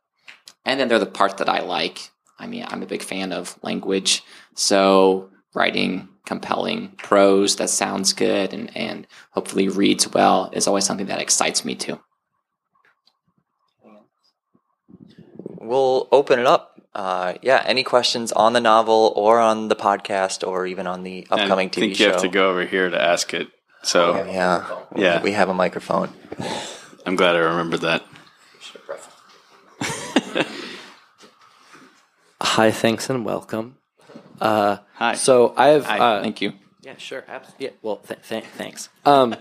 And 0.64 0.78
then 0.78 0.88
they're 0.88 0.98
the 0.98 1.06
parts 1.06 1.34
that 1.34 1.48
I 1.48 1.60
like. 1.60 2.10
I 2.38 2.46
mean, 2.46 2.64
I'm 2.66 2.82
a 2.82 2.86
big 2.86 3.02
fan 3.02 3.32
of 3.32 3.58
language, 3.62 4.22
so 4.54 5.30
writing 5.54 6.08
compelling 6.24 6.88
prose 6.98 7.56
that 7.56 7.70
sounds 7.70 8.12
good 8.12 8.52
and, 8.52 8.74
and 8.76 9.06
hopefully 9.30 9.68
reads 9.68 10.08
well 10.12 10.50
is 10.52 10.66
always 10.66 10.84
something 10.84 11.06
that 11.06 11.20
excites 11.20 11.64
me 11.64 11.74
too. 11.74 12.00
We'll 15.44 16.08
open 16.10 16.38
it 16.38 16.46
up. 16.46 16.71
Uh, 16.94 17.34
yeah, 17.42 17.62
any 17.64 17.82
questions 17.82 18.32
on 18.32 18.52
the 18.52 18.60
novel 18.60 19.12
or 19.16 19.40
on 19.40 19.68
the 19.68 19.76
podcast 19.76 20.46
or 20.46 20.66
even 20.66 20.86
on 20.86 21.02
the 21.04 21.26
upcoming 21.30 21.68
I 21.68 21.70
TV 21.70 21.74
think 21.74 21.94
show? 21.96 22.04
you 22.04 22.10
have 22.12 22.20
to 22.22 22.28
go 22.28 22.50
over 22.50 22.66
here 22.66 22.90
to 22.90 23.00
ask 23.00 23.32
it. 23.32 23.48
So 23.82 24.14
Yeah, 24.26 24.64
Yeah. 24.94 25.22
we 25.22 25.32
have 25.32 25.48
a 25.48 25.54
microphone. 25.54 26.10
I'm 27.06 27.16
glad 27.16 27.34
I 27.34 27.38
remembered 27.40 27.80
that. 27.80 28.02
Hi, 32.40 32.70
thanks 32.70 33.08
and 33.08 33.24
welcome. 33.24 33.76
Uh, 34.40 34.78
Hi. 34.94 35.14
So 35.14 35.54
I 35.56 35.68
have. 35.68 35.84
Hi, 35.86 35.98
uh, 35.98 36.22
thank 36.22 36.40
you. 36.40 36.52
Yeah, 36.82 36.96
sure. 36.98 37.24
Absolutely. 37.28 37.66
Yeah. 37.66 37.72
Well, 37.82 37.96
th- 37.96 38.20
th- 38.28 38.44
thanks. 38.56 38.88
Um, 39.04 39.34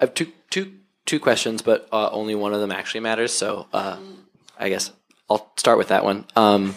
I 0.00 0.04
have 0.04 0.14
two, 0.14 0.32
two, 0.50 0.72
two 1.06 1.20
questions, 1.20 1.62
but 1.62 1.88
uh, 1.92 2.10
only 2.10 2.34
one 2.34 2.52
of 2.52 2.60
them 2.60 2.72
actually 2.72 3.00
matters. 3.00 3.32
So 3.32 3.68
uh, 3.72 3.98
I 4.58 4.68
guess 4.68 4.90
I'll 5.30 5.50
start 5.56 5.78
with 5.78 5.88
that 5.88 6.04
one. 6.04 6.24
Um, 6.34 6.74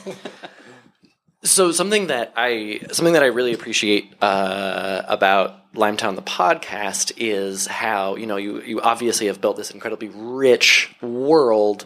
so 1.43 1.71
something 1.71 2.07
that 2.07 2.33
I 2.37 2.81
something 2.91 3.13
that 3.13 3.23
I 3.23 3.27
really 3.27 3.53
appreciate 3.53 4.13
uh, 4.21 5.01
about 5.07 5.73
Limetown 5.73 6.15
the 6.15 6.21
podcast 6.21 7.13
is 7.17 7.65
how 7.65 8.15
you 8.15 8.27
know 8.27 8.37
you 8.37 8.61
you 8.61 8.79
obviously 8.81 9.27
have 9.27 9.41
built 9.41 9.57
this 9.57 9.71
incredibly 9.71 10.09
rich 10.09 10.95
world, 11.01 11.85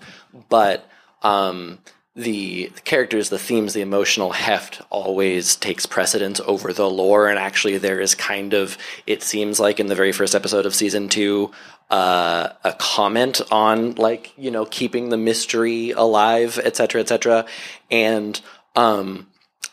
but 0.49 0.88
um, 1.24 1.80
the, 2.18 2.72
the 2.74 2.82
characters, 2.82 3.30
the 3.30 3.38
themes, 3.39 3.74
the 3.74 3.82
emotional 3.82 4.32
heft 4.32 4.82
always 4.89 5.55
takes 5.55 5.86
precedence 5.86 6.41
over 6.41 6.74
the 6.74 6.89
lore. 6.89 7.30
And 7.30 7.39
actually, 7.39 7.78
there 7.78 8.01
is 8.01 8.15
kind 8.15 8.53
of, 8.53 8.78
it 9.05 9.24
seems 9.24 9.59
like 9.59 9.80
in 9.80 9.88
the 9.88 9.95
very 9.95 10.11
first 10.11 10.36
episode 10.36 10.65
of 10.65 10.76
season 10.76 11.07
two, 11.07 11.51
uh, 11.89 12.49
a 12.63 12.74
comment 12.74 13.39
on 13.51 13.95
like, 13.95 14.34
you 14.36 14.51
know, 14.51 14.65
keeping 14.65 15.09
the 15.09 15.18
mystery 15.18 15.91
alive, 15.91 16.59
et 16.61 16.76
cetera, 16.76 16.99
et 16.99 17.07
cetera. 17.07 17.45
And, 17.89 18.41
um, 18.76 19.28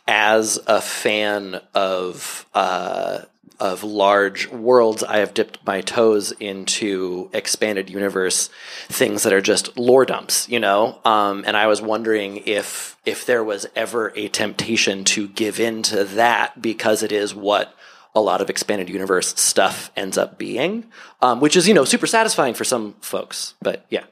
as 0.06 0.60
a 0.66 0.82
fan 0.82 1.60
of 1.72 2.46
uh, 2.52 3.22
of 3.60 3.84
large 3.84 4.48
worlds, 4.50 5.02
I 5.02 5.18
have 5.18 5.34
dipped 5.34 5.58
my 5.66 5.80
toes 5.80 6.32
into 6.32 7.30
expanded 7.32 7.88
universe 7.90 8.50
things 8.88 9.22
that 9.22 9.32
are 9.32 9.40
just 9.40 9.76
lore 9.76 10.04
dumps, 10.04 10.48
you 10.48 10.60
know. 10.60 10.98
Um, 11.04 11.44
and 11.46 11.56
I 11.56 11.66
was 11.66 11.80
wondering 11.80 12.42
if 12.46 12.96
if 13.04 13.26
there 13.26 13.44
was 13.44 13.66
ever 13.76 14.12
a 14.16 14.28
temptation 14.28 15.04
to 15.04 15.28
give 15.28 15.60
in 15.60 15.82
to 15.84 16.04
that 16.04 16.60
because 16.60 17.02
it 17.02 17.12
is 17.12 17.34
what 17.34 17.74
a 18.14 18.20
lot 18.20 18.40
of 18.40 18.48
expanded 18.48 18.88
universe 18.88 19.34
stuff 19.40 19.90
ends 19.96 20.16
up 20.16 20.38
being, 20.38 20.86
um, 21.20 21.40
which 21.40 21.56
is 21.56 21.68
you 21.68 21.74
know 21.74 21.84
super 21.84 22.06
satisfying 22.06 22.54
for 22.54 22.64
some 22.64 22.94
folks. 23.00 23.54
But 23.60 23.86
yeah, 23.90 24.04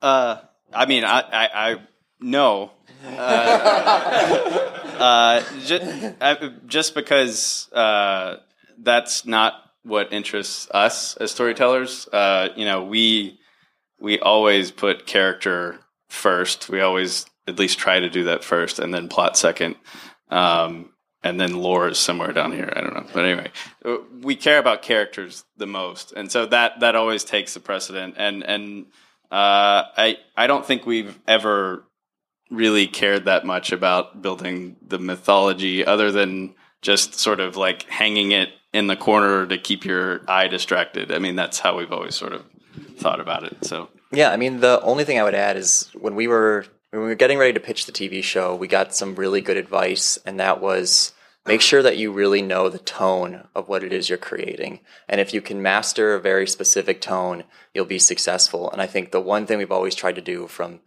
Uh, 0.00 0.36
I 0.72 0.86
mean, 0.86 1.04
I, 1.04 1.20
I, 1.20 1.48
I 1.52 1.76
no. 2.20 2.72
Uh, 3.04 3.10
uh, 4.98 5.42
just, 5.64 6.14
I, 6.20 6.50
just 6.66 6.94
because 6.94 7.68
uh, 7.72 8.36
that's 8.78 9.24
not 9.26 9.54
what 9.82 10.12
interests 10.12 10.68
us 10.70 11.16
as 11.16 11.30
storytellers. 11.30 12.08
Uh, 12.08 12.48
you 12.56 12.64
know, 12.64 12.84
we 12.84 13.38
we 14.00 14.18
always 14.20 14.70
put 14.70 15.06
character 15.06 15.78
first. 16.08 16.68
We 16.68 16.80
always 16.80 17.26
at 17.46 17.58
least 17.58 17.78
try 17.78 18.00
to 18.00 18.10
do 18.10 18.24
that 18.24 18.44
first, 18.44 18.78
and 18.78 18.92
then 18.92 19.08
plot 19.08 19.36
second. 19.36 19.76
Um, 20.30 20.90
and 21.22 21.40
then 21.40 21.54
lore 21.54 21.88
is 21.88 21.98
somewhere 21.98 22.32
down 22.32 22.52
here. 22.52 22.72
I 22.74 22.80
don't 22.80 22.94
know, 22.94 23.06
but 23.12 23.24
anyway, 23.24 23.50
uh, 23.84 23.96
we 24.20 24.36
care 24.36 24.58
about 24.58 24.82
characters 24.82 25.44
the 25.56 25.66
most, 25.66 26.12
and 26.12 26.30
so 26.30 26.46
that 26.46 26.80
that 26.80 26.94
always 26.94 27.24
takes 27.24 27.54
the 27.54 27.60
precedent. 27.60 28.14
And 28.16 28.44
and 28.44 28.86
uh, 29.30 29.90
I 29.96 30.18
I 30.36 30.46
don't 30.46 30.64
think 30.64 30.86
we've 30.86 31.18
ever 31.26 31.84
really 32.50 32.86
cared 32.86 33.26
that 33.26 33.44
much 33.44 33.72
about 33.72 34.22
building 34.22 34.76
the 34.86 34.98
mythology, 34.98 35.84
other 35.84 36.10
than 36.10 36.54
just 36.82 37.14
sort 37.14 37.40
of 37.40 37.56
like 37.56 37.82
hanging 37.84 38.32
it 38.32 38.50
in 38.72 38.86
the 38.86 38.96
corner 38.96 39.46
to 39.46 39.58
keep 39.58 39.84
your 39.84 40.20
eye 40.28 40.48
distracted. 40.48 41.10
I 41.12 41.18
mean, 41.18 41.36
that's 41.36 41.58
how 41.58 41.76
we've 41.76 41.92
always 41.92 42.14
sort 42.14 42.32
of 42.32 42.44
thought 42.96 43.20
about 43.20 43.44
it. 43.44 43.64
So 43.64 43.88
Yeah, 44.12 44.30
I 44.30 44.36
mean, 44.36 44.60
the 44.60 44.80
only 44.82 45.04
thing 45.04 45.18
I 45.18 45.24
would 45.24 45.34
add 45.34 45.56
is 45.56 45.90
when 45.94 46.14
we 46.14 46.26
were 46.26 46.66
when 46.90 47.02
we 47.02 47.08
were 47.08 47.14
getting 47.14 47.38
ready 47.38 47.52
to 47.52 47.60
pitch 47.60 47.84
the 47.84 47.92
TV 47.92 48.22
show, 48.22 48.54
we 48.54 48.66
got 48.66 48.94
some 48.94 49.14
really 49.14 49.42
good 49.42 49.58
advice, 49.58 50.18
and 50.24 50.40
that 50.40 50.60
was 50.60 51.12
make 51.46 51.60
sure 51.60 51.82
that 51.82 51.98
you 51.98 52.12
really 52.12 52.42
know 52.42 52.68
the 52.68 52.78
tone 52.78 53.46
of 53.54 53.68
what 53.68 53.82
it 53.82 53.92
is 53.92 54.08
you're 54.08 54.18
creating. 54.18 54.80
And 55.08 55.20
if 55.20 55.32
you 55.32 55.40
can 55.40 55.62
master 55.62 56.14
a 56.14 56.20
very 56.20 56.46
specific 56.46 57.00
tone, 57.00 57.44
you'll 57.74 57.86
be 57.86 57.98
successful. 57.98 58.70
And 58.70 58.82
I 58.82 58.86
think 58.86 59.10
the 59.10 59.20
one 59.20 59.46
thing 59.46 59.56
we've 59.56 59.72
always 59.72 59.94
tried 59.94 60.16
to 60.16 60.20
do 60.20 60.46
from 60.46 60.80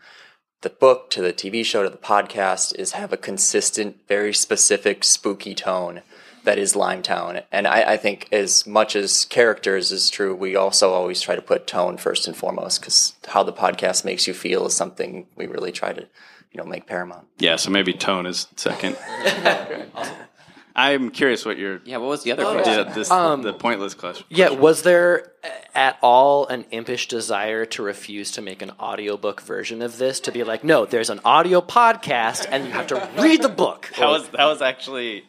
the 0.61 0.69
book 0.69 1.09
to 1.11 1.21
the 1.21 1.33
TV 1.33 1.65
show 1.65 1.83
to 1.83 1.89
the 1.89 1.97
podcast 1.97 2.75
is 2.77 2.91
have 2.91 3.11
a 3.11 3.17
consistent, 3.17 3.97
very 4.07 4.33
specific, 4.33 5.03
spooky 5.03 5.55
tone 5.55 6.01
that 6.43 6.57
is 6.57 6.73
Limetown. 6.73 7.43
And 7.51 7.67
I, 7.67 7.93
I 7.93 7.97
think 7.97 8.27
as 8.31 8.65
much 8.65 8.95
as 8.95 9.25
characters 9.25 9.91
is 9.91 10.09
true, 10.09 10.35
we 10.35 10.55
also 10.55 10.91
always 10.91 11.21
try 11.21 11.35
to 11.35 11.41
put 11.41 11.67
tone 11.67 11.97
first 11.97 12.27
and 12.27 12.35
foremost 12.35 12.81
because 12.81 13.13
how 13.27 13.43
the 13.43 13.53
podcast 13.53 14.05
makes 14.05 14.27
you 14.27 14.33
feel 14.33 14.65
is 14.65 14.73
something 14.73 15.27
we 15.35 15.47
really 15.47 15.71
try 15.71 15.93
to, 15.93 16.01
you 16.01 16.57
know, 16.57 16.65
make 16.65 16.85
paramount. 16.87 17.27
yeah, 17.37 17.55
so 17.55 17.69
maybe 17.69 17.93
tone 17.93 18.25
is 18.25 18.47
second. 18.55 18.97
I'm 20.75 21.09
curious 21.11 21.45
what 21.45 21.57
your 21.57 21.81
Yeah, 21.83 21.97
what 21.97 22.09
was 22.09 22.23
the 22.23 22.31
other 22.31 22.43
yeah, 22.43 22.53
question? 22.61 22.93
this 22.93 23.11
Um, 23.11 23.41
the 23.41 23.53
pointless 23.53 23.93
question. 23.93 24.25
Yeah, 24.29 24.49
was 24.49 24.83
there 24.83 25.31
at 25.75 25.97
all 26.01 26.47
an 26.47 26.65
impish 26.71 27.07
desire 27.07 27.65
to 27.65 27.83
refuse 27.83 28.31
to 28.31 28.41
make 28.41 28.61
an 28.61 28.71
audiobook 28.79 29.41
version 29.41 29.81
of 29.81 29.97
this? 29.97 30.19
To 30.21 30.31
be 30.31 30.43
like, 30.43 30.63
no, 30.63 30.85
there's 30.85 31.09
an 31.09 31.19
audio 31.25 31.61
podcast 31.61 32.47
and 32.49 32.65
you 32.65 32.71
have 32.71 32.87
to 32.87 33.09
read 33.17 33.41
the 33.41 33.49
book. 33.49 33.91
That 33.99 34.07
was 34.07 34.29
that 34.29 34.45
was 34.45 34.61
actually 34.61 35.25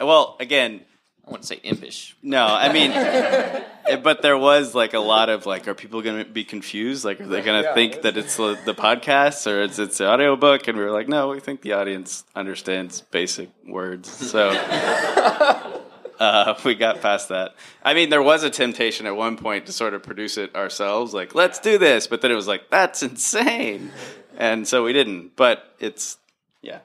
well. 0.00 0.36
Again, 0.40 0.82
I 1.26 1.30
wouldn't 1.30 1.46
say 1.46 1.58
impish. 1.64 2.16
No, 2.22 2.46
I 2.46 2.72
mean, 2.72 2.92
but 4.02 4.22
there 4.22 4.38
was 4.38 4.76
like 4.76 4.94
a 4.94 5.00
lot 5.00 5.28
of 5.28 5.44
like, 5.44 5.66
are 5.66 5.74
people 5.74 6.00
going 6.00 6.24
to 6.24 6.30
be 6.30 6.44
confused? 6.44 7.04
Like, 7.04 7.20
are 7.20 7.26
they 7.26 7.42
going 7.42 7.64
to 7.64 7.74
think 7.74 8.02
that 8.02 8.16
it's 8.16 8.36
the, 8.36 8.56
the 8.64 8.74
podcast 8.74 9.50
or 9.50 9.62
it's 9.62 9.80
it's 9.80 9.98
the 9.98 10.08
audiobook? 10.08 10.68
And 10.68 10.78
we 10.78 10.84
were 10.84 10.92
like, 10.92 11.08
no, 11.08 11.28
we 11.28 11.40
think 11.40 11.62
the 11.62 11.72
audience 11.72 12.24
understands 12.36 13.00
basic 13.00 13.48
words. 13.66 14.08
So 14.08 14.50
uh, 16.20 16.54
we 16.64 16.76
got 16.76 17.00
past 17.00 17.30
that. 17.30 17.56
I 17.82 17.94
mean, 17.94 18.08
there 18.08 18.22
was 18.22 18.44
a 18.44 18.50
temptation 18.50 19.06
at 19.06 19.16
one 19.16 19.36
point 19.36 19.66
to 19.66 19.72
sort 19.72 19.94
of 19.94 20.04
produce 20.04 20.38
it 20.38 20.54
ourselves, 20.54 21.12
like, 21.12 21.34
let's 21.34 21.58
do 21.58 21.76
this. 21.76 22.06
But 22.06 22.20
then 22.20 22.30
it 22.30 22.36
was 22.36 22.46
like, 22.46 22.70
that's 22.70 23.02
insane. 23.02 23.90
And 24.36 24.68
so 24.68 24.84
we 24.84 24.92
didn't. 24.92 25.34
But 25.34 25.74
it's, 25.80 26.18
yeah. 26.62 26.78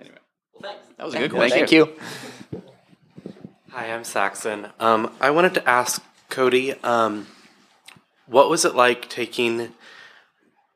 Anyway. 0.00 0.16
Well, 0.52 0.72
thanks. 0.72 0.86
That 0.96 1.06
was 1.06 1.14
a 1.14 1.18
good 1.18 1.30
question. 1.30 1.58
Thank 1.60 1.70
you. 1.70 1.94
Hi, 3.76 3.92
I'm 3.92 4.04
Saxon. 4.04 4.68
Um, 4.78 5.12
I 5.20 5.30
wanted 5.30 5.54
to 5.54 5.68
ask 5.68 6.00
Cody, 6.30 6.74
um, 6.84 7.26
what 8.28 8.48
was 8.48 8.64
it 8.64 8.76
like 8.76 9.10
taking 9.10 9.74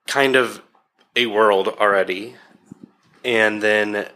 kind 0.09 0.35
of 0.35 0.61
a 1.15 1.27
world 1.27 1.69
already 1.69 2.35
and 3.25 3.63
then 3.63 4.09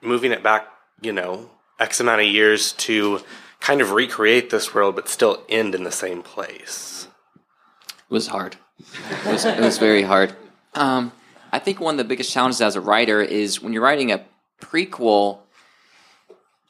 moving 0.00 0.32
it 0.32 0.42
back, 0.42 0.66
you 1.02 1.12
know, 1.12 1.50
X 1.78 2.00
amount 2.00 2.22
of 2.22 2.26
years 2.26 2.72
to 2.72 3.20
kind 3.60 3.82
of 3.82 3.90
recreate 3.90 4.48
this 4.48 4.74
world 4.74 4.94
but 4.94 5.10
still 5.10 5.44
end 5.50 5.74
in 5.74 5.84
the 5.84 5.92
same 5.92 6.22
place? 6.22 7.08
It 7.88 8.14
was 8.14 8.28
hard. 8.28 8.56
It 8.78 9.26
was, 9.26 9.44
it 9.44 9.60
was 9.60 9.76
very 9.76 10.04
hard. 10.04 10.34
Um, 10.72 11.12
I 11.52 11.58
think 11.58 11.80
one 11.80 11.92
of 11.92 11.98
the 11.98 12.04
biggest 12.04 12.32
challenges 12.32 12.62
as 12.62 12.76
a 12.76 12.80
writer 12.80 13.20
is 13.20 13.60
when 13.60 13.74
you're 13.74 13.82
writing 13.82 14.10
a 14.10 14.24
prequel, 14.62 15.40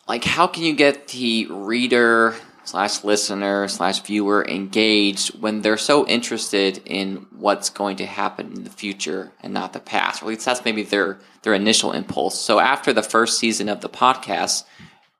like 0.09 0.25
how 0.25 0.47
can 0.47 0.63
you 0.63 0.75
get 0.75 1.09
the 1.09 1.47
reader 1.51 2.35
slash 2.65 3.05
listener 3.05 3.69
slash 3.69 4.01
viewer 4.03 4.45
engaged 4.47 5.41
when 5.41 5.63
they're 5.63 5.77
so 5.77 6.07
interested 6.07 6.83
in 6.85 7.27
what's 7.31 7.71
going 7.71 7.97
to 7.97 8.07
happen 8.07 8.53
in 8.53 8.65
the 8.65 8.71
future 8.71 9.33
and 9.41 9.53
not 9.53 9.73
the 9.73 9.81
past? 9.81 10.23
Or 10.23 10.27
at 10.27 10.29
least 10.31 10.45
that's 10.45 10.65
maybe 10.65 10.83
their 10.83 11.19
their 11.43 11.55
initial 11.55 11.93
impulse. 11.93 12.41
So 12.41 12.59
after 12.59 12.93
the 12.93 13.03
first 13.03 13.39
season 13.39 13.69
of 13.69 13.81
the 13.81 13.89
podcast, 13.89 14.65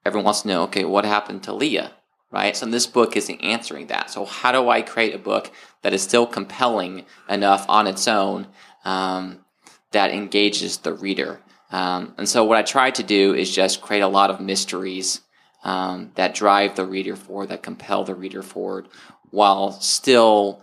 everyone 0.05 0.25
wants 0.25 0.43
to 0.43 0.49
know, 0.49 0.63
okay, 0.65 0.85
what 0.85 1.05
happened 1.05 1.45
to 1.45 1.53
Lia? 1.53 1.93
Right? 2.33 2.57
So 2.57 2.67
this 2.67 2.87
book 2.87 3.17
isn't 3.17 3.41
answering 3.41 3.87
that. 3.87 4.11
So 4.11 4.25
how 4.25 4.51
do 4.53 4.69
I 4.69 4.83
create 4.83 5.15
a 5.15 5.19
book 5.19 5.53
that 5.83 5.95
is 5.95 6.03
still 6.03 6.27
compelling 6.27 7.05
enough 7.29 7.65
on 7.69 7.87
its 7.87 8.09
own 8.09 8.49
um, 8.85 9.45
that 9.93 10.11
engages 10.11 10.79
the 10.79 10.93
reader? 10.93 11.41
Um, 11.71 12.15
and 12.19 12.29
so 12.29 12.45
what 12.45 12.59
I 12.59 12.63
try 12.63 12.91
to 12.93 13.03
do 13.03 13.35
is 13.35 13.55
just 13.55 13.81
create 13.81 14.01
a 14.01 14.09
lot 14.09 14.31
of 14.31 14.41
mysteries 14.41 15.21
um, 15.65 16.13
that 16.15 16.35
drive 16.35 16.77
the 16.77 16.87
reader 16.87 17.17
forward, 17.17 17.49
that 17.49 17.63
compel 17.63 18.05
the 18.05 18.15
reader 18.15 18.43
forward, 18.43 18.89
while 19.31 19.73
still 19.73 20.63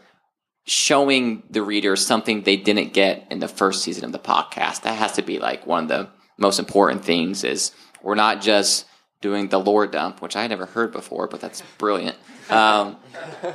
showing 0.65 1.43
the 1.49 1.61
reader 1.61 1.95
something 1.95 2.43
they 2.43 2.55
didn't 2.55 2.93
get 2.93 3.27
in 3.29 3.39
the 3.39 3.47
first 3.47 3.83
season 3.83 4.05
of 4.05 4.11
the 4.13 4.19
podcast. 4.19 4.83
That 4.83 4.97
has 4.97 5.13
to 5.13 5.21
be 5.21 5.39
like 5.39 5.67
one 5.67 5.83
of 5.83 5.89
the 5.89 6.09
most 6.37 6.57
important 6.57 7.03
things 7.03 7.43
is 7.43 7.73
we're 8.01 8.15
not 8.15 8.41
just 8.41 8.85
doing 9.21 9.49
the 9.49 9.59
lore 9.59 9.87
dump, 9.87 10.21
which 10.21 10.35
I 10.35 10.41
had 10.41 10.51
never 10.51 10.65
heard 10.65 10.91
before, 10.91 11.27
but 11.27 11.41
that's 11.41 11.61
brilliant. 11.77 12.17
Um, 12.49 12.97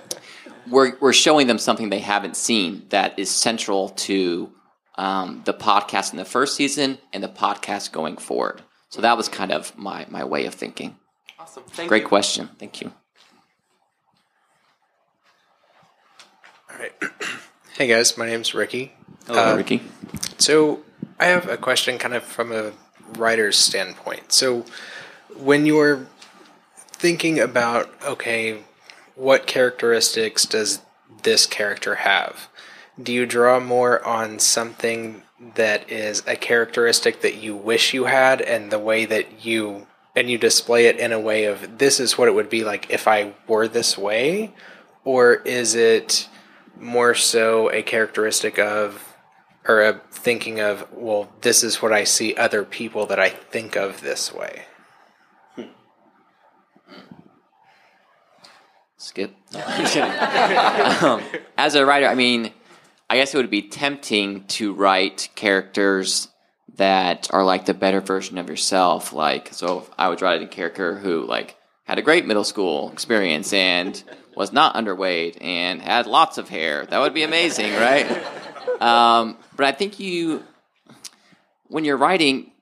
we're, 0.70 0.96
we're 1.00 1.12
showing 1.12 1.46
them 1.46 1.58
something 1.58 1.88
they 1.88 1.98
haven't 1.98 2.36
seen 2.36 2.86
that 2.90 3.18
is 3.18 3.30
central 3.30 3.90
to 3.90 4.52
um, 4.98 5.40
the 5.46 5.54
podcast 5.54 6.10
in 6.12 6.18
the 6.18 6.24
first 6.26 6.54
season 6.56 6.98
and 7.12 7.22
the 7.24 7.28
podcast 7.28 7.92
going 7.92 8.16
forward. 8.18 8.60
So 8.90 9.00
that 9.00 9.16
was 9.16 9.28
kind 9.28 9.52
of 9.52 9.76
my, 9.78 10.04
my 10.10 10.24
way 10.24 10.44
of 10.46 10.54
thinking. 10.54 10.96
Awesome. 11.38 11.62
Thank 11.68 11.88
Great 11.88 12.02
you. 12.02 12.08
question. 12.08 12.48
Thank 12.58 12.80
you. 12.82 12.92
All 16.70 16.78
right. 16.78 16.92
Hey 17.76 17.86
guys, 17.86 18.18
my 18.18 18.26
name's 18.26 18.54
Ricky. 18.54 18.92
Hello, 19.28 19.52
Uh, 19.52 19.56
Ricky. 19.56 19.80
So 20.38 20.80
I 21.20 21.26
have 21.26 21.48
a 21.48 21.56
question 21.56 21.96
kind 21.96 22.12
of 22.12 22.24
from 22.24 22.50
a 22.50 22.72
writer's 23.16 23.56
standpoint. 23.56 24.32
So 24.32 24.64
when 25.36 25.64
you're 25.64 26.08
thinking 26.88 27.38
about, 27.38 27.88
okay, 28.04 28.64
what 29.14 29.46
characteristics 29.46 30.44
does 30.44 30.80
this 31.22 31.46
character 31.46 31.94
have? 31.94 32.48
Do 33.00 33.12
you 33.12 33.26
draw 33.26 33.60
more 33.60 34.04
on 34.04 34.38
something 34.38 35.22
that 35.54 35.90
is 35.90 36.22
a 36.26 36.36
characteristic 36.36 37.20
that 37.20 37.36
you 37.36 37.54
wish 37.54 37.94
you 37.94 38.06
had 38.06 38.40
and 38.40 38.72
the 38.72 38.78
way 38.78 39.04
that 39.04 39.44
you 39.44 39.86
and 40.16 40.28
you 40.28 40.36
display 40.36 40.86
it 40.86 40.98
in 40.98 41.12
a 41.12 41.20
way 41.20 41.44
of 41.44 41.78
this 41.78 42.00
is 42.00 42.18
what 42.18 42.26
it 42.26 42.34
would 42.34 42.50
be 42.50 42.64
like 42.64 42.90
if 42.90 43.06
I 43.06 43.34
were 43.46 43.68
this 43.68 43.96
way? 43.96 44.52
Or 45.04 45.34
is 45.34 45.76
it 45.76 46.28
more 46.80 47.14
so 47.14 47.70
a 47.70 47.82
characteristic 47.82 48.58
of 48.58 49.14
or 49.66 49.82
a 49.82 50.00
thinking 50.10 50.60
of 50.60 50.86
well 50.92 51.28
this 51.40 51.62
is 51.62 51.82
what 51.82 51.92
i 51.92 52.04
see 52.04 52.34
other 52.36 52.64
people 52.64 53.06
that 53.06 53.18
i 53.18 53.28
think 53.28 53.76
of 53.76 54.00
this 54.00 54.32
way 54.32 54.64
Skip. 59.00 59.32
Um, 61.00 61.22
as 61.56 61.76
a 61.76 61.86
writer, 61.86 62.08
I 62.08 62.16
mean, 62.16 62.50
I 63.10 63.16
guess 63.16 63.34
it 63.34 63.38
would 63.38 63.50
be 63.50 63.62
tempting 63.62 64.44
to 64.44 64.74
write 64.74 65.30
characters 65.34 66.28
that 66.76 67.28
are 67.32 67.44
like 67.44 67.66
the 67.66 67.74
better 67.74 68.00
version 68.00 68.38
of 68.38 68.48
yourself. 68.48 69.12
Like, 69.12 69.52
so 69.52 69.86
I 69.98 70.08
would 70.08 70.22
write 70.22 70.42
a 70.42 70.46
character 70.46 70.96
who 70.96 71.26
like 71.26 71.56
had 71.84 71.98
a 71.98 72.02
great 72.02 72.26
middle 72.26 72.44
school 72.44 72.92
experience 72.92 73.52
and 73.52 74.02
was 74.36 74.52
not 74.52 74.74
underweight 74.74 75.38
and 75.40 75.80
had 75.80 76.06
lots 76.06 76.38
of 76.38 76.48
hair. 76.48 76.86
That 76.86 76.98
would 76.98 77.14
be 77.14 77.22
amazing, 77.22 77.72
right? 77.72 78.06
Um, 78.80 79.36
but 79.56 79.66
I 79.66 79.72
think 79.72 79.98
you, 79.98 80.44
when 81.66 81.84
you're 81.84 81.96
writing, 81.96 82.52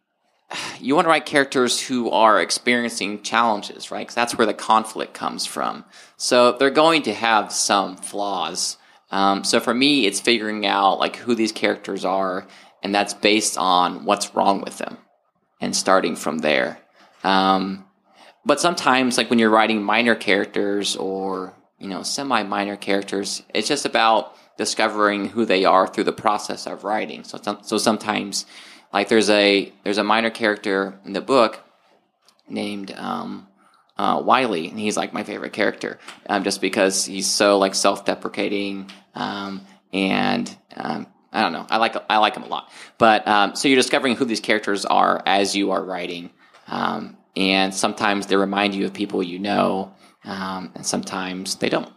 you 0.81 0.95
want 0.95 1.07
to 1.07 1.11
write 1.11 1.27
characters 1.27 1.81
who 1.81 2.11
are 2.11 2.41
experiencing 2.41 3.23
challenges, 3.23 3.91
right? 3.91 4.01
Because 4.01 4.15
that's 4.15 4.39
where 4.39 4.47
the 4.47 4.55
conflict 4.55 5.13
comes 5.13 5.45
from. 5.45 5.85
So 6.17 6.53
they're 6.53 6.71
going 6.71 7.03
to 7.03 7.13
have 7.13 7.53
some 7.53 7.97
flaws. 7.97 8.79
Um, 9.11 9.45
so 9.45 9.61
for 9.61 9.75
me, 9.75 10.07
it's 10.07 10.21
figuring 10.21 10.67
out 10.67 10.99
like 10.99 11.17
who 11.17 11.35
these 11.35 11.53
characters 11.53 12.05
are, 12.05 12.47
and 12.83 12.95
that's 12.95 13.15
based 13.15 13.57
on 13.57 14.05
what's 14.05 14.35
wrong 14.35 14.61
with 14.61 14.79
them, 14.79 14.99
and 15.61 15.75
starting 15.75 16.17
from 16.17 16.39
there. 16.39 16.79
Um, 17.23 17.85
but 18.45 18.61
sometimes, 18.61 19.19
like 19.19 19.31
when 19.31 19.39
you're 19.39 19.51
writing 19.51 19.83
minor 19.83 20.15
characters 20.15 20.97
or 20.97 21.55
you 21.79 21.89
know 21.89 22.03
semi-minor 22.03 22.77
characters, 22.77 23.43
it's 23.55 23.69
just 23.69 23.85
about 23.85 24.35
discovering 24.57 25.29
who 25.29 25.45
they 25.45 25.65
are 25.65 25.87
through 25.87 26.05
the 26.05 26.13
process 26.13 26.67
of 26.67 26.85
writing. 26.85 27.25
So, 27.25 27.39
so 27.63 27.79
sometimes, 27.79 28.47
like 28.93 29.09
there's 29.09 29.31
a 29.31 29.73
there's 29.85 29.99
a 29.99 30.05
minor 30.05 30.31
character 30.31 30.99
in 31.05 31.13
the 31.13 31.21
book 31.21 31.63
named 32.49 32.93
um, 32.97 33.49
uh, 33.99 34.23
Wiley, 34.25 34.69
and 34.69 34.79
he's 34.79 34.97
like 34.97 35.13
my 35.13 35.23
favorite 35.23 35.53
character, 35.53 35.99
um, 36.29 36.45
just 36.45 36.61
because 36.61 37.05
he's 37.05 37.27
so 37.27 37.59
like 37.59 37.75
self-deprecating, 37.75 38.91
um, 39.15 39.63
and 39.93 40.55
um, 40.77 41.07
I 41.33 41.43
don't 41.43 41.53
know, 41.53 41.67
I 41.71 41.79
like 41.79 41.97
I 42.11 42.19
like 42.19 42.37
him 42.37 42.43
a 42.43 42.49
lot. 42.49 42.71
But 42.99 43.27
um, 43.27 43.57
so 43.57 43.69
you're 43.69 43.77
discovering 43.77 44.17
who 44.17 44.25
these 44.25 44.41
characters 44.41 44.85
are 44.85 45.23
as 45.25 45.57
you 45.57 45.71
are 45.71 45.83
writing, 45.83 46.31
um, 46.69 47.17
and 47.35 47.75
sometimes 47.75 48.27
they 48.27 48.37
remind 48.37 48.75
you 48.75 48.87
of 48.87 48.93
people 48.93 49.23
you 49.23 49.39
know, 49.39 49.95
um, 50.25 50.73
and 50.75 50.85
sometimes 50.85 51.57
they 51.57 51.69
don't. 51.69 51.93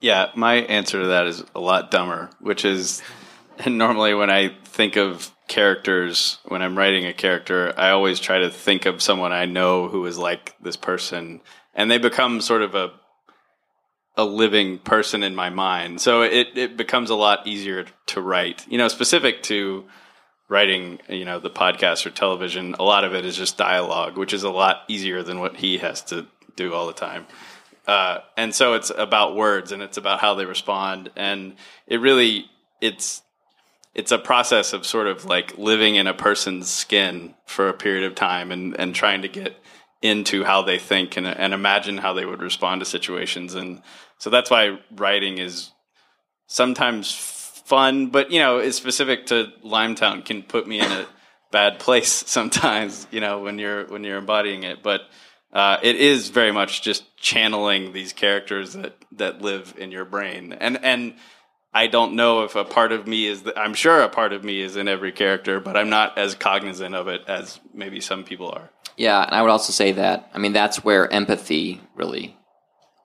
Yeah, 0.00 0.30
my 0.34 0.54
answer 0.54 1.00
to 1.02 1.08
that 1.08 1.26
is 1.26 1.42
a 1.54 1.60
lot 1.60 1.90
dumber, 1.90 2.30
which 2.40 2.64
is 2.64 3.02
normally 3.66 4.14
when 4.14 4.30
I 4.30 4.56
think 4.64 4.96
of 4.96 5.30
characters, 5.56 6.36
when 6.44 6.60
I'm 6.60 6.76
writing 6.76 7.06
a 7.06 7.14
character, 7.14 7.72
I 7.78 7.88
always 7.88 8.20
try 8.20 8.40
to 8.40 8.50
think 8.50 8.84
of 8.84 9.00
someone 9.00 9.32
I 9.32 9.46
know 9.46 9.88
who 9.88 10.04
is 10.04 10.18
like 10.18 10.54
this 10.60 10.76
person, 10.76 11.40
and 11.74 11.90
they 11.90 11.96
become 11.96 12.42
sort 12.42 12.60
of 12.60 12.74
a 12.74 12.92
a 14.18 14.24
living 14.26 14.78
person 14.78 15.22
in 15.22 15.34
my 15.34 15.48
mind. 15.48 16.02
So 16.02 16.20
it 16.20 16.48
it 16.56 16.76
becomes 16.76 17.08
a 17.08 17.14
lot 17.14 17.46
easier 17.46 17.86
to 18.08 18.20
write. 18.20 18.68
You 18.68 18.76
know, 18.76 18.88
specific 18.88 19.42
to 19.44 19.86
writing, 20.50 21.00
you 21.08 21.24
know, 21.24 21.40
the 21.40 21.48
podcast 21.48 22.04
or 22.04 22.10
television, 22.10 22.74
a 22.78 22.82
lot 22.84 23.04
of 23.04 23.14
it 23.14 23.24
is 23.24 23.34
just 23.34 23.56
dialogue, 23.56 24.18
which 24.18 24.34
is 24.34 24.42
a 24.42 24.50
lot 24.50 24.82
easier 24.88 25.22
than 25.22 25.40
what 25.40 25.56
he 25.56 25.78
has 25.78 26.02
to 26.02 26.26
do 26.56 26.74
all 26.74 26.86
the 26.86 26.92
time. 26.92 27.24
Uh, 27.86 28.18
and 28.36 28.54
so 28.54 28.74
it's 28.74 28.92
about 28.94 29.34
words 29.34 29.72
and 29.72 29.82
it's 29.82 29.96
about 29.96 30.20
how 30.20 30.34
they 30.34 30.44
respond 30.44 31.08
and 31.16 31.54
it 31.86 32.00
really 32.00 32.44
it's 32.82 33.22
it's 33.96 34.12
a 34.12 34.18
process 34.18 34.74
of 34.74 34.84
sort 34.84 35.06
of 35.06 35.24
like 35.24 35.56
living 35.56 35.94
in 35.94 36.06
a 36.06 36.12
person's 36.12 36.68
skin 36.68 37.34
for 37.46 37.70
a 37.70 37.72
period 37.72 38.04
of 38.04 38.14
time 38.14 38.52
and 38.52 38.78
and 38.78 38.94
trying 38.94 39.22
to 39.22 39.28
get 39.28 39.56
into 40.02 40.44
how 40.44 40.60
they 40.60 40.78
think 40.78 41.16
and, 41.16 41.26
and 41.26 41.54
imagine 41.54 41.96
how 41.96 42.12
they 42.12 42.26
would 42.26 42.42
respond 42.42 42.80
to 42.80 42.84
situations. 42.84 43.54
And 43.54 43.80
so 44.18 44.28
that's 44.28 44.50
why 44.50 44.78
writing 44.94 45.38
is 45.38 45.70
sometimes 46.46 47.10
fun 47.64 48.08
but 48.08 48.30
you 48.30 48.38
know 48.38 48.58
it's 48.58 48.76
specific 48.76 49.26
to 49.26 49.50
limetown 49.64 50.24
can 50.24 50.40
put 50.42 50.68
me 50.68 50.78
in 50.78 50.92
a 50.92 51.04
bad 51.50 51.80
place 51.80 52.12
sometimes 52.26 53.08
you 53.10 53.18
know 53.18 53.40
when 53.40 53.58
you're 53.58 53.86
when 53.86 54.04
you're 54.04 54.18
embodying 54.18 54.62
it. 54.62 54.82
But 54.82 55.00
uh, 55.54 55.78
it 55.82 55.96
is 55.96 56.28
very 56.28 56.52
much 56.52 56.82
just 56.82 57.16
channeling 57.16 57.94
these 57.94 58.12
characters 58.12 58.74
that 58.74 58.94
that 59.12 59.40
live 59.40 59.72
in 59.78 59.90
your 59.90 60.04
brain, 60.04 60.52
and 60.52 60.84
and 60.84 61.14
I 61.76 61.88
don't 61.88 62.14
know 62.14 62.42
if 62.44 62.56
a 62.56 62.64
part 62.64 62.90
of 62.90 63.06
me 63.06 63.26
is. 63.26 63.44
I'm 63.54 63.74
sure 63.74 64.00
a 64.00 64.08
part 64.08 64.32
of 64.32 64.42
me 64.42 64.62
is 64.62 64.76
in 64.76 64.88
every 64.88 65.12
character, 65.12 65.60
but 65.60 65.76
I'm 65.76 65.90
not 65.90 66.16
as 66.16 66.34
cognizant 66.34 66.94
of 66.94 67.06
it 67.06 67.20
as 67.28 67.60
maybe 67.74 68.00
some 68.00 68.24
people 68.24 68.48
are. 68.48 68.70
Yeah, 68.96 69.22
and 69.22 69.34
I 69.34 69.42
would 69.42 69.50
also 69.50 69.74
say 69.74 69.92
that 69.92 70.30
I 70.32 70.38
mean 70.38 70.54
that's 70.54 70.82
where 70.82 71.12
empathy 71.12 71.82
really 71.94 72.34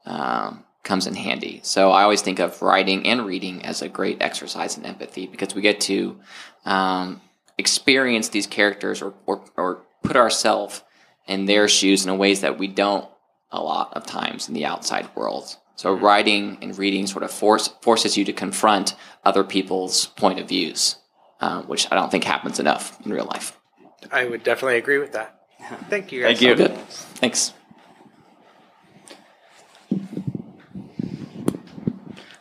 um, 0.06 0.64
comes 0.84 1.06
in 1.06 1.16
handy. 1.16 1.60
So 1.64 1.92
I 1.92 2.04
always 2.04 2.22
think 2.22 2.40
of 2.40 2.62
writing 2.62 3.06
and 3.08 3.26
reading 3.26 3.66
as 3.66 3.82
a 3.82 3.90
great 3.90 4.22
exercise 4.22 4.78
in 4.78 4.86
empathy 4.86 5.28
because 5.28 5.54
we 5.54 5.62
get 5.62 5.82
to 5.82 6.22
um, 6.64 7.20
experience 7.58 8.30
these 8.30 8.48
characters 8.48 9.02
or, 9.02 9.14
or, 9.26 9.44
or 9.58 9.82
put 10.02 10.16
ourselves 10.16 10.82
in 11.28 11.46
their 11.46 11.68
shoes 11.68 12.06
in 12.06 12.18
ways 12.18 12.40
that 12.40 12.58
we 12.58 12.68
don't 12.68 13.06
a 13.52 13.62
lot 13.62 13.92
of 13.98 14.06
times 14.06 14.48
in 14.48 14.54
the 14.54 14.66
outside 14.66 15.10
world. 15.14 15.58
So 15.82 15.96
writing 15.96 16.60
and 16.62 16.78
reading 16.78 17.08
sort 17.08 17.24
of 17.24 17.32
force, 17.32 17.70
forces 17.82 18.16
you 18.16 18.24
to 18.26 18.34
confront 18.34 18.94
other 19.26 19.44
people's 19.44 20.06
point 20.06 20.38
of 20.38 20.48
views, 20.48 20.98
uh, 21.40 21.64
which 21.64 21.92
I 21.92 21.96
don't 21.96 22.12
think 22.12 22.24
happens 22.24 22.60
enough 22.60 23.04
in 23.04 23.12
real 23.12 23.26
life. 23.26 23.58
I 24.12 24.26
would 24.26 24.44
definitely 24.44 24.78
agree 24.78 25.00
with 25.00 25.14
that. 25.14 25.42
Thank 25.90 26.12
you. 26.12 26.22
Guys. 26.22 26.38
Thank 26.38 26.42
you. 26.42 26.54
Good. 26.56 26.78
Thanks. 27.18 27.54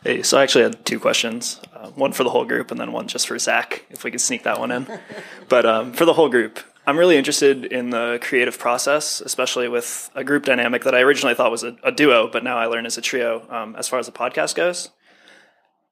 Hey, 0.03 0.21
so 0.21 0.37
I 0.37 0.43
actually 0.43 0.65
had 0.65 0.85
two 0.85 0.99
questions, 0.99 1.59
uh, 1.73 1.89
one 1.95 2.11
for 2.11 2.23
the 2.23 2.29
whole 2.29 2.45
group 2.45 2.69
and 2.69 2.79
then 2.79 2.91
one 2.91 3.07
just 3.07 3.27
for 3.27 3.39
Zack, 3.39 3.87
if 3.89 4.03
we 4.03 4.11
could 4.11 4.21
sneak 4.21 4.43
that 4.43 4.59
one 4.59 4.69
in. 4.69 4.85
but 5.49 5.65
um, 5.65 5.93
for 5.93 6.05
the 6.05 6.13
whole 6.13 6.29
group, 6.29 6.59
I'm 6.85 6.97
really 6.97 7.17
interested 7.17 7.65
in 7.65 7.91
the 7.91 8.17
creative 8.21 8.57
process, 8.57 9.21
especially 9.21 9.67
with 9.67 10.09
a 10.15 10.23
group 10.23 10.45
dynamic 10.45 10.83
that 10.83 10.95
I 10.95 11.01
originally 11.01 11.35
thought 11.35 11.51
was 11.51 11.63
a, 11.63 11.77
a 11.83 11.91
duo, 11.91 12.27
but 12.27 12.43
now 12.43 12.57
I 12.57 12.65
learn 12.65 12.87
is 12.87 12.97
a 12.97 13.01
trio 13.01 13.45
um, 13.49 13.75
as 13.75 13.87
far 13.87 13.99
as 13.99 14.07
the 14.07 14.11
podcast 14.11 14.55
goes. 14.55 14.89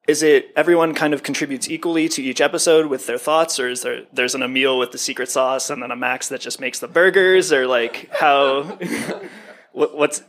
Is 0.08 0.24
it 0.24 0.52
everyone 0.56 0.96
kind 0.96 1.14
of 1.14 1.22
contributes 1.22 1.70
equally 1.70 2.10
to 2.10 2.24
each 2.24 2.42
episode 2.42 2.88
with 2.88 3.06
their 3.06 3.20
thoughts, 3.20 3.60
or 3.60 3.70
is 3.70 3.84
there 3.84 4.06
there's 4.12 4.34
an 4.34 4.42
Emile 4.42 4.80
with 4.80 4.92
the 4.92 4.98
secret 4.98 5.30
sauce 5.30 5.70
and 5.70 5.84
then 5.84 5.92
a 5.92 5.96
Max 5.96 6.30
that 6.30 6.42
just 6.42 6.60
makes 6.60 6.80
the 6.80 6.88
burgers, 6.88 7.54
or 7.54 7.68
like 7.68 8.10
how 8.12 8.64
what, 9.72 9.96
what's 9.96 10.24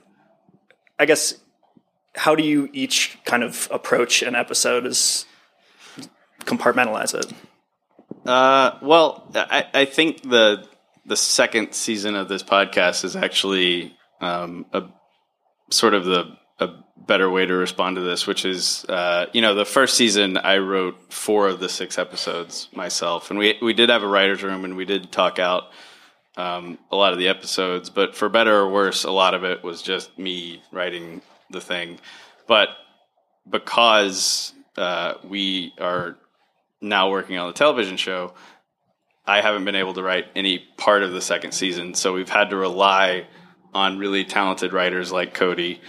I 0.98 1.06
guess 1.06 1.34
how 2.14 2.34
do 2.34 2.42
you 2.42 2.68
each 2.74 3.18
kind 3.24 3.42
of 3.42 3.68
approach 3.70 4.20
an 4.20 4.34
episode 4.34 4.84
as 4.84 5.24
compartmentalize 6.44 7.18
it? 7.18 7.32
Uh, 8.24 8.78
well, 8.82 9.30
I, 9.34 9.66
I 9.72 9.84
think 9.84 10.22
the 10.22 10.66
the 11.06 11.16
second 11.16 11.72
season 11.72 12.14
of 12.14 12.28
this 12.28 12.42
podcast 12.42 13.04
is 13.04 13.16
actually 13.16 13.96
um, 14.20 14.66
a 14.72 14.84
sort 15.70 15.94
of 15.94 16.04
the 16.04 16.36
a 16.58 16.68
better 16.96 17.30
way 17.30 17.46
to 17.46 17.54
respond 17.54 17.96
to 17.96 18.02
this, 18.02 18.26
which 18.26 18.44
is 18.44 18.84
uh, 18.88 19.26
you 19.32 19.40
know 19.40 19.54
the 19.54 19.64
first 19.64 19.96
season 19.96 20.36
I 20.36 20.58
wrote 20.58 21.12
four 21.12 21.48
of 21.48 21.60
the 21.60 21.68
six 21.68 21.98
episodes 21.98 22.68
myself, 22.74 23.30
and 23.30 23.38
we 23.38 23.58
we 23.62 23.72
did 23.72 23.88
have 23.88 24.02
a 24.02 24.08
writers' 24.08 24.42
room 24.42 24.64
and 24.64 24.76
we 24.76 24.84
did 24.84 25.10
talk 25.10 25.38
out 25.38 25.64
um, 26.36 26.78
a 26.90 26.96
lot 26.96 27.12
of 27.12 27.18
the 27.18 27.28
episodes, 27.28 27.90
but 27.90 28.14
for 28.14 28.28
better 28.28 28.54
or 28.54 28.70
worse, 28.70 29.04
a 29.04 29.10
lot 29.10 29.34
of 29.34 29.44
it 29.44 29.62
was 29.62 29.82
just 29.82 30.16
me 30.18 30.62
writing 30.72 31.22
the 31.50 31.60
thing. 31.60 31.98
But 32.46 32.68
because 33.48 34.52
uh, 34.76 35.14
we 35.24 35.72
are 35.80 36.16
now 36.80 37.10
working 37.10 37.36
on 37.36 37.46
the 37.48 37.52
television 37.52 37.96
show, 37.96 38.34
I 39.26 39.40
haven't 39.40 39.64
been 39.64 39.76
able 39.76 39.94
to 39.94 40.02
write 40.02 40.26
any 40.34 40.58
part 40.76 41.02
of 41.02 41.12
the 41.12 41.20
second 41.20 41.52
season. 41.52 41.94
So 41.94 42.12
we've 42.12 42.28
had 42.28 42.50
to 42.50 42.56
rely 42.56 43.26
on 43.72 43.98
really 43.98 44.24
talented 44.24 44.72
writers 44.72 45.12
like 45.12 45.34
Cody 45.34 45.80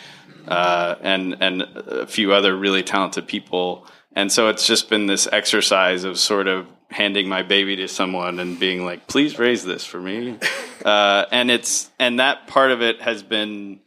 uh, 0.48 0.96
and 1.02 1.38
and 1.40 1.62
a 1.62 2.08
few 2.08 2.34
other 2.34 2.56
really 2.56 2.84
talented 2.84 3.28
people. 3.28 3.88
And 4.14 4.32
so 4.32 4.50
it's 4.50 4.68
just 4.68 4.90
been 4.90 5.08
this 5.08 5.28
exercise 5.32 6.04
of 6.04 6.20
sort 6.20 6.48
of 6.48 6.68
handing 6.90 7.30
my 7.30 7.44
baby 7.44 7.78
to 7.78 7.88
someone 7.88 8.40
and 8.40 8.60
being 8.60 8.84
like, 8.86 9.08
"Please 9.08 9.40
raise 9.40 9.64
this 9.64 9.86
for 9.86 10.02
me." 10.02 10.38
uh, 10.86 11.26
and 11.32 11.50
it's 11.50 11.90
and 11.98 12.20
that 12.20 12.48
part 12.48 12.72
of 12.72 12.82
it 12.82 13.02
has 13.02 13.24
been 13.24 13.80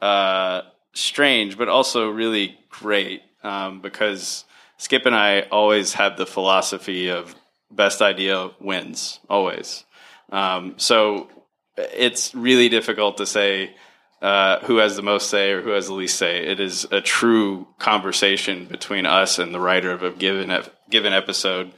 uh, 0.00 0.62
strange, 0.94 1.58
but 1.58 1.68
also 1.68 2.08
really 2.10 2.58
great 2.70 3.22
um, 3.42 3.80
because 3.80 4.45
Skip 4.78 5.06
and 5.06 5.14
I 5.14 5.42
always 5.42 5.94
have 5.94 6.16
the 6.16 6.26
philosophy 6.26 7.08
of 7.08 7.34
best 7.70 8.02
idea 8.02 8.50
wins 8.60 9.20
always. 9.28 9.84
Um, 10.30 10.74
so 10.76 11.28
it's 11.76 12.34
really 12.34 12.68
difficult 12.68 13.18
to 13.18 13.26
say 13.26 13.74
uh, 14.22 14.60
who 14.60 14.76
has 14.78 14.96
the 14.96 15.02
most 15.02 15.28
say 15.30 15.52
or 15.52 15.62
who 15.62 15.70
has 15.70 15.86
the 15.86 15.94
least 15.94 16.18
say. 16.18 16.46
It 16.46 16.60
is 16.60 16.86
a 16.90 17.00
true 17.00 17.66
conversation 17.78 18.66
between 18.66 19.06
us 19.06 19.38
and 19.38 19.54
the 19.54 19.60
writer 19.60 19.92
of 19.92 20.02
a 20.02 20.10
given 20.10 20.50
ep- 20.50 20.72
given 20.90 21.12
episode, 21.12 21.72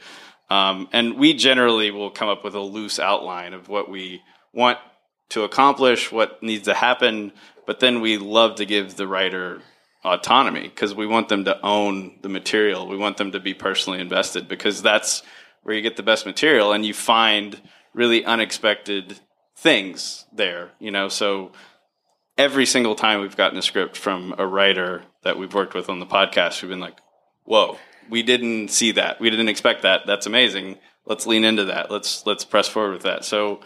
um, 0.49 0.87
and 0.93 1.15
we 1.15 1.33
generally 1.33 1.91
will 1.91 2.09
come 2.09 2.29
up 2.29 2.43
with 2.43 2.55
a 2.55 2.59
loose 2.59 2.99
outline 2.99 3.53
of 3.53 3.67
what 3.67 3.89
we 3.89 4.21
want 4.53 4.77
to 5.29 5.43
accomplish, 5.43 6.11
what 6.11 6.41
needs 6.41 6.63
to 6.63 6.73
happen, 6.73 7.31
but 7.65 7.79
then 7.79 8.01
we 8.01 8.17
love 8.17 8.55
to 8.55 8.65
give 8.65 8.95
the 8.95 9.07
writer 9.07 9.61
autonomy 10.03 10.63
because 10.63 10.95
we 10.95 11.05
want 11.05 11.29
them 11.29 11.45
to 11.45 11.59
own 11.61 12.17
the 12.21 12.29
material. 12.29 12.87
We 12.87 12.97
want 12.97 13.17
them 13.17 13.31
to 13.33 13.39
be 13.39 13.53
personally 13.53 13.99
invested 13.99 14.47
because 14.47 14.81
that's 14.81 15.23
where 15.63 15.75
you 15.75 15.81
get 15.81 15.97
the 15.97 16.03
best 16.03 16.25
material 16.25 16.71
and 16.71 16.85
you 16.85 16.93
find 16.93 17.59
really 17.93 18.23
unexpected 18.23 19.19
things 19.57 20.25
there, 20.31 20.71
you 20.79 20.91
know. 20.91 21.09
So 21.09 21.51
every 22.37 22.65
single 22.65 22.95
time 22.95 23.21
we've 23.21 23.35
gotten 23.35 23.57
a 23.57 23.61
script 23.61 23.97
from 23.97 24.33
a 24.37 24.47
writer 24.47 25.03
that 25.23 25.37
we've 25.37 25.53
worked 25.53 25.73
with 25.73 25.89
on 25.89 25.99
the 25.99 26.05
podcast, 26.05 26.61
we've 26.61 26.69
been 26.69 26.79
like, 26.79 26.97
"Whoa, 27.43 27.77
we 28.09 28.23
didn't 28.23 28.69
see 28.69 28.91
that. 28.93 29.19
We 29.19 29.29
didn't 29.29 29.49
expect 29.49 29.81
that. 29.81 30.05
That's 30.07 30.25
amazing. 30.25 30.77
Let's 31.05 31.27
lean 31.27 31.43
into 31.43 31.65
that. 31.65 31.91
Let's 31.91 32.25
let's 32.25 32.45
press 32.45 32.67
forward 32.67 32.93
with 32.93 33.03
that." 33.03 33.25
So 33.25 33.61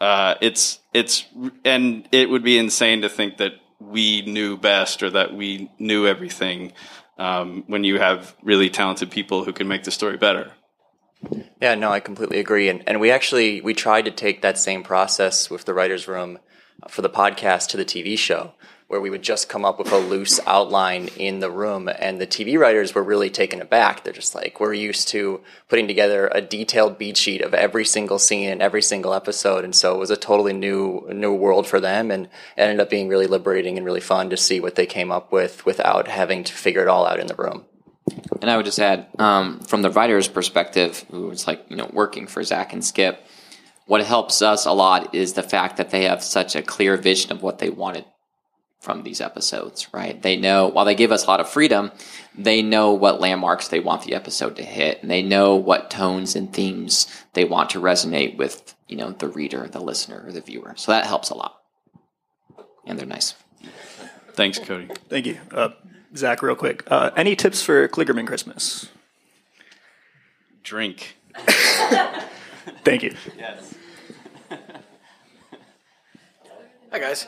uh, 0.00 0.36
it's 0.40 0.80
it's 0.94 1.26
and 1.64 2.08
it 2.10 2.30
would 2.30 2.42
be 2.42 2.58
insane 2.58 3.02
to 3.02 3.08
think 3.08 3.36
that 3.38 3.52
we 3.80 4.22
knew 4.22 4.56
best 4.56 5.02
or 5.02 5.10
that 5.10 5.34
we 5.34 5.70
knew 5.78 6.06
everything 6.06 6.72
um, 7.18 7.64
when 7.66 7.84
you 7.84 7.98
have 7.98 8.34
really 8.42 8.70
talented 8.70 9.10
people 9.10 9.44
who 9.44 9.52
can 9.52 9.68
make 9.68 9.84
the 9.84 9.90
story 9.90 10.16
better. 10.16 10.52
Yeah, 11.60 11.74
no, 11.74 11.90
I 11.90 12.00
completely 12.00 12.38
agree. 12.38 12.68
And 12.68 12.84
and 12.86 13.00
we 13.00 13.10
actually 13.10 13.60
we 13.60 13.74
tried 13.74 14.04
to 14.04 14.10
take 14.10 14.42
that 14.42 14.58
same 14.58 14.82
process 14.82 15.50
with 15.50 15.64
the 15.64 15.74
writers' 15.74 16.06
room 16.06 16.38
for 16.88 17.02
the 17.02 17.10
podcast 17.10 17.68
to 17.68 17.76
the 17.76 17.84
TV 17.84 18.16
show, 18.16 18.52
where 18.88 19.02
we 19.02 19.10
would 19.10 19.22
just 19.22 19.50
come 19.50 19.66
up 19.66 19.78
with 19.78 19.92
a 19.92 19.98
loose 19.98 20.40
outline 20.46 21.08
in 21.18 21.40
the 21.40 21.50
room, 21.50 21.90
and 21.98 22.18
the 22.18 22.26
TV 22.26 22.58
writers 22.58 22.94
were 22.94 23.02
really 23.02 23.28
taken 23.28 23.60
aback. 23.60 24.02
They're 24.02 24.14
just 24.14 24.34
like, 24.34 24.60
we're 24.60 24.72
used 24.72 25.08
to 25.08 25.42
putting 25.68 25.86
together 25.86 26.30
a 26.32 26.40
detailed 26.40 26.96
beat 26.96 27.18
sheet 27.18 27.42
of 27.42 27.52
every 27.52 27.84
single 27.84 28.18
scene 28.18 28.48
and 28.48 28.62
every 28.62 28.80
single 28.80 29.12
episode, 29.12 29.62
and 29.62 29.74
so 29.74 29.94
it 29.94 29.98
was 29.98 30.10
a 30.10 30.16
totally 30.16 30.54
new 30.54 31.06
new 31.12 31.34
world 31.34 31.66
for 31.66 31.80
them, 31.80 32.10
and 32.10 32.30
ended 32.56 32.80
up 32.80 32.88
being 32.88 33.08
really 33.08 33.26
liberating 33.26 33.76
and 33.76 33.84
really 33.84 34.00
fun 34.00 34.30
to 34.30 34.38
see 34.38 34.58
what 34.58 34.74
they 34.74 34.86
came 34.86 35.12
up 35.12 35.30
with 35.30 35.66
without 35.66 36.08
having 36.08 36.42
to 36.44 36.52
figure 36.54 36.82
it 36.82 36.88
all 36.88 37.06
out 37.06 37.20
in 37.20 37.26
the 37.26 37.34
room. 37.34 37.66
And 38.40 38.50
I 38.50 38.56
would 38.56 38.64
just 38.64 38.80
add, 38.80 39.06
um, 39.18 39.60
from 39.60 39.82
the 39.82 39.90
writer's 39.90 40.28
perspective, 40.28 41.04
who 41.10 41.26
was 41.26 41.46
like, 41.46 41.66
you 41.68 41.76
know, 41.76 41.90
working 41.92 42.26
for 42.26 42.42
Zack 42.42 42.72
and 42.72 42.82
Skip, 42.82 43.22
what 43.84 44.02
helps 44.02 44.40
us 44.40 44.64
a 44.64 44.72
lot 44.72 45.14
is 45.14 45.34
the 45.34 45.42
fact 45.42 45.76
that 45.76 45.90
they 45.90 46.04
have 46.04 46.22
such 46.22 46.56
a 46.56 46.62
clear 46.62 46.96
vision 46.96 47.32
of 47.32 47.42
what 47.42 47.58
they 47.58 47.68
wanted 47.68 48.06
from 48.80 49.02
these 49.02 49.20
episodes, 49.20 49.92
right? 49.92 50.20
They 50.22 50.36
know, 50.36 50.68
while 50.68 50.84
they 50.84 50.94
give 50.94 51.10
us 51.12 51.24
a 51.24 51.26
lot 51.26 51.40
of 51.40 51.48
freedom, 51.48 51.90
they 52.36 52.62
know 52.62 52.92
what 52.92 53.20
landmarks 53.20 53.68
they 53.68 53.80
want 53.80 54.04
the 54.04 54.14
episode 54.14 54.56
to 54.56 54.62
hit, 54.62 55.02
and 55.02 55.10
they 55.10 55.22
know 55.22 55.56
what 55.56 55.90
tones 55.90 56.36
and 56.36 56.52
themes 56.52 57.06
they 57.32 57.44
want 57.44 57.70
to 57.70 57.80
resonate 57.80 58.36
with, 58.36 58.74
you 58.86 58.96
know, 58.96 59.10
the 59.10 59.28
reader, 59.28 59.66
the 59.66 59.80
listener, 59.80 60.22
or 60.24 60.32
the 60.32 60.40
viewer. 60.40 60.74
So 60.76 60.92
that 60.92 61.06
helps 61.06 61.30
a 61.30 61.34
lot. 61.34 61.60
And 62.86 62.98
they're 62.98 63.06
nice. 63.06 63.34
Thanks, 64.34 64.58
Cody. 64.60 64.88
Thank 65.08 65.26
you. 65.26 65.38
Uh, 65.50 65.70
Zack, 66.16 66.42
real 66.42 66.54
quick. 66.54 66.84
Uh, 66.86 67.10
any 67.16 67.34
tips 67.34 67.62
for 67.62 67.88
Kligerman 67.88 68.26
Christmas? 68.26 68.88
Drink. 70.62 71.16
Thank 72.84 73.02
you. 73.02 73.14
Yes. 73.36 73.74
Hi 76.90 76.98
guys. 76.98 77.26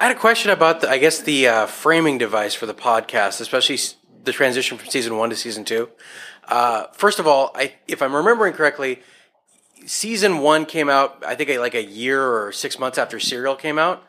I 0.00 0.06
had 0.06 0.16
a 0.16 0.18
question 0.18 0.50
about 0.50 0.80
the, 0.80 0.88
I 0.88 0.96
guess 0.96 1.20
the 1.20 1.48
uh, 1.48 1.66
framing 1.66 2.16
device 2.16 2.54
for 2.54 2.64
the 2.64 2.72
podcast, 2.72 3.42
especially 3.42 3.78
the 4.24 4.32
transition 4.32 4.78
from 4.78 4.88
season 4.88 5.18
one 5.18 5.28
to 5.28 5.36
season 5.36 5.66
two. 5.66 5.90
Uh, 6.48 6.84
first 6.94 7.18
of 7.18 7.26
all, 7.26 7.50
I, 7.54 7.74
if 7.86 8.00
I'm 8.00 8.16
remembering 8.16 8.54
correctly, 8.54 9.02
season 9.84 10.38
one 10.38 10.64
came 10.64 10.88
out 10.88 11.22
I 11.26 11.34
think 11.34 11.50
like 11.60 11.74
a 11.74 11.84
year 11.84 12.22
or 12.26 12.52
six 12.52 12.78
months 12.78 12.96
after 12.96 13.20
Serial 13.20 13.54
came 13.54 13.78
out, 13.78 14.02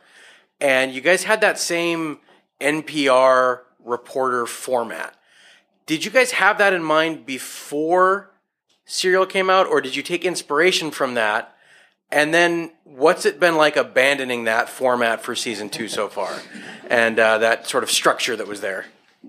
and 0.62 0.94
you 0.94 1.02
guys 1.02 1.26
had 1.26 1.42
that 1.42 1.60
same 1.60 2.20
NPR 2.62 3.64
reporter 3.84 4.46
format. 4.46 5.16
Did 5.86 6.06
you 6.06 6.12
guys 6.12 6.32
have 6.32 6.60
that 6.60 6.72
in 6.72 6.82
mind 6.82 7.26
before 7.26 8.32
Serial 8.86 9.26
came 9.26 9.50
out, 9.50 9.68
or 9.68 9.82
did 9.82 9.98
you 9.98 10.02
take 10.02 10.24
inspiration 10.24 10.92
from 10.92 11.16
that 11.16 11.57
And 12.10 12.34
then 12.34 12.72
what's 12.84 13.26
it 13.26 13.40
been 13.40 13.58
like 13.58 13.76
abandoning 13.76 14.46
that 14.46 14.70
format 14.70 15.22
for 15.22 15.36
season 15.36 15.70
two 15.70 15.88
so 15.88 16.08
far, 16.08 16.34
and 16.90 17.20
uh, 17.20 17.40
that 17.40 17.68
sort 17.68 17.84
of 17.84 17.92
structure 17.92 18.36
that 18.36 18.48
was 18.48 18.62
there? 18.62 18.86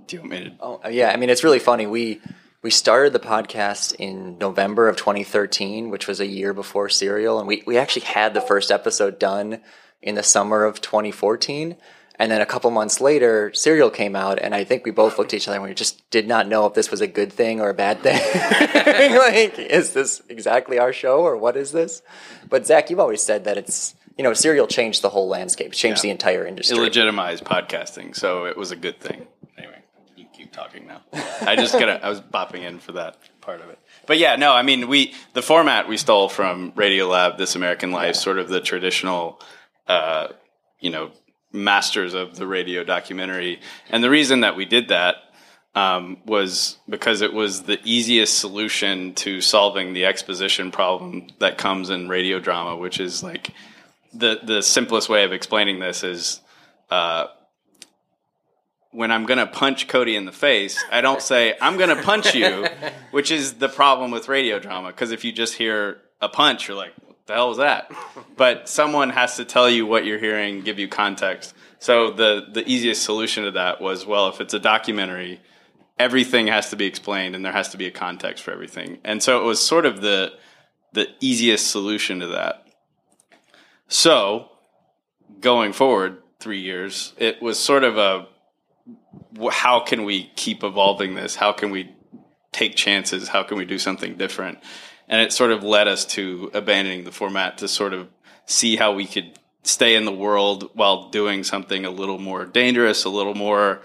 Do 0.06 0.16
you 0.16 0.20
want 0.22 0.30
me 0.30 0.44
to? 0.44 0.52
Oh, 0.60 0.88
yeah. 0.88 1.10
I 1.10 1.16
mean, 1.16 1.30
it's 1.30 1.42
really 1.42 1.58
funny. 1.58 1.86
We 1.86 2.20
we 2.62 2.70
started 2.70 3.12
the 3.12 3.20
podcast 3.20 3.94
in 3.96 4.38
November 4.38 4.88
of 4.88 4.96
2013, 4.96 5.90
which 5.90 6.06
was 6.06 6.20
a 6.20 6.26
year 6.26 6.52
before 6.52 6.88
Serial, 6.88 7.38
and 7.38 7.48
we 7.48 7.62
we 7.66 7.76
actually 7.76 8.06
had 8.06 8.32
the 8.34 8.40
first 8.40 8.70
episode 8.70 9.18
done 9.18 9.60
in 10.00 10.14
the 10.14 10.22
summer 10.22 10.64
of 10.64 10.80
2014. 10.80 11.76
And 12.18 12.32
then 12.32 12.40
a 12.40 12.46
couple 12.46 12.70
months 12.70 13.00
later, 13.00 13.52
Serial 13.54 13.90
came 13.90 14.16
out, 14.16 14.38
and 14.40 14.54
I 14.54 14.64
think 14.64 14.84
we 14.84 14.90
both 14.90 15.18
looked 15.18 15.32
at 15.32 15.36
each 15.36 15.46
other 15.48 15.58
and 15.58 15.64
we 15.68 15.72
just 15.74 16.08
did 16.10 16.26
not 16.26 16.48
know 16.48 16.66
if 16.66 16.74
this 16.74 16.90
was 16.90 17.00
a 17.00 17.06
good 17.06 17.32
thing 17.32 17.60
or 17.60 17.70
a 17.70 17.74
bad 17.74 18.00
thing. 18.00 18.18
like, 19.18 19.58
is 19.58 19.92
this 19.92 20.20
exactly 20.28 20.78
our 20.78 20.92
show 20.92 21.20
or 21.20 21.36
what 21.36 21.56
is 21.56 21.70
this? 21.72 22.02
But 22.48 22.66
Zack, 22.66 22.90
you've 22.90 22.98
always 23.00 23.22
said 23.22 23.44
that 23.44 23.56
it's 23.56 23.94
you 24.16 24.24
know, 24.24 24.32
Serial 24.34 24.66
changed 24.66 25.02
the 25.02 25.10
whole 25.10 25.28
landscape, 25.28 25.72
changed 25.72 25.98
Yeah. 26.00 26.08
the 26.08 26.10
entire 26.10 26.44
industry. 26.44 26.76
It 26.76 26.80
legitimized 26.80 27.44
podcasting, 27.44 28.16
so 28.16 28.46
it 28.46 28.56
was 28.56 28.72
a 28.72 28.76
good 28.76 28.98
thing. 28.98 29.28
Anyway, 29.56 29.78
you 30.16 30.26
keep 30.32 30.50
talking 30.52 30.88
now. 30.88 31.02
I 31.40 31.54
just 31.54 31.72
gotta. 31.78 32.04
I 32.04 32.08
was 32.08 32.20
bopping 32.20 32.62
in 32.62 32.80
for 32.80 32.92
that 32.92 33.16
part 33.40 33.60
of 33.60 33.70
it. 33.70 33.78
But 34.06 34.18
yeah, 34.18 34.34
no, 34.34 34.52
I 34.52 34.62
mean, 34.62 34.88
we 34.88 35.14
the 35.34 35.42
format 35.42 35.88
we 35.88 35.96
stole 35.96 36.28
from 36.28 36.72
Radiolab, 36.72 37.38
This 37.38 37.54
American 37.54 37.92
Life, 37.92 38.16
sort 38.16 38.38
of 38.40 38.48
the 38.48 38.60
traditional, 38.60 39.40
uh, 39.86 40.28
you 40.80 40.90
know, 40.90 41.12
masters 41.52 42.14
of 42.14 42.36
the 42.36 42.46
radio 42.46 42.84
documentary, 42.84 43.60
and 43.90 44.02
the 44.02 44.10
reason 44.10 44.40
that 44.40 44.56
we 44.56 44.64
did 44.64 44.88
that. 44.88 45.16
Um, 45.74 46.16
was 46.24 46.76
because 46.88 47.20
it 47.20 47.32
was 47.32 47.64
the 47.64 47.78
easiest 47.84 48.38
solution 48.38 49.14
to 49.16 49.40
solving 49.40 49.92
the 49.92 50.06
exposition 50.06 50.72
problem 50.72 51.28
that 51.38 51.56
comes 51.56 51.90
in 51.90 52.08
radio 52.08 52.40
drama, 52.40 52.74
which 52.76 52.98
is 52.98 53.22
like 53.22 53.52
the 54.12 54.40
the 54.42 54.62
simplest 54.62 55.08
way 55.08 55.24
of 55.24 55.32
explaining 55.32 55.78
this 55.78 56.02
is 56.02 56.40
uh, 56.90 57.26
when 58.90 59.10
I'm 59.10 59.26
going 59.26 59.38
to 59.38 59.46
punch 59.46 59.86
Cody 59.88 60.16
in 60.16 60.24
the 60.24 60.32
face, 60.32 60.82
I 60.90 61.00
don't 61.00 61.22
say 61.22 61.54
I'm 61.60 61.76
going 61.76 61.94
to 61.94 62.02
punch 62.02 62.34
you, 62.34 62.66
which 63.10 63.30
is 63.30 63.54
the 63.54 63.68
problem 63.68 64.10
with 64.10 64.28
radio 64.28 64.58
drama. 64.58 64.88
Because 64.88 65.12
if 65.12 65.24
you 65.24 65.32
just 65.32 65.54
hear 65.54 65.98
a 66.20 66.28
punch, 66.28 66.68
you're 66.68 66.76
like, 66.76 66.92
"What 67.04 67.07
the 67.28 67.34
hell 67.34 67.52
is 67.52 67.58
that?" 67.58 67.92
But 68.36 68.68
someone 68.68 69.10
has 69.10 69.36
to 69.36 69.44
tell 69.44 69.70
you 69.70 69.86
what 69.86 70.04
you're 70.04 70.18
hearing, 70.18 70.62
give 70.62 70.78
you 70.78 70.88
context. 70.88 71.54
So 71.78 72.10
the 72.10 72.46
the 72.52 72.68
easiest 72.68 73.02
solution 73.02 73.44
to 73.44 73.52
that 73.52 73.80
was, 73.80 74.04
well, 74.04 74.28
if 74.28 74.40
it's 74.40 74.54
a 74.54 74.58
documentary, 74.58 75.40
everything 75.98 76.48
has 76.48 76.70
to 76.70 76.76
be 76.76 76.86
explained, 76.86 77.36
and 77.36 77.44
there 77.44 77.52
has 77.52 77.68
to 77.70 77.76
be 77.76 77.86
a 77.86 77.90
context 77.90 78.42
for 78.42 78.50
everything. 78.50 78.98
And 79.04 79.22
so 79.22 79.40
it 79.40 79.44
was 79.44 79.60
sort 79.60 79.86
of 79.86 80.00
the 80.00 80.32
the 80.92 81.08
easiest 81.20 81.68
solution 81.70 82.20
to 82.20 82.26
that. 82.28 82.66
So, 83.88 84.50
going 85.40 85.72
forward 85.72 86.18
three 86.40 86.60
years, 86.60 87.14
it 87.18 87.42
was 87.42 87.58
sort 87.58 87.84
of 87.84 87.98
a 87.98 88.26
how 89.50 89.80
can 89.80 90.04
we 90.04 90.30
keep 90.36 90.64
evolving 90.64 91.14
this? 91.14 91.36
How 91.36 91.52
can 91.52 91.70
we 91.70 91.94
take 92.52 92.74
chances? 92.74 93.28
How 93.28 93.42
can 93.42 93.58
we 93.58 93.64
do 93.64 93.78
something 93.78 94.16
different? 94.16 94.58
And 95.08 95.20
it 95.22 95.32
sort 95.32 95.50
of 95.52 95.62
led 95.62 95.88
us 95.88 96.04
to 96.06 96.50
abandoning 96.54 97.04
the 97.04 97.12
format 97.12 97.58
to 97.58 97.68
sort 97.68 97.92
of 97.94 98.08
see 98.46 98.76
how 98.76 98.92
we 98.92 99.06
could 99.06 99.38
stay 99.62 99.94
in 99.94 100.04
the 100.04 100.12
world 100.12 100.70
while 100.74 101.08
doing 101.10 101.44
something 101.44 101.84
a 101.84 101.90
little 101.90 102.18
more 102.18 102.44
dangerous, 102.44 103.04
a 103.04 103.08
little 103.08 103.34
more 103.34 103.80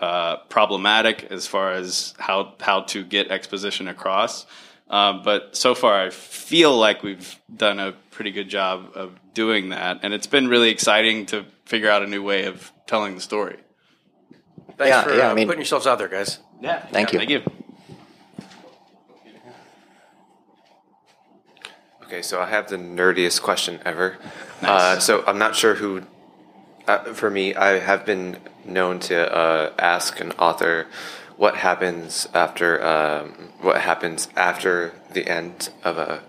uh, 0.00 0.36
problematic 0.48 1.26
as 1.30 1.46
far 1.46 1.72
as 1.72 2.14
how 2.18 2.54
how 2.60 2.82
to 2.82 3.02
get 3.04 3.30
exposition 3.30 3.88
across. 3.88 4.44
Um, 4.88 5.22
but 5.24 5.56
so 5.56 5.74
far, 5.74 6.00
I 6.06 6.10
feel 6.10 6.76
like 6.76 7.02
we've 7.02 7.34
done 7.54 7.80
a 7.80 7.92
pretty 8.10 8.30
good 8.30 8.48
job 8.48 8.90
of 8.94 9.18
doing 9.34 9.70
that, 9.70 10.00
and 10.02 10.14
it's 10.14 10.28
been 10.28 10.46
really 10.48 10.68
exciting 10.70 11.26
to 11.26 11.44
figure 11.64 11.90
out 11.90 12.02
a 12.02 12.06
new 12.06 12.22
way 12.22 12.44
of 12.44 12.70
telling 12.86 13.14
the 13.16 13.20
story. 13.20 13.56
Thanks 14.76 14.90
Yeah, 14.90 15.02
for 15.02 15.14
yeah, 15.14 15.28
uh, 15.28 15.30
I 15.30 15.34
mean- 15.34 15.46
putting 15.48 15.60
yourselves 15.60 15.86
out 15.86 15.98
there, 15.98 16.08
guys. 16.08 16.38
Yeah, 16.60 16.86
Thank 16.86 17.12
you. 17.12 17.18
Thank 17.18 17.30
you. 17.30 17.42
Okay, 22.16 22.22
so 22.22 22.40
I 22.40 22.46
have 22.46 22.70
the 22.70 22.78
nerdiest 22.78 23.42
question 23.42 23.78
ever. 23.84 24.16
Uh, 24.62 24.98
so 24.98 25.22
I'm 25.26 25.36
not 25.36 25.54
sure 25.54 25.74
who. 25.74 26.04
Uh, 26.88 27.12
for 27.12 27.28
me, 27.28 27.54
I 27.54 27.78
have 27.78 28.06
been 28.06 28.38
known 28.64 29.00
to 29.00 29.30
uh, 29.30 29.74
ask 29.78 30.18
an 30.18 30.32
author 30.38 30.86
what 31.36 31.56
happens 31.56 32.26
after 32.32 32.82
um, 32.82 33.52
what 33.60 33.82
happens 33.82 34.28
after 34.34 34.94
the 35.12 35.28
end 35.28 35.68
of 35.84 35.98
a 35.98 36.22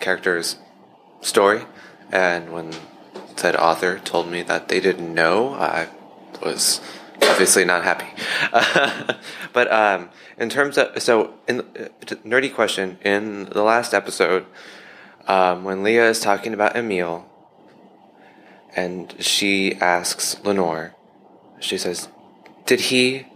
character's 0.00 0.56
story, 1.20 1.66
and 2.10 2.50
when 2.50 2.72
said 3.36 3.54
author 3.54 3.98
told 3.98 4.30
me 4.30 4.40
that 4.44 4.68
they 4.68 4.80
didn't 4.80 5.12
know, 5.12 5.52
I 5.52 5.88
was 6.42 6.80
obviously 7.20 7.66
not 7.66 7.84
happy. 7.84 8.08
but 9.52 9.70
um, 9.70 10.08
in 10.38 10.48
terms 10.48 10.78
of 10.78 11.02
so, 11.02 11.34
in 11.46 11.60
uh, 11.60 11.88
nerdy 12.24 12.50
question 12.50 12.96
in 13.04 13.44
the 13.50 13.62
last 13.62 13.92
episode 13.92 14.46
um, 15.26 15.64
when 15.64 15.82
Lia 15.82 16.08
is 16.08 16.20
talking 16.20 16.52
about 16.52 16.76
Emile, 16.76 17.26
and 18.76 19.14
she 19.20 19.74
asks 19.76 20.36
Lenore, 20.44 20.94
she 21.60 21.78
says, 21.78 22.08
"Did 22.66 22.80
he?" 22.80 23.26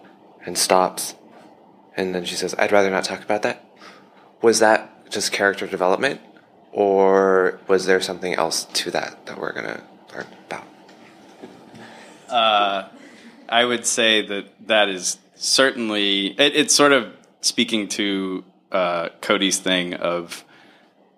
and 0.44 0.56
stops, 0.56 1.14
and 1.96 2.14
then 2.14 2.24
she 2.24 2.34
says, 2.34 2.54
"I'd 2.58 2.72
rather 2.72 2.90
not 2.90 3.04
talk 3.04 3.22
about 3.22 3.42
that." 3.42 3.64
Was 4.42 4.58
that 4.60 5.10
just 5.10 5.32
character 5.32 5.66
development, 5.66 6.20
or 6.72 7.60
was 7.68 7.86
there 7.86 8.00
something 8.00 8.34
else 8.34 8.64
to 8.64 8.90
that 8.90 9.26
that 9.26 9.38
we're 9.38 9.52
gonna 9.52 9.82
learn 10.14 10.26
about? 10.46 10.64
Uh, 12.28 12.88
I 13.48 13.64
would 13.64 13.86
say 13.86 14.26
that 14.26 14.66
that 14.66 14.88
is 14.88 15.18
certainly 15.34 16.28
it, 16.38 16.54
it's 16.54 16.74
sort 16.74 16.92
of 16.92 17.12
speaking 17.40 17.88
to 17.88 18.44
uh, 18.70 19.08
Cody's 19.20 19.58
thing 19.58 19.94
of 19.94 20.44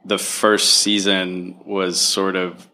the 0.05 0.19
first 0.19 0.79
season 0.79 1.57
was 1.65 2.01
sort 2.01 2.37
of 2.37 2.69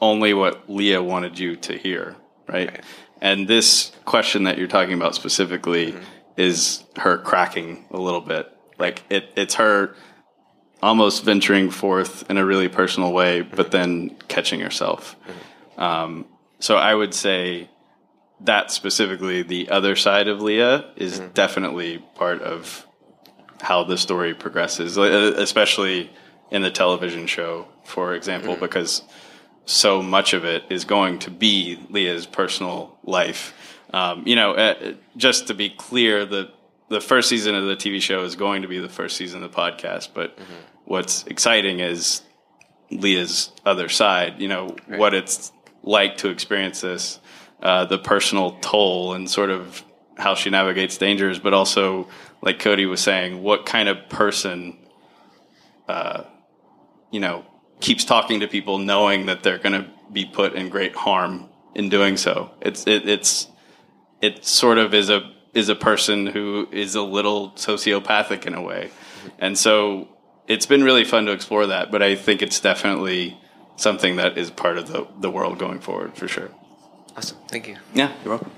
only 0.00 0.34
what 0.34 0.68
Lia 0.68 1.02
wanted 1.02 1.38
you 1.38 1.56
to 1.56 1.76
hear, 1.76 2.16
right? 2.48 2.82
And 3.20 3.48
this 3.48 3.92
question 4.04 4.44
that 4.44 4.58
you're 4.58 4.68
talking 4.68 4.94
about 4.94 5.14
specifically 5.14 5.92
mm-hmm. 5.92 6.04
is 6.36 6.84
her 6.96 7.18
cracking 7.18 7.86
a 7.90 7.98
little 7.98 8.20
bit. 8.20 8.50
Like 8.78 9.02
it, 9.08 9.30
it's 9.36 9.54
her 9.54 9.94
almost 10.82 11.24
venturing 11.24 11.70
forth 11.70 12.28
in 12.30 12.36
a 12.36 12.44
really 12.44 12.68
personal 12.68 13.12
way, 13.12 13.40
but 13.40 13.58
mm-hmm. 13.58 13.70
then 13.70 14.16
catching 14.28 14.60
herself. 14.60 15.16
Mm-hmm. 15.16 15.80
Um, 15.80 16.26
so 16.58 16.76
I 16.76 16.94
would 16.94 17.14
say 17.14 17.70
that 18.40 18.70
specifically, 18.70 19.42
the 19.42 19.70
other 19.70 19.96
side 19.96 20.28
of 20.28 20.42
Lia 20.42 20.90
is 20.96 21.20
definitely 21.32 21.98
part 22.14 22.42
of 22.42 22.86
how 23.62 23.84
the 23.84 23.96
story 23.96 24.34
progresses, 24.34 24.98
especially 24.98 26.10
in 26.50 26.62
the 26.62 26.70
television 26.70 27.26
show, 27.26 27.66
for 27.84 28.14
example, 28.14 28.56
because 28.56 29.02
so 29.64 30.02
much 30.02 30.32
of 30.32 30.44
it 30.44 30.64
is 30.70 30.84
going 30.84 31.18
to 31.20 31.30
be 31.30 31.78
Lia's 31.90 32.26
personal 32.26 32.98
life. 33.02 33.54
Um, 33.92 34.26
you 34.26 34.36
know, 34.36 34.52
uh, 34.52 34.94
just 35.16 35.48
to 35.48 35.54
be 35.54 35.70
clear, 35.70 36.24
the 36.24 36.50
the 36.88 37.00
first 37.00 37.28
season 37.28 37.56
of 37.56 37.64
the 37.64 37.74
TV 37.74 38.00
show 38.00 38.22
is 38.22 38.36
going 38.36 38.62
to 38.62 38.68
be 38.68 38.78
the 38.78 38.88
first 38.88 39.16
season 39.16 39.42
of 39.42 39.50
the 39.50 39.56
podcast. 39.56 40.10
But 40.14 40.38
what's 40.84 41.24
exciting 41.24 41.80
is 41.80 42.22
Lia's 42.90 43.50
other 43.64 43.88
side. 43.88 44.40
You 44.40 44.48
know 44.48 44.76
what 44.86 45.14
it's 45.14 45.52
like 45.82 46.18
to 46.18 46.28
experience 46.28 46.80
this, 46.80 47.18
uh, 47.62 47.86
the 47.86 47.98
personal 47.98 48.58
toll, 48.60 49.14
and 49.14 49.28
sort 49.28 49.50
of 49.50 49.82
how 50.16 50.34
she 50.34 50.50
navigates 50.50 50.96
dangers, 50.98 51.38
but 51.38 51.52
also, 51.52 52.08
like 52.42 52.58
Cody 52.58 52.86
was 52.86 53.00
saying, 53.00 53.42
what 53.42 53.66
kind 53.66 53.88
of 53.88 54.08
person, 54.08 54.76
uh, 55.88 56.24
you 57.10 57.20
know, 57.20 57.44
keeps 57.80 58.04
talking 58.04 58.40
to 58.40 58.48
people 58.48 58.78
knowing 58.78 59.26
that 59.26 59.42
they're 59.42 59.58
going 59.58 59.84
to 59.84 59.90
be 60.12 60.24
put 60.24 60.54
in 60.54 60.68
great 60.68 60.94
harm 60.94 61.48
in 61.74 61.88
doing 61.88 62.16
so. 62.16 62.50
It's 62.60 62.86
it, 62.86 63.08
it's 63.08 63.48
it 64.20 64.44
sort 64.44 64.78
of 64.78 64.94
is 64.94 65.10
a 65.10 65.32
is 65.54 65.68
a 65.68 65.74
person 65.74 66.26
who 66.26 66.68
is 66.72 66.94
a 66.94 67.02
little 67.02 67.50
sociopathic 67.52 68.46
in 68.46 68.54
a 68.54 68.62
way, 68.62 68.90
and 69.38 69.56
so 69.56 70.08
it's 70.48 70.66
been 70.66 70.84
really 70.84 71.04
fun 71.04 71.26
to 71.26 71.32
explore 71.32 71.66
that. 71.66 71.90
But 71.90 72.02
I 72.02 72.14
think 72.14 72.42
it's 72.42 72.60
definitely 72.60 73.38
something 73.76 74.16
that 74.16 74.38
is 74.38 74.50
part 74.50 74.78
of 74.78 74.88
the 74.88 75.06
the 75.20 75.30
world 75.30 75.58
going 75.58 75.80
forward 75.80 76.16
for 76.16 76.28
sure. 76.28 76.50
Awesome, 77.16 77.38
thank 77.48 77.68
you. 77.68 77.76
Yeah, 77.94 78.12
you're 78.24 78.30
welcome. 78.30 78.52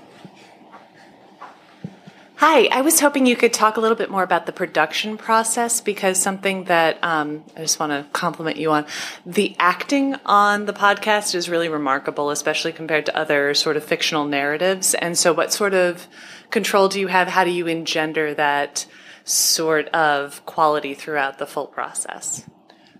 Hi, 2.41 2.69
I 2.71 2.79
was 2.83 3.01
hoping 3.01 3.25
you 3.25 3.35
could 3.35 3.51
talk 3.51 3.75
a 3.75 3.81
little 3.81 3.97
bit 3.97 4.09
more 4.09 4.23
about 4.23 4.45
the 4.45 4.53
production 4.53 5.17
process 5.17 5.81
because 5.81 6.17
something 6.17 6.63
that 6.63 6.97
um, 7.03 7.43
I 7.53 7.59
just 7.59 7.81
want 7.81 7.91
to 7.91 8.09
compliment 8.13 8.55
you 8.55 8.71
on. 8.71 8.85
The 9.25 9.57
acting 9.59 10.15
on 10.25 10.65
the 10.65 10.71
podcast 10.71 11.35
is 11.35 11.49
really 11.49 11.67
remarkable, 11.67 12.29
especially 12.29 12.71
compared 12.71 13.05
to 13.07 13.17
other 13.17 13.53
sort 13.53 13.75
of 13.75 13.83
fictional 13.83 14.23
narratives. 14.23 14.93
And 14.93 15.17
so, 15.17 15.33
what 15.33 15.51
sort 15.51 15.73
of 15.73 16.07
control 16.49 16.87
do 16.87 17.01
you 17.01 17.07
have? 17.07 17.27
How 17.27 17.43
do 17.43 17.51
you 17.51 17.67
engender 17.67 18.33
that 18.35 18.85
sort 19.25 19.89
of 19.89 20.45
quality 20.45 20.93
throughout 20.93 21.39
the 21.39 21.45
full 21.45 21.67
process? 21.67 22.45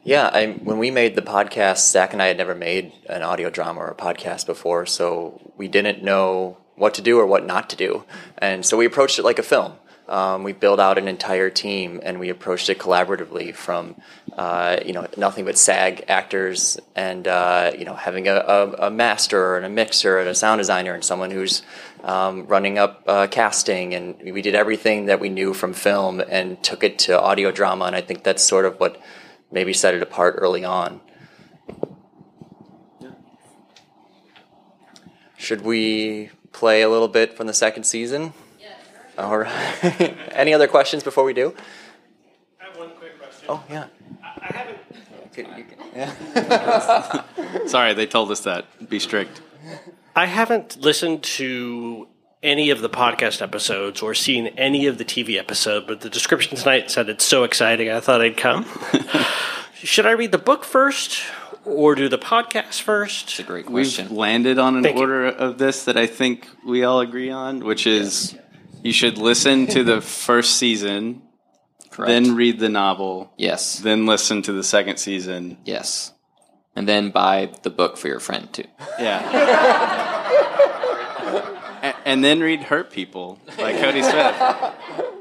Yeah, 0.03 0.29
I, 0.33 0.47
when 0.47 0.79
we 0.79 0.91
made 0.91 1.15
the 1.15 1.21
podcast, 1.21 1.89
Zack 1.89 2.11
and 2.11 2.21
I 2.21 2.27
had 2.27 2.37
never 2.37 2.55
made 2.55 2.91
an 3.07 3.23
audio 3.23 3.49
drama 3.49 3.79
or 3.79 3.87
a 3.87 3.95
podcast 3.95 4.45
before, 4.45 4.85
so 4.85 5.53
we 5.55 5.69
didn't 5.69 6.03
know 6.03 6.57
what 6.79 6.95
to 6.95 7.01
do 7.01 7.19
or 7.19 7.25
what 7.25 7.45
not 7.45 7.69
to 7.69 7.75
do. 7.75 8.03
And 8.37 8.65
so 8.65 8.77
we 8.77 8.85
approached 8.85 9.19
it 9.19 9.23
like 9.23 9.37
a 9.37 9.43
film. 9.43 9.73
Um, 10.07 10.43
we 10.43 10.53
built 10.53 10.79
out 10.79 10.97
an 10.97 11.07
entire 11.07 11.51
team 11.51 11.99
and 12.01 12.19
we 12.19 12.29
approached 12.29 12.67
it 12.71 12.79
collaboratively 12.79 13.53
from, 13.53 13.95
uh, 14.35 14.77
you 14.83 14.91
know, 14.91 15.05
nothing 15.17 15.45
but 15.45 15.55
SAG 15.55 16.05
actors 16.07 16.79
and, 16.95 17.27
uh, 17.27 17.73
you 17.77 17.85
know, 17.85 17.93
having 17.93 18.27
a, 18.27 18.33
a, 18.33 18.87
a, 18.87 18.89
master 18.89 19.55
and 19.55 19.67
a 19.67 19.69
mixer 19.69 20.17
and 20.17 20.27
a 20.27 20.33
sound 20.33 20.57
designer 20.57 20.95
and 20.95 21.03
someone 21.03 21.29
who's 21.29 21.61
um, 22.03 22.47
running 22.47 22.79
up 22.79 23.03
uh, 23.05 23.27
casting. 23.27 23.93
And 23.93 24.15
we 24.33 24.41
did 24.41 24.55
everything 24.55 25.05
that 25.05 25.19
we 25.19 25.29
knew 25.29 25.53
from 25.53 25.73
film 25.73 26.21
and 26.27 26.61
took 26.63 26.83
it 26.83 26.97
to 26.99 27.21
audio 27.21 27.51
drama. 27.51 27.85
And 27.85 27.95
I 27.95 28.01
think 28.01 28.23
that's 28.23 28.41
sort 28.41 28.65
of 28.65 28.79
what 28.79 28.99
maybe 29.51 29.73
set 29.73 29.93
it 29.93 30.01
apart 30.01 30.35
early 30.39 30.65
on. 30.65 31.01
Should 35.37 35.61
we 35.61 36.31
play 36.59 36.81
a 36.81 36.89
little 36.89 37.07
bit 37.07 37.37
from 37.37 37.47
the 37.47 37.53
second 37.53 37.85
season? 37.85 38.33
All 39.17 39.37
right. 39.37 40.15
Any 40.31 40.53
other 40.53 40.67
questions 40.67 41.03
before 41.03 41.23
we 41.23 41.33
do? 41.33 41.53
I 42.59 42.65
have 42.65 42.77
one 42.77 42.89
quick 42.91 43.17
question. 43.17 43.45
Oh, 43.49 43.63
yeah. 43.69 43.87
I, 44.23 44.27
I 44.41 44.57
haven't. 44.57 44.77
Yeah. 45.95 47.65
Sorry, 47.67 47.93
they 47.93 48.05
told 48.05 48.29
us 48.31 48.41
that. 48.41 48.65
Be 48.89 48.99
strict. 48.99 49.41
I 50.15 50.25
haven't 50.25 50.81
listened 50.81 51.23
to 51.23 52.07
any 52.43 52.69
of 52.69 52.81
the 52.81 52.89
podcast 52.89 53.41
episodes 53.41 54.01
or 54.01 54.13
seen 54.13 54.47
any 54.57 54.85
of 54.87 54.97
the 54.97 55.05
TV 55.05 55.37
episode, 55.37 55.87
but 55.87 56.01
the 56.01 56.09
description 56.09 56.57
tonight 56.57 56.91
said 56.91 57.09
it's 57.09 57.25
so 57.25 57.43
exciting. 57.43 57.89
I 57.89 57.99
thought 58.01 58.21
I'd 58.21 58.37
come. 58.37 58.65
Should 59.75 60.05
I 60.05 60.11
read 60.11 60.33
the 60.33 60.37
book 60.37 60.65
first 60.65 61.21
or 61.65 61.95
do 61.95 62.07
the 62.09 62.17
podcast 62.17 62.81
first? 62.81 63.29
It's 63.29 63.39
a 63.39 63.43
great 63.43 63.65
question. 63.65 64.09
We've 64.09 64.17
landed 64.17 64.59
on 64.59 64.75
an 64.77 64.83
Thank 64.83 64.95
you. 64.95 65.01
order 65.01 65.27
of 65.27 65.57
this 65.57 65.85
that 65.85 65.97
I 65.97 66.07
think 66.07 66.47
we 66.65 66.83
all 66.83 66.99
agree 67.01 67.29
on, 67.29 67.59
which 67.59 67.85
is 67.87 68.37
you 68.83 68.91
should 68.93 69.17
listen 69.17 69.67
to 69.67 69.83
the 69.83 70.01
first 70.01 70.55
season, 70.57 71.21
Correct. 71.91 72.07
then 72.07 72.35
read 72.35 72.59
the 72.59 72.69
novel, 72.69 73.33
Yes. 73.37 73.79
then 73.79 74.05
listen 74.05 74.41
to 74.43 74.51
the 74.53 74.63
second 74.63 74.97
season. 74.97 75.57
Yes. 75.65 76.13
And 76.75 76.87
then 76.87 77.09
buy 77.11 77.51
the 77.63 77.69
book 77.69 77.97
for 77.97 78.07
your 78.07 78.19
friend 78.21 78.51
too. 78.53 78.63
Yeah. 78.99 79.19
A- 81.81 81.95
and 82.07 82.23
then 82.23 82.39
read 82.41 82.63
Hurt 82.63 82.91
People 82.91 83.39
by 83.57 83.73
Cody 83.73 84.01
Smith. 84.03 84.35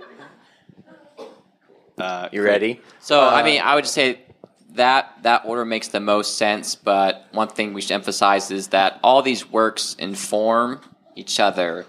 Uh, 1.99 2.29
you 2.31 2.43
ready? 2.45 2.81
So 3.01 3.21
Uh, 3.21 3.29
I 3.31 3.43
mean, 3.43 3.61
I 3.61 3.75
would 3.75 3.83
just 3.83 3.93
say 3.95 4.21
that 4.79 5.23
that 5.23 5.43
order 5.45 5.65
makes 5.65 5.89
the 5.89 6.01
most 6.01 6.37
sense. 6.39 6.75
But 6.75 7.27
one 7.33 7.49
thing 7.49 7.75
we 7.75 7.81
should 7.83 7.93
emphasize 7.93 8.51
is 8.51 8.69
that 8.69 8.99
all 9.03 9.23
these 9.23 9.49
works 9.49 9.95
inform 9.99 10.81
each 11.15 11.39
other, 11.39 11.87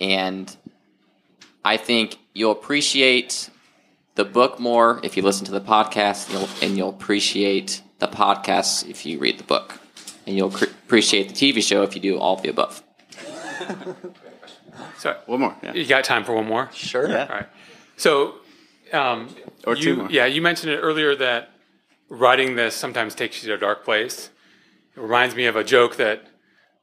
and 0.00 0.54
I 1.64 1.76
think 1.76 2.16
you'll 2.32 2.52
appreciate 2.52 3.50
the 4.14 4.24
book 4.24 4.58
more 4.58 5.00
if 5.02 5.16
you 5.16 5.22
listen 5.22 5.44
to 5.46 5.52
the 5.52 5.60
podcast, 5.60 6.30
and 6.30 6.38
you'll, 6.38 6.48
and 6.62 6.76
you'll 6.78 6.88
appreciate 6.90 7.82
the 7.98 8.08
podcast 8.08 8.88
if 8.88 9.04
you 9.04 9.18
read 9.18 9.38
the 9.38 9.44
book, 9.44 9.78
and 10.26 10.36
you'll 10.36 10.50
cr- 10.50 10.64
appreciate 10.64 11.28
the 11.28 11.34
TV 11.34 11.62
show 11.62 11.82
if 11.82 11.94
you 11.94 12.00
do 12.00 12.18
all 12.18 12.36
of 12.36 12.42
the 12.42 12.48
above. 12.48 12.82
Sorry, 14.98 15.16
one 15.26 15.40
more. 15.40 15.56
Yeah. 15.62 15.74
You 15.74 15.86
got 15.86 16.04
time 16.04 16.24
for 16.24 16.34
one 16.34 16.46
more? 16.46 16.70
Sure. 16.72 17.08
Yeah. 17.08 17.26
All 17.28 17.36
right. 17.36 17.48
So, 17.96 18.34
um, 18.92 19.28
Or 19.66 19.74
you, 19.76 19.82
two 19.82 19.96
more. 19.96 20.10
Yeah, 20.10 20.26
you 20.26 20.40
mentioned 20.42 20.72
it 20.72 20.78
earlier 20.78 21.14
that 21.16 21.50
writing 22.08 22.56
this 22.56 22.74
sometimes 22.74 23.14
takes 23.14 23.42
you 23.42 23.48
to 23.48 23.54
a 23.54 23.58
dark 23.58 23.84
place. 23.84 24.30
It 24.96 25.00
reminds 25.00 25.34
me 25.34 25.46
of 25.46 25.56
a 25.56 25.64
joke 25.64 25.96
that 25.96 26.26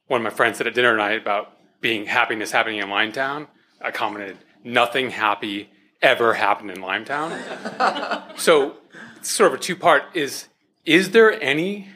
one 0.06 0.20
of 0.20 0.24
my 0.24 0.30
friends 0.30 0.58
said 0.58 0.66
at 0.66 0.74
dinner 0.74 0.92
tonight 0.92 1.20
about 1.20 1.52
being 1.80 2.06
happiness 2.06 2.50
happening 2.52 2.80
in 2.80 2.88
Limetown. 2.88 3.48
I 3.80 3.90
commented, 3.90 4.38
"Nothing 4.62 5.10
happy 5.10 5.70
ever 6.00 6.34
happened 6.34 6.70
in 6.70 6.78
Limetown." 6.78 8.38
so, 8.38 8.76
it's 9.16 9.30
sort 9.30 9.52
of 9.52 9.58
a 9.58 9.62
two-part: 9.62 10.04
is 10.14 10.48
is 10.84 11.10
there 11.10 11.40
any 11.42 11.88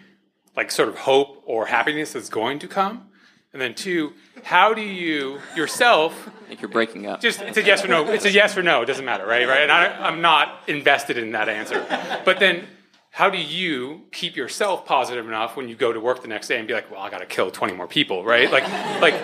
like 0.57 0.71
sort 0.71 0.89
of 0.89 0.99
hope 0.99 1.43
or 1.47 1.67
happiness 1.67 2.13
that's 2.13 2.29
going 2.29 2.59
to 2.59 2.69
come? 2.69 3.09
And 3.53 3.63
then 3.63 3.75
two, 3.75 4.13
how 4.43 4.75
do 4.75 4.83
you 4.83 5.41
yourself 5.57 6.29
I 6.29 6.49
think 6.49 6.61
you're 6.61 6.69
breaking 6.71 7.07
up. 7.07 7.21
just 7.21 7.41
it's 7.41 7.59
a 7.59 7.63
yes 7.63 7.85
or 7.85 7.89
no. 7.89 8.11
It's 8.11 8.25
a 8.25 8.31
yes 8.31 8.57
or 8.57 8.63
no. 8.63 8.83
It 8.83 8.87
doesn't 8.87 9.05
matter, 9.05 9.27
right? 9.27 9.47
Right. 9.47 9.63
And 9.63 9.73
I, 9.73 9.87
I'm 10.07 10.21
not 10.21 10.63
invested 10.67 11.19
in 11.19 11.33
that 11.33 11.49
answer. 11.49 11.85
But 12.25 12.41
then, 12.41 12.67
how 13.11 13.31
do 13.31 13.39
you 13.39 14.03
keep 14.13 14.37
yourself 14.37 14.85
positive 14.87 15.27
enough 15.27 15.57
when 15.57 15.69
you 15.69 15.75
go 15.75 15.93
to 15.93 16.01
work 16.01 16.23
the 16.23 16.29
next 16.29 16.49
day 16.49 16.59
and 16.59 16.69
be 16.69 16.75
like, 16.75 16.91
"Well, 16.91 17.01
I 17.01 17.11
got 17.11 17.19
to 17.19 17.27
kill 17.27 17.51
20 17.51 17.75
more 17.75 17.87
people," 17.89 18.25
right? 18.25 18.51
Like, 18.51 18.65
like 19.03 19.15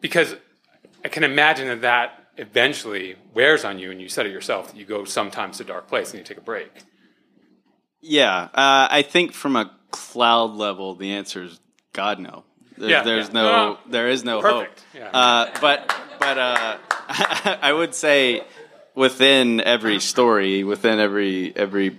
because 0.00 0.34
I 1.04 1.08
can 1.08 1.24
imagine 1.24 1.68
that 1.68 1.80
that 1.82 2.18
eventually 2.36 3.16
wears 3.34 3.64
on 3.64 3.78
you, 3.78 3.90
and 3.90 4.00
you 4.00 4.08
said 4.08 4.26
it 4.26 4.32
yourself 4.32 4.68
that 4.72 4.76
you 4.76 4.84
go 4.84 5.04
sometimes 5.04 5.58
to 5.58 5.64
a 5.64 5.66
dark 5.66 5.88
place 5.88 6.10
and 6.10 6.18
you 6.18 6.24
take 6.24 6.38
a 6.38 6.42
break. 6.42 6.70
Yeah, 8.00 8.48
uh, 8.54 8.88
I 8.90 9.02
think 9.02 9.32
from 9.32 9.54
a 9.56 9.70
cloud 9.90 10.52
level, 10.54 10.94
the 10.94 11.12
answer 11.12 11.44
is 11.44 11.60
God 11.92 12.18
no. 12.18 12.44
There- 12.76 12.88
Yeah, 12.90 13.02
there's 13.02 13.28
yeah. 13.28 13.32
no, 13.34 13.42
No, 13.44 13.78
there 13.88 14.08
is 14.08 14.24
no 14.24 14.40
perfect, 14.40 14.80
hope. 14.92 15.02
yeah. 15.02 15.10
Uh, 15.18 15.50
but 15.60 15.94
but 16.18 16.38
uh, 16.38 16.76
I 17.62 17.72
would 17.72 17.94
say 17.94 18.42
within 18.94 19.60
every 19.60 20.00
story, 20.00 20.64
within 20.64 20.98
every 20.98 21.52
every 21.54 21.98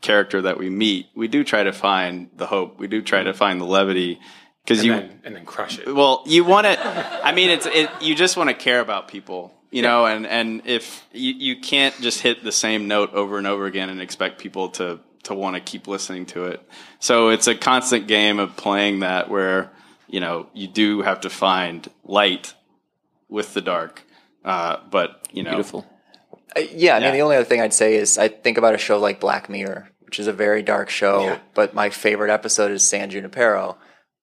character 0.00 0.42
that 0.42 0.58
we 0.58 0.70
meet, 0.70 1.06
we 1.14 1.28
do 1.28 1.44
try 1.44 1.62
to 1.62 1.72
find 1.72 2.30
the 2.36 2.46
hope. 2.46 2.78
We 2.78 2.86
do 2.88 3.02
try 3.02 3.22
to 3.22 3.34
find 3.34 3.60
the 3.60 3.64
levity 3.64 4.20
because 4.64 4.84
you 4.84 4.92
then- 4.92 5.20
and 5.24 5.34
then 5.36 5.44
crush 5.44 5.78
it. 5.78 5.92
Well, 5.92 6.22
you 6.26 6.44
want 6.44 6.66
to. 6.66 7.24
I 7.24 7.32
mean, 7.32 7.50
it's 7.50 7.66
it. 7.66 7.90
You 8.00 8.14
just 8.14 8.36
want 8.36 8.50
to 8.50 8.54
care 8.54 8.80
about 8.80 9.08
people, 9.08 9.54
you 9.70 9.82
know, 9.82 10.06
and 10.06 10.26
and 10.26 10.62
if 10.66 11.04
you 11.12 11.32
you 11.34 11.60
can't 11.60 11.98
just 12.00 12.20
hit 12.20 12.44
the 12.44 12.52
same 12.52 12.86
note 12.88 13.12
over 13.14 13.38
and 13.38 13.46
over 13.46 13.66
again 13.66 13.88
and 13.90 14.00
expect 14.00 14.38
people 14.40 14.68
to 14.70 15.00
to 15.24 15.34
want 15.34 15.56
to 15.56 15.60
keep 15.60 15.86
listening 15.88 16.26
to 16.26 16.44
it. 16.44 16.62
So 17.00 17.28
it's 17.30 17.46
a 17.48 17.54
constant 17.54 18.06
game 18.06 18.38
of 18.38 18.56
playing 18.56 19.00
that 19.00 19.28
where 19.28 19.70
you 20.06 20.20
know 20.20 20.48
you 20.54 20.68
do 20.68 21.02
have 21.02 21.20
to 21.22 21.30
find 21.30 21.88
light 22.04 22.54
with 23.28 23.52
the 23.52 23.60
dark, 23.60 24.02
uh, 24.44 24.78
but 24.90 25.26
you 25.32 25.42
know, 25.42 25.50
Beautiful. 25.50 25.86
Uh, 26.56 26.60
yeah, 26.72 26.96
I 26.96 27.00
mean, 27.00 27.12
the 27.12 27.20
only 27.20 27.36
other 27.36 27.44
thing 27.44 27.60
I'd 27.60 27.74
say 27.74 27.94
is 27.96 28.18
I 28.18 28.28
think 28.28 28.58
about 28.58 28.74
a 28.74 28.78
show 28.78 28.98
like 28.98 29.20
Black 29.20 29.48
Mirror, 29.48 29.90
which 30.00 30.18
is 30.18 30.26
a 30.26 30.32
very 30.32 30.62
dark 30.62 30.88
show, 30.90 31.38
but 31.54 31.74
my 31.74 31.90
favorite 31.90 32.30
episode 32.30 32.70
is 32.70 32.82
San 32.82 33.10
Junipero. 33.10 33.76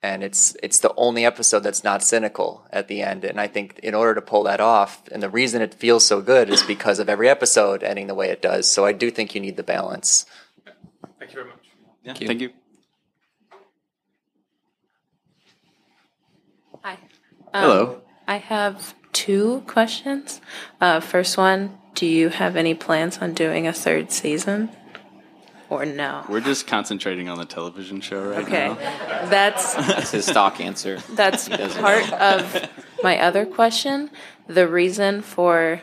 And 0.03 0.23
it's 0.23 0.55
it's 0.61 0.79
the 0.79 0.93
only 0.97 1.25
episode 1.25 1.61
that's 1.61 1.83
not 1.83 2.03
cynical 2.03 2.67
at 2.71 2.87
the 2.87 3.01
end. 3.01 3.25
And 3.25 3.41
I 3.41 3.47
think 3.47 3.79
in 3.79 3.95
order 3.95 4.13
to 4.13 4.21
pull 4.21 4.43
that 4.43 4.59
off, 4.61 5.01
and 5.11 5.23
the 5.23 5.29
reason 5.29 5.63
it 5.63 5.73
feels 5.73 6.05
so 6.05 6.21
good 6.21 6.47
is 6.47 6.61
because 6.61 6.99
of 6.99 7.09
every 7.09 7.27
episode 7.27 7.81
ending 7.81 8.05
the 8.05 8.13
way 8.13 8.29
it 8.29 8.39
does. 8.39 8.69
So 8.69 8.85
I 8.85 8.91
do 8.91 9.09
think 9.09 9.33
you 9.33 9.41
need 9.41 9.57
the 9.57 9.63
balance. 9.63 10.25
Thank 11.17 11.31
you 11.31 11.35
very 11.35 11.47
much. 11.47 11.57
Yeah, 12.03 12.13
Thank 12.13 12.21
you. 12.21 12.27
thank 12.27 12.41
you. 12.41 12.49
Hi. 16.83 16.99
Hello. 17.53 17.95
Um, 17.95 18.01
I 18.27 18.37
have 18.37 18.93
two 19.11 19.63
questions. 19.65 20.39
Uh, 20.79 20.99
first 20.99 21.37
one, 21.37 21.79
do 21.95 22.05
you 22.05 22.29
have 22.29 22.55
any 22.55 22.73
plans 22.73 23.17
on 23.19 23.33
doing 23.33 23.67
a 23.67 23.73
third 23.73 24.11
season? 24.11 24.69
Or 25.67 25.83
no? 25.85 26.23
We're 26.29 26.41
just 26.41 26.67
concentrating 26.67 27.27
on 27.27 27.39
the 27.39 27.45
television 27.45 27.99
show 27.99 28.23
right 28.29 28.45
Okay. 28.45 28.67
now. 28.67 28.75
That's 29.29 29.73
That's 29.87 30.11
his 30.11 30.25
stock 30.25 30.61
answer. 30.61 30.99
that's 31.15 31.49
part 31.49 32.07
know. 32.11 32.17
of 32.17 32.69
my 33.01 33.19
other 33.19 33.45
question. 33.47 34.11
The 34.47 34.67
reason 34.67 35.23
for 35.23 35.81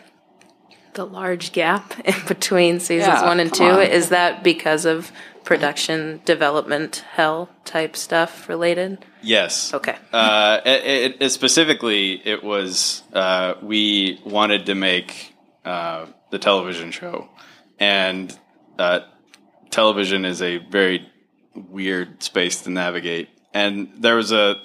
the 0.94 1.04
large 1.04 1.50
gap 1.52 1.98
in 2.04 2.14
between 2.28 2.78
seasons 2.78 3.08
Yeah, 3.20 3.24
one 3.26 3.40
and 3.40 3.52
two 3.52 3.64
on. 3.64 3.82
is 3.82 4.10
that 4.10 4.44
because 4.44 4.84
of 4.84 5.10
production 5.42 6.20
development 6.24 7.04
hell 7.14 7.48
type 7.64 7.96
stuff 7.96 8.48
related? 8.48 9.04
Yes. 9.20 9.74
Okay. 9.74 9.96
Uh, 10.12 10.60
it, 10.64 10.84
it, 10.84 11.16
it 11.22 11.28
specifically, 11.30 12.22
it 12.24 12.44
was 12.44 13.02
uh, 13.12 13.54
we 13.62 14.20
wanted 14.24 14.66
to 14.66 14.76
make 14.76 15.32
uh, 15.64 16.06
the 16.30 16.38
television 16.38 16.90
show, 16.90 17.28
and 17.78 18.36
uh, 18.78 19.00
television 19.70 20.24
is 20.24 20.42
a 20.42 20.58
very 20.58 21.08
weird 21.54 22.22
space 22.22 22.62
to 22.62 22.70
navigate. 22.70 23.28
And 23.54 23.90
there 23.98 24.16
was 24.16 24.32
a 24.32 24.56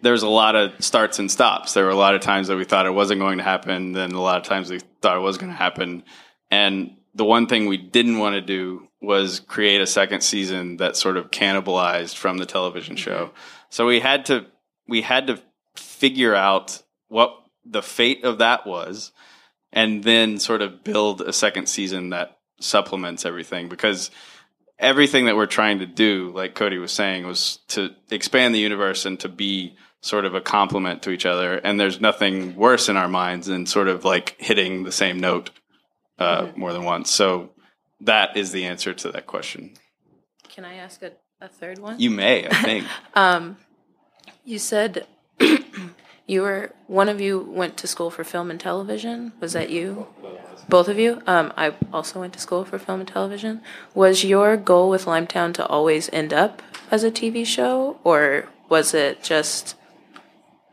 there 0.00 0.12
was 0.12 0.22
a 0.22 0.28
lot 0.28 0.56
of 0.56 0.84
starts 0.84 1.18
and 1.18 1.30
stops. 1.30 1.74
There 1.74 1.84
were 1.84 1.90
a 1.90 1.96
lot 1.96 2.14
of 2.14 2.20
times 2.20 2.48
that 2.48 2.56
we 2.56 2.64
thought 2.64 2.86
it 2.86 2.90
wasn't 2.90 3.20
going 3.20 3.38
to 3.38 3.44
happen, 3.44 3.92
then 3.92 4.12
a 4.12 4.20
lot 4.20 4.38
of 4.38 4.42
times 4.42 4.70
we 4.70 4.80
thought 5.00 5.16
it 5.16 5.20
was 5.20 5.38
going 5.38 5.52
to 5.52 5.56
happen. 5.56 6.02
And 6.50 6.96
the 7.14 7.24
one 7.24 7.46
thing 7.46 7.66
we 7.66 7.76
didn't 7.76 8.18
want 8.18 8.34
to 8.34 8.40
do 8.40 8.88
was 9.00 9.40
create 9.40 9.80
a 9.80 9.86
second 9.86 10.22
season 10.22 10.78
that 10.78 10.96
sort 10.96 11.16
of 11.16 11.30
cannibalized 11.30 12.16
from 12.16 12.38
the 12.38 12.46
television 12.46 12.96
show. 12.96 13.30
So 13.70 13.86
we 13.86 14.00
had 14.00 14.26
to 14.26 14.46
we 14.88 15.02
had 15.02 15.28
to 15.28 15.40
figure 15.76 16.34
out 16.34 16.82
what 17.08 17.34
the 17.64 17.82
fate 17.82 18.24
of 18.24 18.38
that 18.38 18.66
was 18.66 19.12
and 19.74 20.04
then 20.04 20.38
sort 20.38 20.62
of 20.62 20.82
build 20.84 21.20
a 21.20 21.32
second 21.32 21.68
season 21.68 22.10
that 22.10 22.38
supplements 22.60 23.26
everything 23.26 23.68
because 23.68 24.10
everything 24.78 25.26
that 25.26 25.36
we're 25.36 25.46
trying 25.46 25.80
to 25.80 25.86
do, 25.86 26.30
like 26.34 26.54
Cody 26.54 26.78
was 26.78 26.92
saying, 26.92 27.26
was 27.26 27.58
to 27.68 27.90
expand 28.10 28.54
the 28.54 28.60
universe 28.60 29.04
and 29.04 29.18
to 29.20 29.28
be 29.28 29.76
sort 30.00 30.24
of 30.24 30.34
a 30.34 30.40
complement 30.40 31.02
to 31.02 31.10
each 31.10 31.26
other. 31.26 31.56
And 31.56 31.78
there's 31.78 32.00
nothing 32.00 32.54
worse 32.54 32.88
in 32.88 32.96
our 32.96 33.08
minds 33.08 33.48
than 33.48 33.66
sort 33.66 33.88
of 33.88 34.04
like 34.04 34.36
hitting 34.38 34.84
the 34.84 34.92
same 34.92 35.18
note 35.18 35.50
uh, 36.18 36.48
more 36.56 36.72
than 36.72 36.84
once. 36.84 37.10
So 37.10 37.50
that 38.00 38.36
is 38.36 38.52
the 38.52 38.66
answer 38.66 38.94
to 38.94 39.10
that 39.10 39.26
question. 39.26 39.72
Can 40.48 40.64
I 40.64 40.74
ask 40.74 41.02
a, 41.02 41.12
a 41.40 41.48
third 41.48 41.78
one? 41.78 41.98
You 41.98 42.10
may, 42.10 42.46
I 42.46 42.54
think. 42.54 42.86
Um, 43.14 43.56
you 44.44 44.58
said 44.58 45.06
you 46.26 46.42
were 46.42 46.72
one 46.86 47.08
of 47.08 47.20
you 47.20 47.38
went 47.38 47.76
to 47.78 47.86
school 47.86 48.10
for 48.10 48.24
film 48.24 48.50
and 48.50 48.58
television. 48.58 49.32
Was 49.40 49.52
that 49.52 49.70
you? 49.70 50.06
Both 50.68 50.88
of 50.88 50.98
you. 50.98 51.22
Um, 51.26 51.52
I 51.56 51.74
also 51.92 52.20
went 52.20 52.32
to 52.34 52.38
school 52.38 52.64
for 52.64 52.78
film 52.78 53.00
and 53.00 53.08
television. 53.08 53.60
Was 53.94 54.24
your 54.24 54.56
goal 54.56 54.88
with 54.88 55.04
Limetown 55.04 55.52
to 55.54 55.66
always 55.66 56.08
end 56.12 56.32
up 56.32 56.62
as 56.90 57.04
a 57.04 57.10
TV 57.10 57.44
show, 57.44 57.98
or 58.04 58.48
was 58.70 58.94
it 58.94 59.22
just 59.22 59.76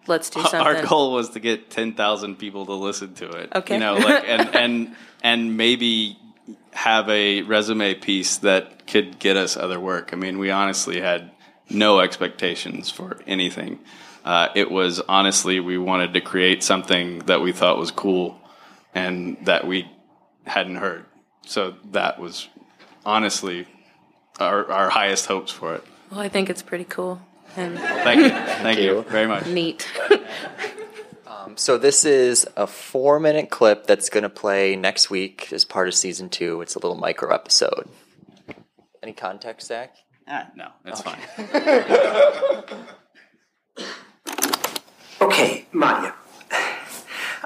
let's 0.08 0.30
do 0.30 0.42
something? 0.42 0.62
Our 0.62 0.86
goal 0.86 1.12
was 1.12 1.32
to 1.32 1.40
get 1.40 1.70
ten 1.70 1.94
thousand 1.94 2.38
people 2.38 2.66
to 2.68 2.74
listen 2.74 3.14
to 3.16 3.30
it. 3.32 3.52
Okay. 3.54 3.74
you 3.74 3.80
know, 3.82 3.96
like 3.96 4.24
and 4.26 4.56
and 4.56 4.96
and 5.22 5.58
maybe 5.58 6.18
have 6.72 7.10
a 7.10 7.42
resume 7.42 7.94
piece 7.96 8.38
that 8.38 8.88
could 8.88 9.20
get 9.20 9.36
us 9.36 9.58
other 9.58 9.80
work. 9.80 10.12
I 10.14 10.16
mean, 10.16 10.40
we 10.40 10.50
honestly 10.50 11.02
had 11.02 11.32
no 11.70 12.00
expectations 12.00 12.90
for 12.90 13.20
anything. 13.28 13.80
Uh, 14.24 14.50
it 14.56 14.70
was 14.70 15.00
honestly 15.02 15.60
we 15.60 15.78
wanted 15.78 16.14
to 16.14 16.22
create 16.22 16.64
something 16.64 17.20
that 17.20 17.42
we 17.42 17.52
thought 17.52 17.78
was 17.78 17.92
cool 17.92 18.40
and 18.94 19.38
that 19.46 19.66
we 19.66 19.90
hadn't 20.46 20.76
heard. 20.76 21.06
So 21.46 21.76
that 21.92 22.20
was 22.20 22.48
honestly 23.06 23.68
our, 24.40 24.70
our 24.72 24.90
highest 24.90 25.26
hopes 25.26 25.52
for 25.52 25.76
it. 25.76 25.84
Well, 26.12 26.20
I 26.20 26.30
think 26.30 26.50
it's 26.50 26.62
pretty 26.62 26.84
cool. 26.86 27.22
And 27.56 27.78
Thank 27.78 28.22
you. 28.22 28.30
Thank 28.64 28.80
you 28.80 29.02
very 29.04 29.28
much. 29.28 29.48
Neat. 29.48 29.88
Um, 31.28 31.58
so 31.58 31.78
this 31.78 32.06
is 32.06 32.48
a 32.56 32.68
four-minute 32.68 33.50
clip 33.50 33.88
that's 33.88 34.10
going 34.10 34.24
to 34.24 34.30
play 34.30 34.76
next 34.76 35.10
week 35.10 35.52
as 35.52 35.66
part 35.66 35.88
of 35.88 35.96
season 35.96 36.30
two. 36.30 36.62
It's 36.62 36.76
a 36.76 36.80
little 36.80 36.96
micro 36.96 37.34
episode. 37.34 37.90
Any 39.02 39.14
context, 39.14 39.68
Zack? 39.68 39.96
Ah, 40.28 40.48
no, 40.56 40.70
that's 40.84 41.02
fine. 41.02 41.20
Okay, 45.22 45.68
Maria. 45.72 46.16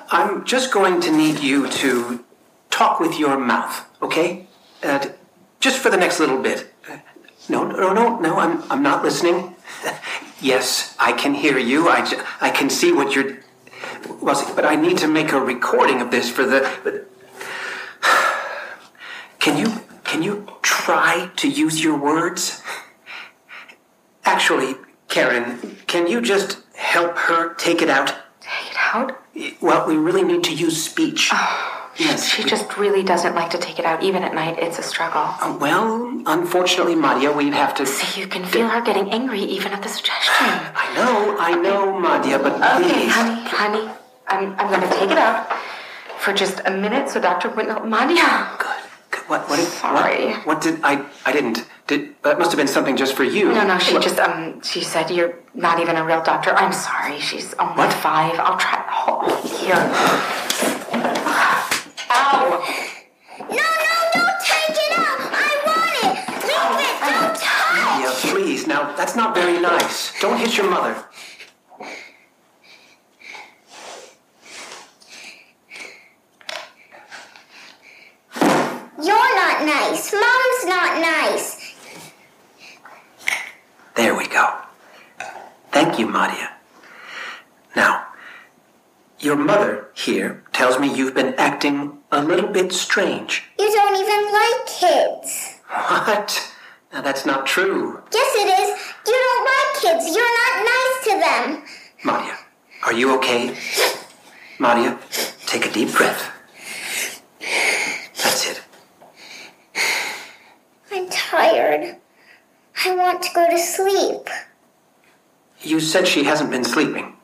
I'm 0.09 0.45
just 0.45 0.71
going 0.71 1.01
to 1.01 1.11
need 1.11 1.39
you 1.41 1.69
to 1.69 2.23
talk 2.69 3.01
with 3.01 3.19
your 3.19 3.37
mouth, 3.37 3.85
okay? 4.01 4.47
Uh, 4.81 5.07
just 5.59 5.79
for 5.79 5.89
the 5.89 5.97
next 5.97 6.19
little 6.21 6.41
bit. 6.41 6.73
Uh, 6.89 6.99
No, 7.49 7.63
no, 7.67 7.93
no, 7.93 8.17
no, 8.19 8.37
I'm, 8.39 8.63
I'm 8.71 8.81
not 8.81 9.03
listening. 9.03 9.55
yes, 10.41 10.95
I 10.99 11.11
can 11.11 11.33
hear 11.33 11.57
you. 11.57 11.89
I, 11.89 11.99
I 12.39 12.49
can 12.49 12.69
see 12.69 12.91
what 12.93 13.13
you're. 13.13 13.37
Well, 14.21 14.35
see, 14.35 14.53
but 14.55 14.65
I 14.65 14.75
need 14.75 14.97
to 14.99 15.07
make 15.07 15.31
a 15.33 15.39
recording 15.39 16.01
of 16.01 16.09
this 16.11 16.29
for 16.29 16.45
the. 16.45 16.59
But, 16.83 16.95
can 19.39 19.57
you 19.57 19.83
can 20.03 20.23
you 20.23 20.47
try 20.61 21.29
to 21.35 21.47
use 21.47 21.83
your 21.83 21.97
words? 21.97 22.63
Actually, 24.23 24.75
Karen, 25.07 25.77
can 25.85 26.07
you 26.07 26.21
just 26.21 26.64
help 26.85 27.17
her 27.17 27.53
take 27.55 27.81
it 27.81 27.89
out? 27.89 28.07
Take 28.41 28.71
it 28.71 28.77
out? 28.93 29.21
Well, 29.61 29.87
we 29.87 29.97
really 29.97 30.23
need 30.23 30.43
to 30.45 30.53
use 30.53 30.81
speech. 30.81 31.31
yes. 31.97 32.27
She 32.29 32.43
just 32.43 32.77
really 32.77 33.03
doesn't 33.03 33.35
like 33.35 33.49
to 33.51 33.57
take 33.57 33.79
it 33.79 33.85
out. 33.85 34.03
Even 34.03 34.23
at 34.23 34.33
night, 34.33 34.57
it's 34.59 34.79
a 34.79 34.83
struggle. 34.83 35.25
Uh, 35.41 35.57
well, 35.59 36.21
unfortunately, 36.25 36.95
Madia, 36.95 37.35
we'd 37.35 37.53
have 37.53 37.73
to. 37.75 37.85
See, 37.85 38.21
you 38.21 38.27
can 38.27 38.45
feel 38.45 38.67
her 38.69 38.81
getting 38.81 39.11
angry 39.11 39.41
even 39.41 39.71
at 39.73 39.81
the 39.83 39.89
suggestion. 39.89 40.33
I 40.83 40.93
know, 40.95 41.35
I 41.39 41.51
know, 41.55 41.93
Madia, 42.05 42.41
but 42.41 42.53
Okay, 42.55 42.93
please. 42.93 43.11
honey, 43.11 43.41
honey, 43.49 43.91
I'm, 44.27 44.55
I'm 44.59 44.67
going 44.69 44.81
to 44.87 44.95
take 44.95 45.09
it 45.11 45.17
out 45.17 45.51
for 46.19 46.33
just 46.33 46.61
a 46.65 46.71
minute 46.71 47.09
so 47.09 47.19
Dr. 47.19 47.49
Whitnell. 47.49 47.81
Madia. 47.81 48.61
What? 49.27 49.49
What? 49.49 49.57
Did, 49.57 49.67
Sorry. 49.67 50.27
What, 50.33 50.45
what 50.47 50.61
did 50.61 50.79
I? 50.83 51.03
I 51.25 51.31
didn't. 51.31 51.65
Did 51.87 52.15
that 52.23 52.39
must 52.39 52.49
have 52.51 52.57
been 52.57 52.67
something 52.67 52.97
just 52.97 53.13
for 53.15 53.23
you? 53.23 53.53
No, 53.53 53.65
no, 53.67 53.77
she 53.77 53.93
What- 53.93 54.01
just, 54.01 54.19
um, 54.19 54.59
she 54.63 54.81
said 54.83 55.11
you're 55.11 55.35
not 55.53 55.79
even 55.79 55.95
a 55.97 56.03
real 56.03 56.21
doctor. 56.23 56.55
I'm 56.55 56.73
sorry. 56.73 57.19
She's 57.19 57.53
only 57.59 57.89
five. 57.91 58.39
I'll 58.39 58.57
try. 58.57 58.83
Oh, 59.07 59.21
here. 59.45 59.75
Ow. 62.09 62.63
No, 63.39 63.55
no, 63.55 63.95
don't 64.15 64.39
take 64.41 64.77
it 64.85 64.97
out. 64.97 65.21
I 65.43 65.51
want 65.67 65.93
it. 66.01 66.15
Leave 66.49 66.81
it. 66.89 66.95
Don't 67.01 67.35
touch. 67.35 67.77
Madia, 67.77 68.31
please. 68.33 68.65
Now, 68.65 68.95
that's 68.95 69.15
not 69.15 69.35
very 69.35 69.59
nice. 69.59 70.19
Don't 70.19 70.37
hit 70.39 70.57
your 70.57 70.67
mother. 70.69 70.95
You're 79.01 79.35
not 79.35 79.65
nice. 79.65 80.13
Mom's 80.13 80.65
not 80.65 81.01
nice. 81.01 81.54
There 83.95 84.13
we 84.15 84.27
go. 84.27 84.53
Thank 85.71 85.97
you, 85.99 86.07
Maria. 86.07 86.51
Now, 87.75 88.07
your 89.19 89.37
mother 89.37 89.87
here 89.93 90.43
tells 90.51 90.79
me 90.79 90.93
you've 90.93 91.13
been 91.15 91.33
acting 91.35 91.97
a 92.11 92.21
little 92.21 92.49
bit 92.49 92.73
strange. 92.73 93.43
You 93.57 93.71
don't 93.71 93.95
even 93.95 94.31
like 94.33 94.65
kids. 94.67 95.59
What? 95.69 96.53
Now, 96.91 97.01
that's 97.01 97.25
not 97.25 97.45
true. 97.45 98.01
Yes, 98.13 98.35
it 98.35 98.49
is. 98.59 98.69
You 99.07 99.13
don't 99.13 99.45
like 99.45 99.81
kids. 99.81 100.15
You're 100.15 100.35
not 100.43 100.53
nice 100.73 101.03
to 101.05 101.19
them. 101.19 101.63
Maria, 102.03 102.37
are 102.83 102.93
you 102.93 103.15
okay? 103.17 103.57
Maria, 104.59 104.97
take 105.45 105.65
a 105.65 105.71
deep 105.71 105.93
breath. 105.93 106.31
That's 108.21 108.49
it. 108.49 108.61
I'm 110.91 111.09
tired. 111.09 111.97
I 112.95 112.97
want 112.97 113.23
to 113.23 113.33
go 113.33 113.49
to 113.49 113.57
sleep. 113.59 114.29
You 115.61 115.81
said 115.81 116.07
she 116.07 116.23
hasn't 116.23 116.49
been 116.49 116.63
sleeping. 116.63 117.17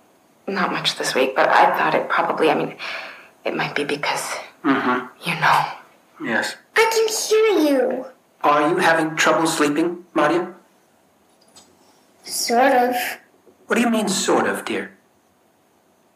Not 0.46 0.72
much 0.74 0.98
this 0.98 1.16
week, 1.16 1.34
but 1.34 1.48
I 1.48 1.78
thought 1.78 1.96
it 1.96 2.10
probably, 2.10 2.50
I 2.50 2.56
mean, 2.56 2.76
it 3.46 3.56
might 3.56 3.74
be 3.76 3.86
because, 3.86 4.36
Mm-hmm. 4.66 5.30
you 5.30 5.36
know. 5.40 6.30
Yes. 6.34 6.56
I 6.76 6.84
can 6.92 7.08
hear 7.08 7.72
you. 7.72 8.06
Are 8.44 8.70
you 8.70 8.78
having 8.78 9.16
trouble 9.16 9.48
sleeping, 9.48 10.04
Madia? 10.14 10.54
Sort 12.24 12.74
of. 12.74 12.96
What 13.68 13.78
do 13.78 13.82
you 13.82 13.90
mean, 13.90 14.10
sort 14.10 14.48
of, 14.48 14.66
dear? 14.66 14.92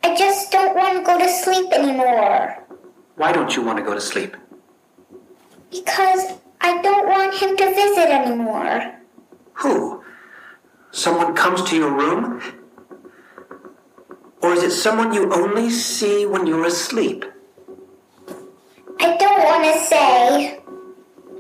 I 0.04 0.16
just 0.18 0.52
don't 0.52 0.76
want 0.76 1.00
to 1.00 1.04
go 1.06 1.18
to 1.18 1.30
sleep 1.30 1.72
anymore. 1.72 2.62
Why 3.16 3.32
don't 3.32 3.56
you 3.56 3.64
want 3.64 3.78
to 3.78 3.84
go 3.86 3.94
to 3.94 4.02
sleep? 4.02 4.36
Because 5.72 6.34
I 6.62 6.82
don't 6.82 7.08
want 7.08 7.34
him 7.36 7.56
to 7.56 7.66
visit 7.74 8.10
anymore. 8.10 8.92
Who? 9.56 10.04
Someone 10.92 11.36
comes 11.36 11.62
to 11.64 11.76
your 11.76 11.92
room? 11.92 12.42
Or 14.42 14.54
is 14.54 14.64
it 14.64 14.72
someone 14.72 15.14
you 15.14 15.34
only 15.34 15.70
see 15.70 16.26
when 16.26 16.46
you're 16.46 16.66
asleep? 16.66 17.26
I 19.00 19.18
don't 19.18 19.44
want 19.44 19.64
to 19.64 19.80
say. 19.80 20.60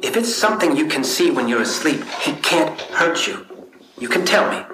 If 0.01 0.17
it's 0.17 0.33
something 0.33 0.75
you 0.75 0.87
can 0.87 1.03
see 1.03 1.31
when 1.31 1.47
you're 1.47 1.61
asleep, 1.61 2.03
he 2.21 2.33
can't 2.33 2.79
hurt 2.81 3.27
you. 3.27 3.45
You 3.99 4.09
can 4.09 4.25
tell 4.25 4.49
me. 4.51 4.65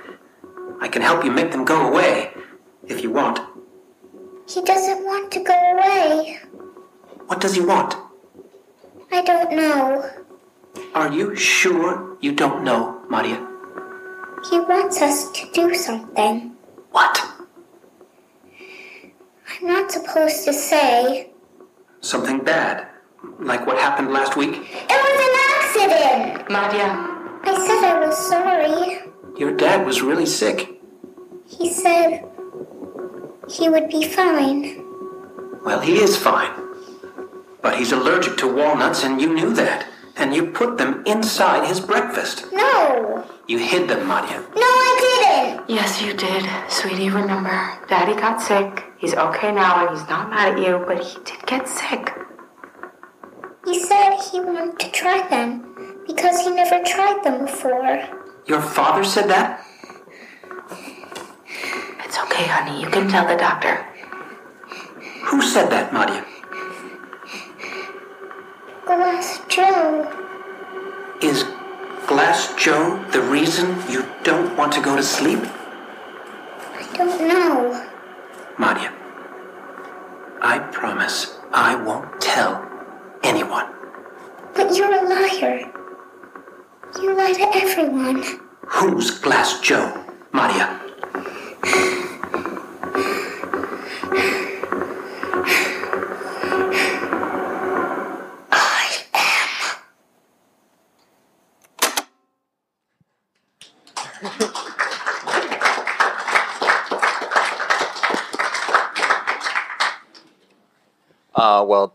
I 0.81 0.87
can 0.87 1.01
help 1.01 1.23
you 1.23 1.31
make 1.31 1.51
them 1.51 1.63
go 1.63 1.87
away, 1.89 2.31
if 2.87 3.03
you 3.03 3.11
want. 3.11 3.39
He 4.47 4.61
doesn't 4.63 5.03
want 5.03 5.31
to 5.31 5.43
go 5.43 5.53
away. 5.53 6.39
What 7.27 7.39
does 7.39 7.55
he 7.55 7.61
want? 7.61 7.95
I 9.11 9.21
don't 9.21 9.51
know. 9.51 10.09
Are 10.95 11.11
you 11.11 11.35
sure 11.35 12.17
you 12.21 12.33
don't 12.33 12.63
know, 12.63 13.00
Maria? 13.11 13.45
He 14.49 14.57
wants 14.61 15.01
us 15.01 15.29
to 15.31 15.51
do 15.51 15.75
something. 15.75 16.55
What? 16.91 17.21
I'm 19.49 19.67
not 19.67 19.91
supposed 19.91 20.45
to 20.45 20.53
say. 20.53 21.29
Something 21.99 22.39
bad? 22.39 22.87
Like 23.37 23.67
what 23.67 23.77
happened 23.77 24.13
last 24.13 24.37
week? 24.37 24.55
It 24.55 24.99
was 25.05 25.17
an 25.27 25.35
accident! 25.57 26.49
Nadia. 26.49 26.87
I 27.43 27.53
said 27.67 27.83
I 27.83 27.99
was 27.99 28.17
sorry. 28.29 29.01
Your 29.37 29.51
dad 29.57 29.85
was 29.85 30.01
really 30.01 30.25
sick. 30.25 30.79
He 31.45 31.69
said 31.69 32.23
he 33.49 33.67
would 33.67 33.89
be 33.89 34.07
fine. 34.07 34.85
Well, 35.65 35.81
he 35.81 35.95
is 35.99 36.15
fine. 36.15 36.53
But 37.61 37.77
he's 37.77 37.91
allergic 37.91 38.37
to 38.37 38.47
walnuts, 38.47 39.03
and 39.03 39.21
you 39.21 39.33
knew 39.33 39.53
that 39.53 39.85
and 40.21 40.35
you 40.35 40.45
put 40.51 40.77
them 40.77 41.03
inside 41.05 41.67
his 41.67 41.79
breakfast. 41.79 42.45
No. 42.53 43.27
You 43.47 43.57
hid 43.57 43.89
them, 43.89 44.07
Maria. 44.07 44.39
No, 44.55 44.69
I 44.87 44.91
didn't. 45.01 45.69
Yes, 45.69 46.01
you 46.01 46.13
did. 46.13 46.47
Sweetie, 46.69 47.09
remember, 47.09 47.77
Daddy 47.89 48.13
got 48.13 48.39
sick. 48.39 48.85
He's 48.99 49.15
okay 49.15 49.51
now, 49.51 49.87
and 49.87 49.97
he's 49.97 50.07
not 50.07 50.29
mad 50.29 50.53
at 50.53 50.59
you, 50.59 50.83
but 50.85 51.03
he 51.03 51.15
did 51.23 51.45
get 51.47 51.67
sick. 51.67 52.13
He 53.65 53.79
said 53.79 54.19
he 54.31 54.39
wanted 54.39 54.79
to 54.79 54.91
try 54.91 55.27
them 55.27 56.03
because 56.05 56.41
he 56.41 56.51
never 56.51 56.83
tried 56.83 57.23
them 57.23 57.45
before. 57.45 58.07
Your 58.45 58.61
father 58.61 59.03
said 59.03 59.27
that? 59.29 59.65
It's 62.05 62.19
okay, 62.19 62.45
honey. 62.45 62.81
You 62.81 62.89
can 62.89 63.09
tell 63.09 63.27
the 63.27 63.35
doctor. 63.37 63.75
Who 65.25 65.41
said 65.41 65.69
that, 65.71 65.91
Madhya? 65.91 66.25
Joe, 72.61 73.03
the 73.11 73.23
reason 73.23 73.75
you 73.89 74.05
don't 74.21 74.55
want 74.55 74.71
to 74.73 74.81
go 74.83 74.95
to 74.95 75.01
sleep 75.01 75.39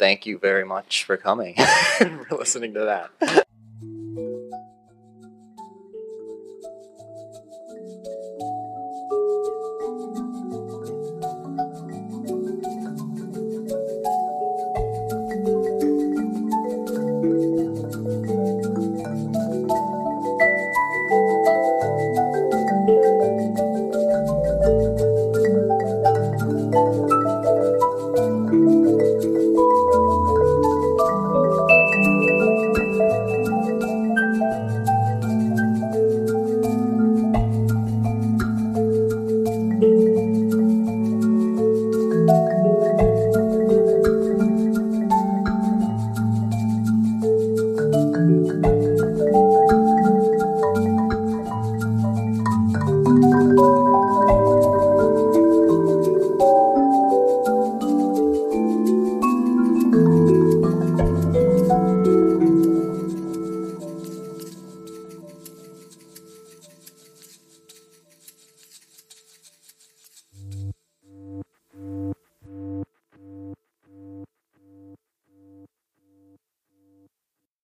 thank 0.07 0.25
you 0.25 0.39
very 0.39 0.65
much 0.65 1.03
for 1.03 1.17
coming, 1.17 1.57
for 1.99 2.37
listening 2.39 2.75
to 2.75 2.85
that. 3.21 3.46